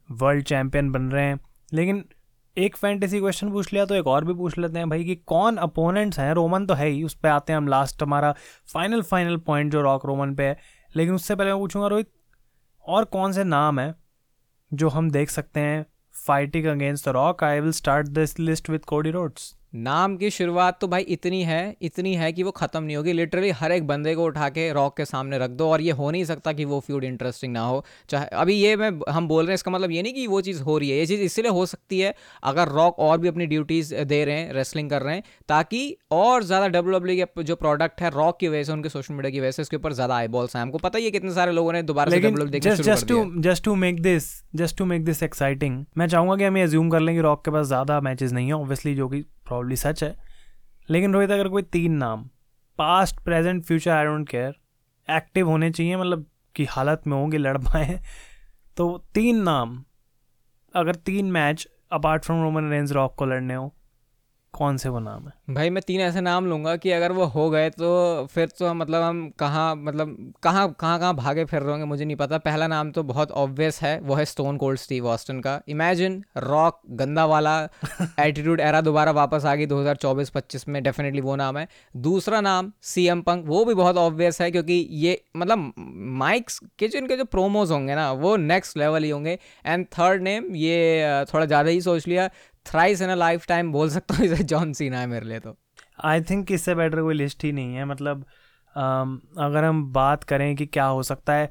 वर्ल्ड 0.09 0.43
चैंपियन 0.43 0.91
बन 0.91 1.01
रहे 1.01 1.25
हैं। 1.25 1.39
लेकिन 1.73 2.03
एक 2.57 2.75
फैंटेसी 2.77 3.19
क्वेश्चन 3.19 3.49
पूछ 3.51 3.71
लिया 3.73 3.85
तो 3.85 3.95
एक 3.95 4.07
और 4.07 4.25
भी 4.25 4.33
पूछ 4.33 4.57
लेते 4.57 4.77
हैं 4.77 4.89
भाई 4.89 5.03
कि 5.03 5.15
कौन 5.15 5.57
अपोनेंट्स 5.57 6.19
हैं? 6.19 6.33
रोमन 6.33 6.65
तो 6.65 6.73
है 6.73 6.87
ही, 6.87 7.03
उस 7.03 7.13
पर 7.13 7.29
आते 7.29 7.53
हैं 7.53 7.57
हम 7.57 7.67
लास्ट 7.67 8.03
हमारा 8.03 8.33
फाइनल 8.73 9.01
फाइनल 9.01 9.37
पॉइंट 9.37 9.71
जो 9.71 9.81
रॉक 9.81 10.05
रोमन 10.05 10.35
पे 10.35 10.43
है। 10.43 10.57
लेकिन 10.95 11.15
उससे 11.15 11.35
पहले 11.35 11.51
मैं 11.51 11.59
पूछूँगा 11.59 11.87
रोहित, 11.87 12.09
और 12.85 13.05
कौन 13.05 13.31
से 13.31 13.43
नाम 13.43 13.79
हैं 13.79 13.95
जो 14.73 14.89
हम 14.89 15.11
देख 15.11 15.29
सकते 15.29 15.59
हैं 15.59 15.85
fighting 16.27 16.65
against 16.65 17.05
the 17.05 17.09
Rock 17.09 17.43
I 17.43 17.59
will 17.59 17.71
start 17.71 18.07
this 18.07 18.39
list 18.39 18.69
with 18.69 18.85
Cody 18.85 19.11
Rhodes 19.11 19.53
नाम 19.75 20.15
की 20.17 20.29
शुरुआत 20.29 20.77
तो 20.81 20.87
भाई 20.87 21.01
इतनी 21.09 21.41
है 21.43 21.75
इतनी 21.81 22.13
है 22.15 22.31
कि 22.33 22.43
वो 22.43 22.51
ख़त्म 22.51 22.83
नहीं 22.83 22.95
होगी। 22.95 23.13
लिटरली 23.13 23.49
हर 23.51 23.71
एक 23.71 23.87
बंदे 23.87 24.13
को 24.15 24.25
उठा 24.25 24.47
के 24.49 24.71
रॉक 24.73 24.95
के 24.97 25.05
सामने 25.05 25.37
रख 25.37 25.49
दो 25.51 25.69
और 25.69 25.81
ये 25.81 25.91
हो 25.93 26.11
नहीं 26.11 26.23
सकता 26.25 26.53
कि 26.53 26.65
वो 26.65 26.79
फ्यूड 26.79 27.03
इंटरेस्टिंग 27.03 27.53
ना 27.53 27.61
हो। 27.61 27.83
चाहे 28.09 28.27
अभी 28.35 28.53
ये 28.53 28.75
मैं 28.75 28.91
हम 29.09 29.27
बोल 29.27 29.43
रहे 29.43 29.51
हैं 29.51 29.55
इसका 29.55 29.71
मतलब 29.71 29.91
ये 29.91 30.01
नहीं 30.03 30.13
कि 30.13 30.27
वो 30.27 30.41
चीज़ 30.41 30.61
हो 30.63 30.77
रही 30.77 30.89
है 30.89 30.97
ये 30.97 31.05
चीज़ 31.05 31.21
इसलिए 31.21 31.51
हो 31.51 31.65
सकती 31.65 31.99
है 31.99 32.13
अगर 32.43 32.67
रॉक 32.71 32.99
और 32.99 33.17
भी 33.17 33.27
अपनी 33.27 33.45
ड्यूटीज़ 33.47 33.93
दे 33.95 34.23
रहे 34.25 34.35
हैं 34.35 34.53
रेसलिंग 34.53 34.89
कर 34.89 35.01
रहे 35.01 35.15
हैं 35.15 35.23
ताकि 35.49 35.81
और 36.13 36.43
ज़्यादा 36.43 36.67
डब्ल्यू 36.69 36.99
डब्ल्यू 36.99 37.25
के 37.25 37.43
जो 37.43 37.55
प्रोडक्ट 37.57 38.01
है 38.01 38.09
रॉक 38.11 38.39
की 38.39 38.47
वजह 38.47 38.63
से 38.63 38.71
उनके 38.73 38.89
सोशल 38.89 39.13
मीडिया 39.13 39.31
की 39.31 39.39
वजह 39.39 39.51
से 39.51 39.61
उसके 39.61 39.77
ऊपर 39.77 39.93
ज़्यादा 39.93 40.15
आई 40.15 40.27
बॉल्स 40.29 40.55
हैं। 40.55 40.61
हमको 40.63 40.77
पता 40.79 40.99
ही 40.99 41.05
है 41.05 41.11
कितने 41.11 41.33
सारे 41.33 41.51
लोगों 41.51 41.73
ने 41.73 41.83
दोबारा 41.83 42.11
से 42.11 42.19
डब्ल्यू 42.21 42.47
देखना 42.47 42.75
just 42.75 43.07
to 43.07 43.23
just 43.41 43.63
to 43.65 43.75
make 43.77 44.01
this 44.01 44.31
just 44.55 44.77
to 44.77 44.85
make 44.85 45.05
this 45.05 45.23
exciting 45.23 45.83
मैं 45.97 46.07
चाहूँगा 46.07 46.35
कि 46.35 46.43
हम 46.43 46.57
ये 46.57 46.67
ज्यूम 46.67 46.89
कर 46.89 46.99
लें 46.99 47.15
कि 47.15 47.21
रॉक 47.21 47.45
के 47.45 47.51
पास 47.51 47.67
ज़्यादा 47.67 47.99
मैचेस 48.01 48.31
नहीं 48.31 48.47
है 48.47 48.53
ऑब्वियसली 48.53 48.95
जो 48.95 49.07
कि 49.07 49.23
प्रॉब्ली 49.45 49.75
सच 49.75 50.03
है। 50.03 50.15
लेकिन 50.89 51.13
रोहित, 51.13 51.31
अगर 51.31 51.47
कोई 51.47 51.61
तीन 51.63 51.93
नाम 51.93 52.29
past 52.79 53.19
present 53.19 53.63
future 53.65 53.91
I 53.91 54.05
don't 54.05 54.29
care 54.29 54.53
active 55.07 55.49
होने 55.49 55.69
चाहिए 55.71 55.95
मतलब 55.97 56.25
कि 56.55 56.65
हालत 56.65 57.03
में 57.07 57.17
होंगे, 57.17 57.37
लड़ 57.37 57.57
पाए 57.57 57.99
तो 58.77 58.97
तीन 59.13 59.41
नाम, 59.43 59.83
अगर 60.73 60.95
तीन 60.95 61.31
match 61.31 61.67
apart 61.91 62.23
from 62.23 62.41
Roman 62.43 62.69
Reigns 62.69 62.91
Rock 62.91 63.15
को 63.15 63.25
लड़ने 63.25 63.53
हो 63.53 63.73
कौन 64.55 64.77
से 64.77 64.89
वो 64.89 64.99
नाम 64.99 65.27
है? 65.27 65.33
भाई 65.49 65.69
मैं 65.69 65.81
तीन 65.87 66.01
ऐसे 66.01 66.21
नाम 66.21 66.45
लूँगा 66.45 66.75
कि 66.75 66.91
अगर 66.91 67.11
वो 67.11 67.25
हो 67.27 67.49
गए 67.49 67.69
तो 67.69 68.27
फिर 68.31 68.47
तो 68.59 68.73
मतलब 68.73 69.01
हम 69.03 69.29
कहाँ 69.39 69.75
मतलब 69.77 70.15
कहाँ 70.43 70.67
कहाँ 70.79 70.99
कहाँ 70.99 71.15
भागे 71.15 71.45
फिर 71.45 71.61
रहे 71.61 71.71
होंगे 71.71 71.85
मुझे 71.85 72.05
नहीं 72.05 72.15
पता। 72.17 72.37
पहला 72.39 72.67
नाम 72.67 72.91
तो 72.91 73.03
बहुत 73.03 73.31
ऑब्वियस 73.33 73.81
है 73.81 73.99
वो 74.01 74.15
है 74.15 74.25
स्टोन 74.25 74.57
कोल्ड 74.57 74.79
स्टीव 74.79 75.07
ऑस्टन 75.07 75.39
का। 75.39 75.59
इमेजिन 75.69 76.23
रॉक 76.39 76.81
गंदा 76.93 77.25
वाला 77.25 77.57
एटीट्यूड 78.19 78.59
एरा 78.61 78.81
दोबारा 78.81 79.11
वापस 79.13 79.45
आ 79.45 79.55
गई 79.55 79.65
2024-25 79.67 80.67
में 80.67 80.81
डेफिनेटली 80.83 81.21
वो 81.21 81.35
नाम 81.35 81.57
है। 81.57 81.67
दूसरा 81.99 82.41
नाम 82.41 82.71
सी 82.83 83.07
एम 83.07 83.21
पंक 83.21 83.45
वो 83.47 83.63
भी 83.65 83.73
बहुत 83.73 83.97
ऑब्वियस 83.97 84.41
है 84.41 84.49
क्योंकि 84.51 84.87
ये 84.91 85.21
मतलब 85.37 85.73
माइक्स 86.17 86.59
के 86.79 86.87
जो 86.87 86.99
इनके 86.99 87.17
जो 87.17 87.25
प्रोमोज 87.27 87.71
होंगे 87.71 87.95
ना 87.95 88.11
वो 88.13 88.35
नेक्स्ट 88.37 88.77
लेवल 88.77 89.03
ही 89.03 89.09
होंगे। 89.09 89.37
एंड 89.65 89.85
थर्ड 89.93 90.23
नेम 90.23 90.53
ये 90.55 91.23
थोड़ा 91.33 91.45
ज़्यादा 91.45 91.69
ही 91.69 91.81
सोच 91.81 92.07
लिया 92.07 92.29
thrice 92.65 93.01
in 93.01 93.09
a 93.09 93.15
life 93.15 93.47
time 93.47 93.71
बोल 93.71 93.89
सकता 93.89 94.15
हूँ 94.15 94.25
इसे 94.25 94.43
जॉन 94.43 94.73
सीना 94.73 94.99
है 94.99 95.07
मेरे 95.07 95.25
लिए 95.25 95.39
तो। 95.39 95.57
आई 96.03 96.21
थिंक 96.21 96.51
इससे 96.51 96.75
बेटर 96.75 97.01
कोई 97.01 97.15
लिस्ट 97.15 97.43
ही 97.43 97.51
नहीं 97.51 97.75
है 97.75 97.85
मतलब 97.85 98.21
um, 98.21 99.17
अगर 99.39 99.63
हम 99.63 99.91
बात 99.93 100.23
करें 100.23 100.55
कि 100.55 100.65
क्या 100.65 100.85
हो 100.85 101.03
सकता 101.03 101.33
है 101.33 101.49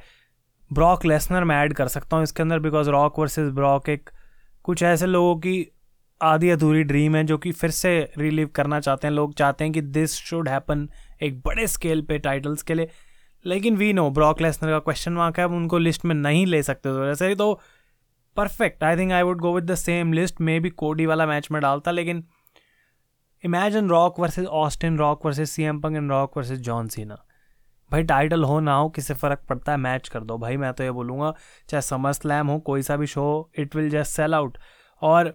ब्रॉक 0.72 1.05
लेसनर 1.05 1.44
मैं 1.44 1.57
ऐड 1.57 1.72
कर 1.72 1.88
सकता 1.88 2.16
हूँ 2.16 2.24
इसके 2.24 2.42
अंदर 2.42 2.59
बिकॉज़ 2.59 2.90
रॉक 2.90 3.18
वर्सेस 3.18 3.50
ब्रॉक 3.53 3.88
एक 3.88 4.11
कुछ 4.62 4.83
ऐसे 4.83 5.07
लोगों 5.07 5.37
की 5.37 5.66
आधी 6.22 6.50
अधूरी 6.50 6.83
ड्रीम 6.83 7.16
है 7.16 7.24
जो 7.24 7.38
कि 7.38 7.53
फिर 7.53 7.70
से 7.70 8.12
रिलीव 8.18 8.48
करना 8.55 8.81
चाहते 8.81 9.07
हैं 9.07 9.14
लोग 9.14 9.35
चाहते 9.35 9.64
हैं 9.64 9.72
कि 9.72 9.81
दिस 9.81 10.12
शुड 10.12 10.48
हैपन 10.48 10.88
एक 11.22 11.40
बड़े 11.40 11.66
स्केल 11.66 12.03
पे 12.03 12.18
टाइटल्स 12.18 12.62
के 12.62 12.74
लिए। 12.74 12.88
लेकिन 13.44 13.77
वी 13.77 13.92
नो 13.92 14.11
ब्रॉक 14.11 14.40
लेसनर 14.40 14.70
का 14.70 14.79
क्वेश्चन 14.79 15.12
मार्क 15.12 15.38
है 15.38 15.46
उनको 15.46 15.79
लिस्ट 15.79 16.05
में 16.05 16.14
नहीं 16.14 16.46
ले 16.46 16.62
सकते 16.62 16.88
तो 16.88 17.00
वैसे 17.00 17.35
तो 17.35 17.61
perfect 18.37 18.85
I 18.85 18.97
think 18.97 19.12
I 19.12 19.23
would 19.23 19.40
go 19.40 19.55
with 19.55 19.64
the 19.64 19.75
same 19.75 20.12
list 20.12 20.40
maybe 20.61 20.70
Cody 20.70 21.07
वाला 21.07 21.27
मैच 21.27 21.49
में 21.51 21.61
डालता, 21.62 21.90
लेकिन 21.90 22.25
imagine 23.44 23.88
Rock 23.88 24.20
versus 24.20 24.47
Austin 24.47 24.99
Rock 24.99 25.27
versus 25.27 25.49
C 25.49 25.62
M 25.62 25.81
Punk 25.81 25.97
and 25.97 26.11
Rock 26.11 26.37
versus 26.38 26.61
John 26.61 26.88
Cena 26.88 27.25
भाई 27.90 28.03
टाइटल 28.03 28.44
हो 28.44 28.59
ना 28.61 28.75
हो, 28.75 28.88
किसे 28.88 29.14
फ़र्क 29.14 29.40
पड़ता 29.49 29.73
है 29.73 29.79
मैच 29.79 30.09
कर 30.09 30.20
दो। 30.20 30.37
भाई, 30.38 30.57
मैं 30.57 30.73
तो 30.73 30.85
ये 30.85 30.90
बोलूँगा, 30.90 31.33
चाहे 31.68 31.81
समर 31.83 32.12
स्लैम 32.12 32.47
हो, 32.47 32.59
कोई 32.59 32.83
सा 32.83 32.97
भी 32.97 33.07
show 33.07 33.51
it 33.59 33.77
will 33.77 33.90
just 33.90 34.12
sell 34.12 34.35
out 34.35 34.59
और 35.03 35.35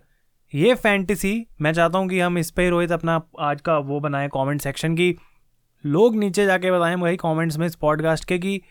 ये 0.53 0.73
फैंटेसी 0.75 1.47
मैं 1.61 1.73
चाहता 1.73 1.97
हूँ 1.97 2.07
कि 2.09 2.19
हम 2.19 2.37
इस 2.37 2.51
पर 2.51 2.61
ही 2.61 2.69
रोहित 2.69 2.91
अपना 2.91 3.21
आज 3.39 3.61
का 3.61 3.77
वो 3.77 3.99
बनाए 3.99 4.27
कमेंट 4.27 4.61
सेक्शन 4.61 4.95
की। 4.95 5.15
लोग 5.83 6.15
नीचे 6.15 6.45
जाके 6.45 6.71
बताएँ 6.71 6.95
भाई 6.95 7.17
कमेंट्स 7.17 7.57
में 7.57 7.65
इस 7.67 7.75
पॉडकास्ट 7.75 8.25
के 8.25 8.39
कि 8.39 8.61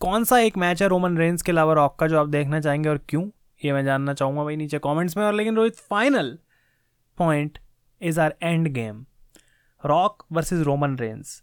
कौन 0.00 0.24
सा 0.24 0.38
एक 0.38 0.58
मैच 0.58 0.82
है 0.82 0.88
रोमन 0.88 1.16
रेंस 1.18 1.42
के 1.42 1.52
अलावा 1.52 1.72
रॉक 1.72 1.98
का, 1.98 2.06
जो 2.06 2.20
आप 2.20 2.28
देखना 2.28 2.60
चाहेंगे 2.60 2.88
और 2.88 2.98
क्यों? 3.08 3.28
ये 3.64 3.72
मैं 3.72 3.84
जानना 3.84 4.14
चाहूँगा 4.14 4.44
भाई 4.44 4.56
नीचे 4.56 4.78
कमेंट्स 4.78 5.16
में, 5.16 5.24
और 5.24 5.34
लेकिन 5.34 5.56
Rohit 5.56 5.76
final 5.76 6.38
point 7.18 7.58
is 8.02 8.20
our 8.20 8.34
endgame 8.68 9.04
Rock 9.86 10.24
versus 10.32 10.60
Roman 10.60 10.96
Reigns 10.98 11.42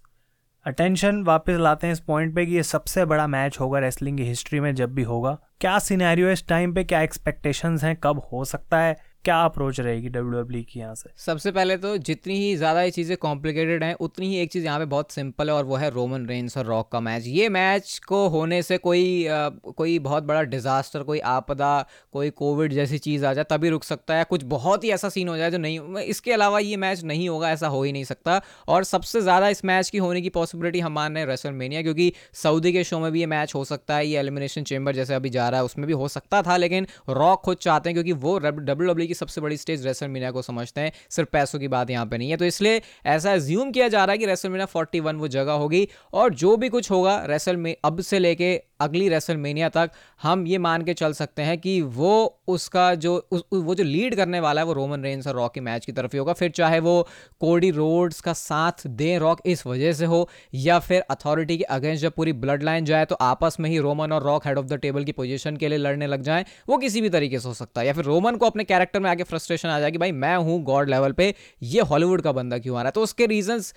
attention 0.66 1.24
वापस 1.24 1.54
लाते 1.54 1.88
हैं 1.88 1.92
इस 1.92 2.00
पॉइंट 2.00 2.36
पे 2.36 2.46
कि 2.46 2.52
ये 2.52 2.64
सबसे 2.64 3.06
बड़ा 3.06 3.28
मैच 3.28 3.60
होगा 3.60 3.80
रेसलिंग 3.80 4.18
की 4.18 4.24
हिस्ट्री 4.24 4.60
में 4.60 4.74
जब 4.76 4.94
भी 4.94 5.04
होगा। 5.04 5.38
क्या 5.62 5.80
सिनेरियो 5.80 6.30
इस 6.30 6.48
टाइम 6.48 6.74
पे? 6.74 6.84
क्या 6.84 7.02
एक्सपेक्टेशंस 7.02 7.84
हैं? 7.84 7.96
कब 8.04 8.20
हो 8.34 8.46
सकता 8.46 8.80
है? 8.80 9.13
क्या 9.26 9.36
अप्रोच 9.40 9.80
रहेगी 9.80 10.10
डब्ल्यू 10.10 10.42
डब्ल्यू 10.42 10.62
e 10.62 10.66
की 10.66 10.80
यहाँ 10.80 10.96
से? 10.96 11.10
सबसे 11.18 11.52
पहले 11.52 11.76
तो 11.78 11.96
जितनी 12.00 12.36
ही 12.38 12.56
ज़्यादा 12.56 12.82
ये 12.82 12.92
चीज़ें 12.92 13.16
कॉम्प्लिकेटेड 13.18 13.84
हैं 13.84 13.94
उतनी 13.98 14.28
ही 14.28 14.38
एक 14.38 14.52
चीज़ 14.52 14.66
यहाँ 14.66 14.80
पे 14.80 14.86
बहुत 14.86 15.12
सिंपल 15.12 15.50
है 15.50 15.56
और 15.56 15.66
वो 15.66 15.76
है 15.76 15.90
रोमन 15.90 16.26
रेंस 16.28 16.58
और 16.58 16.66
रॉक 16.66 16.92
का 16.92 17.00
मैच 17.00 17.28
ये 17.28 17.48
मैच 17.50 18.00
को 18.08 18.28
होने 18.30 18.62
से 18.64 18.78
कोई 18.78 19.26
आ, 19.28 19.50
कोई 19.50 19.98
बहुत 20.00 20.24
बड़ा 20.24 20.42
डिज़ास्टर 20.46 21.04
कोई 21.04 21.20
आपदा 21.20 21.86
कोई 22.14 22.30
कोविड 22.32 22.74
जैसी 22.74 22.98
चीज़ 22.98 23.26
आ 23.26 23.34
जाए 23.34 23.46
तभी 23.50 23.70
रुक 23.70 23.84
सकता 23.84 24.16
है। 24.16 24.24
कुछ 24.24 24.44
बहुत 24.46 24.84
ही 24.84 24.90
ऐसा 24.92 25.10
सीन 25.10 25.30
हो 25.30 25.38
जाए 25.38 25.52
जो 25.52 25.58
नहीं 25.58 25.80
इसके 26.00 26.34
अलावा 26.34 26.60
ये 26.60 26.78
मैच 26.78 27.04
नहीं 27.04 27.30
होगा 27.30 27.52
ऐसा 27.52 27.68
हो 27.68 27.82
ही 27.84 27.92
नहीं 27.92 28.04
सकता। 28.04 28.42
और 28.68 28.84
सबसे 28.84 29.22
ज़्यादा 29.22 29.50
इस 29.50 29.64
मैच 29.66 29.90
की 29.90 29.98
होने 29.98 30.22
की 30.22 30.30
पॉसिबिलिटी 30.32 30.80
हम 30.80 30.94
मान 30.94 31.14
रहे 31.14 31.24
हैं 31.24 31.30
रेसल 31.30 31.52
मेनिया 31.54 31.82
क्योंकि 31.82 32.12
सऊदी 32.44 32.74
के 32.74 32.84
शो 32.84 33.00
में 33.00 33.12
भी 33.12 33.20
ये 33.20 33.26
मैच 33.28 33.56
हो 33.56 33.64
सकता 33.66 33.96
है 33.96 34.08
ये 34.08 34.20
एलिमिनेशन 34.20 34.64
चेंबर 34.64 34.96
जैसे 34.96 35.14
अभी 35.14 35.30
जा 35.30 35.50
रहा 35.50 35.60
है 35.60 35.66
उसमें 35.66 35.88
भी 35.88 35.94
हो 35.94 36.08
सकता 36.10 36.42
था 36.42 36.58
लेकिन 36.58 36.88
रॉक 37.12 37.42
खुद 37.42 37.58
चाहते 37.62 37.90
हैं 37.90 37.96
क्योंकि 37.96 38.12
वो 38.22 38.38
डब्ल्यू 38.40 38.88
डब्ल्यू 38.88 39.13
की 39.14 39.16
सबसे 39.16 39.42
बड़ी 39.42 39.58
स्टेज 39.58 39.86
रेसल 39.86 40.08
मीना 40.10 40.32
को 40.32 40.42
समझते 40.42 40.82
हैं। 40.82 40.92
सिर्फ़ 41.10 41.30
पैसों 41.30 41.60
की 41.60 41.68
बात 41.70 41.90
यहाँ 41.90 42.06
पे 42.06 42.18
नहीं 42.18 42.30
है। 42.30 42.38
तो 42.38 42.46
इसलिए 42.46 42.82
ऐसा 43.08 43.34
एज्यूम 43.34 43.72
किया 43.72 43.88
जा 43.88 44.06
रहा 44.06 44.12
है 44.12 44.18
कि 44.18 44.26
रेसल 44.26 44.50
मीना 44.50 44.66
फोर्टी 44.68 45.00
वो 45.00 45.28
जगह 45.30 45.52
होगी 45.64 45.88
और 46.14 46.34
जो 46.36 46.56
भी 46.58 46.70
कुछ 46.70 46.92
होगा 46.92 47.24
रेसल 47.26 47.74
अब 47.84 48.02
से 48.02 48.20
लेके 48.20 48.54
अगली 48.82 49.08
रेसलमेनिया 49.10 49.68
तक 49.70 49.92
हम 50.22 50.46
ये 50.48 50.58
मान 50.58 50.84
के 50.84 50.94
चल 50.94 51.14
सकते 51.14 51.42
हैं 51.42 51.58
कि 51.58 51.82
वो 51.82 52.40
उसका 52.48 52.84
जो 52.96 53.16
उस, 53.32 53.44
वो 53.54 53.76
जो 53.76 53.84
लीड 53.84 54.16
करने 54.16 54.40
वाला 54.40 54.62
है 54.62 54.68
वो 54.68 54.74
रोमन 54.74 55.04
रेंस 55.04 55.28
और 55.28 55.36
रॉक 55.36 55.54
के 55.54 55.62
मैच 55.62 55.86
की 55.86 55.92
तरफ़ 55.92 56.12
ही 56.14 56.18
होगा। 56.18 56.34
फिर 56.34 56.52
चाहे 56.52 56.80
वो 56.80 56.96
कोडी 57.40 57.70
रोड्स 57.72 58.20
का 58.22 58.34
साथ 58.34 58.86
दें 58.88 59.18
रॉक 59.20 59.42
इस 59.46 59.66
वजह 59.68 59.94
से 59.94 60.06
हो 60.06 60.28
या 60.54 60.80
फिर 60.80 61.02
अथॉरिटी 61.10 61.58
के 61.58 61.64
अगेंस्ट 61.76 62.02
जब 62.02 62.12
पूरी 62.12 62.34
ब्लड 62.36 62.64
लाइन 62.64 62.86
जाए 62.86 63.06
तो 63.06 63.16
आपस 63.22 63.58
में 63.60 63.70
ही 63.70 63.78
रोमन 63.78 64.12
और 64.12 64.24
Rock 64.24 64.48
head 64.48 64.58
of 64.58 64.66
the 64.66 64.80
table 64.80 65.04
की 65.04 65.12
पोजिशन 65.12 65.58
के 65.58 65.68
लिए 65.68 65.78
लड़ने 65.78 66.08
लग 66.08 66.22
जाए। 66.22 66.46
वो 66.70 66.78
किसी 66.78 67.02
भी 67.02 67.10
तरीके 67.10 67.40
से 67.40 67.48
हो 67.48 67.54
सकता 67.54 67.82
है। 67.82 67.88
या 67.88 67.94
फिर 67.94 68.06
रोमन 68.06 68.36
को 68.36 68.46
अपने 68.46 68.64
कैरेक्टर 68.64 69.00
में 69.04 69.10
आगे 69.10 69.24
फ्रस्ट्रेशन 69.26 69.70
आ 69.70 69.80
जाए 69.80 69.92
कि 69.92 69.98
भाई, 69.98 70.12
मैं 70.14 70.36
हूँ 70.38 70.62
गॉड 70.64 70.90
लेवल 70.90 71.12
पे, 71.12 71.34
ये 71.64 71.82
हॉलीवुड 71.84 72.22
का 72.22 72.32
बंदा 72.32 72.58
क्यों 72.60 72.78
आ 72.78 72.82
रहा 72.82 72.88
है? 72.88 72.92
तो 72.92 73.02
उसके 73.02 73.26
रीजंस 73.28 73.74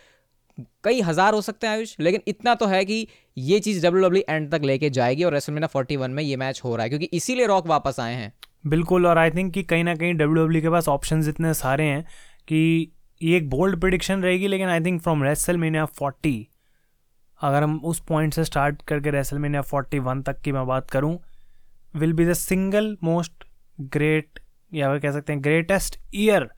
कई 0.85 1.01
हज़ार 1.03 1.35
हो 1.35 1.41
सकते 1.43 1.67
हैं, 1.67 1.75
आयुष, 1.75 1.95
लेकिन 2.01 2.21
इतना 2.29 2.55
तो 2.55 2.67
है 2.67 2.85
कि 2.85 3.07
ये 3.37 3.59
चीज़ 3.61 3.87
डब्ल्यू 3.87 4.03
डब्ल्यू 4.03 4.23
एंड 4.29 4.51
तक 4.53 4.63
लेके 4.65 4.91
जाएगी 4.91 5.25
और 5.25 5.33
रेसलमेना 5.33 5.67
फोर्टी 5.67 5.97
वन 5.97 6.11
में 6.11 6.23
ये 6.23 6.37
मैच 6.37 6.61
हो 6.65 6.75
रहा 6.77 6.83
है, 6.83 6.89
क्योंकि 6.89 7.09
इसीलिए 7.13 7.47
रॉक 7.47 7.67
वापस 7.67 8.01
आए 8.01 8.15
हैं। 8.15 8.33
बिल्कुल, 8.67 9.07
और 9.07 9.19
आई 9.19 9.31
थिंक 9.31 9.53
कि 9.55 9.63
कहीं 9.65 9.85
ना 9.85 9.95
कहीं 9.95 10.15
डब्ल्यू 10.15 10.45
डब्ल्यू 10.45 10.63
के 10.63 10.71
पास 10.71 10.89
ऑप्शन 10.89 11.29
इतने 11.29 11.55
सारे 11.55 11.85
हैं 11.85 12.03
कि 12.49 12.93
ये 13.21 13.37
एक 13.37 13.49
बोल्ड 13.51 13.81
प्रिडिक्शन 13.81 14.23
रहेगी, 14.23 14.49
लेकिन 14.49 14.69
I 14.69 14.81
think 14.81 15.03
from 15.03 15.23
WrestleMania 15.57 15.85
forty 15.85 16.49
अगर 17.41 17.63
हम 17.63 17.79
उस 17.85 18.01
पॉइंट 18.01 18.35
से 18.35 18.45
स्टार्ट 18.45 18.83
करके 18.89 19.11
रेसल 19.11 19.39
मीनिया 19.39 19.63
फोर्टी 19.63 19.99
वन 20.01 20.23
तक 20.23 20.41
की 20.41 20.53
मैं 20.53 20.67
बात 20.67 20.91
करूँ 20.91 21.19
will 21.97 22.13
be 22.13 22.27
the 22.27 22.33
single 22.35 22.97
most 23.05 23.45
great 23.93 24.39
या 24.75 24.99
कह 24.99 25.13
सकते 25.13 25.33
हैं 25.33 25.43
ग्रेटेस्ट 25.45 25.99
ईयर 26.15 26.49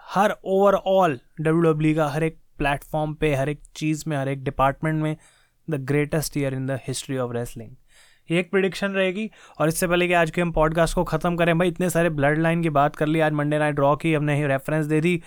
हर 0.00 0.34
ओवरऑल 0.44 1.18
डब्ल्यू 1.40 1.72
डब्ल्यू 1.72 1.94
का, 1.96 2.08
हर 2.08 2.22
एक 2.22 2.38
प्लेटफॉर्म 2.58 3.14
पे, 3.14 3.34
हर 3.34 3.48
एक 3.48 3.60
चीज़ 3.76 4.04
में, 4.06 4.16
हर 4.16 4.28
एक 4.28 4.42
डिपार्टमेंट 4.44 5.02
में 5.02 5.16
the 5.70 5.74
greatest 5.74 6.36
year 6.36 6.54
in 6.54 6.66
the 6.66 6.78
history 6.88 7.18
of 7.18 7.32
wrestling 7.32 7.70
ये 8.30 8.40
एक 8.40 8.50
प्रिडिक्शन 8.50 8.90
रहेगी 8.90 9.30
और 9.60 9.68
इससे 9.68 9.86
पहले 9.86 10.06
कि 10.08 10.12
आज 10.12 10.30
के 10.30 10.40
हम 10.40 10.52
पॉडकास्ट 10.52 10.94
को 10.94 11.04
ख़त्म 11.04 11.36
करें, 11.36 11.58
भाई 11.58 11.68
इतने 11.68 11.90
सारे 11.90 12.10
ब्लड 12.10 12.38
लाइन 12.38 12.62
की 12.62 12.70
बात 12.70 12.96
कर 12.96 13.06
ली, 13.06 13.20
आज 13.20 13.32
मंडे 13.32 13.58
नाइट 13.58 13.74
ड्रॉ 13.74 13.94
की 13.96 14.14
हमने 14.14 14.36
ही 14.36 14.46
रेफरेंस 14.46 14.86
दे 14.86 15.00
दी 15.00 15.22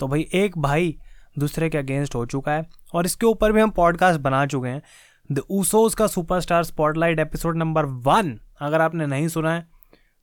तो 0.00 0.08
भाई 0.08 0.26
एक 0.34 0.58
भाई 0.58 0.96
दूसरे 1.38 1.68
के 1.70 1.78
अगेंस्ट 1.78 2.14
हो 2.14 2.24
चुका 2.26 2.52
है 2.52 2.66
और 2.94 3.06
इसके 3.06 3.26
ऊपर 3.26 3.52
भी 3.52 3.60
हम 3.60 3.70
पॉडकास्ट 3.70 4.20
बना 4.20 4.44
चुके 4.46 4.68
हैं. 4.68 4.82
द 5.32 5.42
ऊसोज 5.50 5.94
का 5.94 6.06
superstar 6.06 6.62
spotlight 6.64 7.20
episode 7.20 7.56
number 7.56 7.84
one 7.84 8.38
अगर 8.60 8.80
आपने 8.80 9.06
नहीं 9.06 9.28
सुना 9.28 9.54
है 9.54 9.68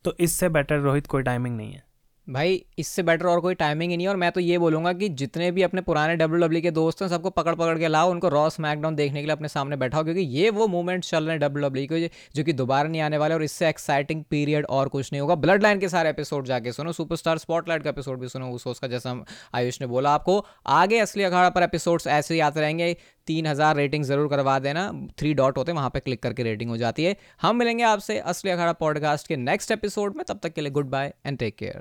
तो 0.07 0.15
इससे 0.19 0.47
बेटर 0.49 0.79
रोहित 0.79 1.07
कोई 1.07 1.23
टाइमिंग 1.23 1.55
नहीं 1.57 1.71
है। 1.71 1.83
भाई, 2.27 2.65
इससे 2.77 3.03
बेटर 3.03 3.25
और 3.25 3.39
कोई 3.39 3.55
टाइमिंग 3.55 3.91
ही 3.91 3.97
नहीं 3.97 4.07
और 4.07 4.15
मैं 4.15 4.31
तो 4.31 4.39
ये 4.39 4.57
बोलूँगा 4.57 4.91
कि 4.93 5.07
जितने 5.09 5.51
भी 5.51 5.61
अपने 5.61 5.81
पुराने 5.81 6.15
डब्ल्यू 6.15 6.39
डब्ल्यू 6.41 6.61
के 6.61 6.71
दोस्त 6.71 7.01
हैं, 7.01 7.07
सबको 7.09 7.29
पकड़ 7.29 7.53
पकड़ 7.55 7.77
के 7.79 7.87
लाओ, 7.87 8.09
उनको 8.11 8.29
रॉ 8.29 8.49
स्मैकडाउन 8.49 8.95
देखने 8.95 9.19
के 9.19 9.25
लिए 9.25 9.31
अपने 9.31 9.47
सामने 9.47 9.75
बैठाओ, 9.75 10.03
क्योंकि 10.03 10.21
ये 10.21 10.49
वो 10.49 10.67
मूवमेंट 10.67 11.03
चल 11.03 11.23
रहे 11.23 11.31
हैं 11.31 11.39
डब्ल्यू 11.39 11.69
डब्ल्यू 11.69 11.87
के, 11.87 12.09
जो 12.35 12.43
कि 12.43 12.53
दोबारा 12.53 12.89
नहीं 12.89 13.01
आने 13.01 13.17
वाले, 13.17 13.33
और 13.33 13.43
इससे 13.43 13.69
एक्साइटिंग 13.69 14.23
पीरियड 14.23 14.65
और 14.65 14.87
कुछ 14.87 15.11
नहीं 15.13 15.21
होगा। 15.21 15.35
ब्लड 15.35 15.63
लाइन 15.63 15.79
के 15.79 15.89
सारे 15.89 16.09
एपिसोड 16.09 16.45
जाके 16.45 16.71
सुनो 16.71 16.91
सुपरस्टार 16.91 17.37
स्पॉटलाइट 17.37 17.83
का 17.83 17.89
एपिसोड 17.89 18.19
भी 18.19 18.27
सुनो, 18.27 18.49
उस 18.49 18.79
का, 18.79 18.87
जैसा 18.87 19.23
आयुष 19.55 19.81
ने 19.81 19.87
बोला 19.87 20.13
आपको। 20.13 20.45
आगे 20.65 20.99
असली 20.99 21.23
अखाड़ा 21.23 21.49
पर 21.49 21.63
एपिसोड्स 21.63 22.07
ऐसे 22.07 22.33
ही 22.33 22.39
आते 22.39 22.61
रहेंगे। 22.61 22.95
तीन 23.27 23.47
हज़ार 23.47 23.75
रेटिंग 23.75 24.03
ज़रूर 24.03 24.27
करवा 24.27 24.59
देना। 24.59 24.91
थ्री 25.19 25.33
डॉट 25.33 25.57
होते 25.57 25.71
हैं, 25.71 25.77
वहाँ 25.77 25.89
पर 25.89 25.99
क्लिक 25.99 26.23
करके 26.23 26.43
रेटिंग 26.43 26.69
हो 26.69 26.77
जाती 26.77 27.03
है। 27.03 27.15
हम 27.41 27.55
मिलेंगे 27.55 27.83
आपसे 27.83 28.19
असली 28.19 28.51
अखाड़ा 28.51 28.73
पॉडकास्ट 28.73 29.27
के 29.27 29.35
नेक्स्ट 29.37 29.71
एपिसोड 29.71 30.15
में। 30.15 30.23
तब 30.29 30.39
तक 30.43 30.53
के 30.53 30.61
लिए 30.61 30.71
good 30.71 30.89
bye 30.89 31.13
and 31.25 31.37
take 31.37 31.55
care 31.55 31.75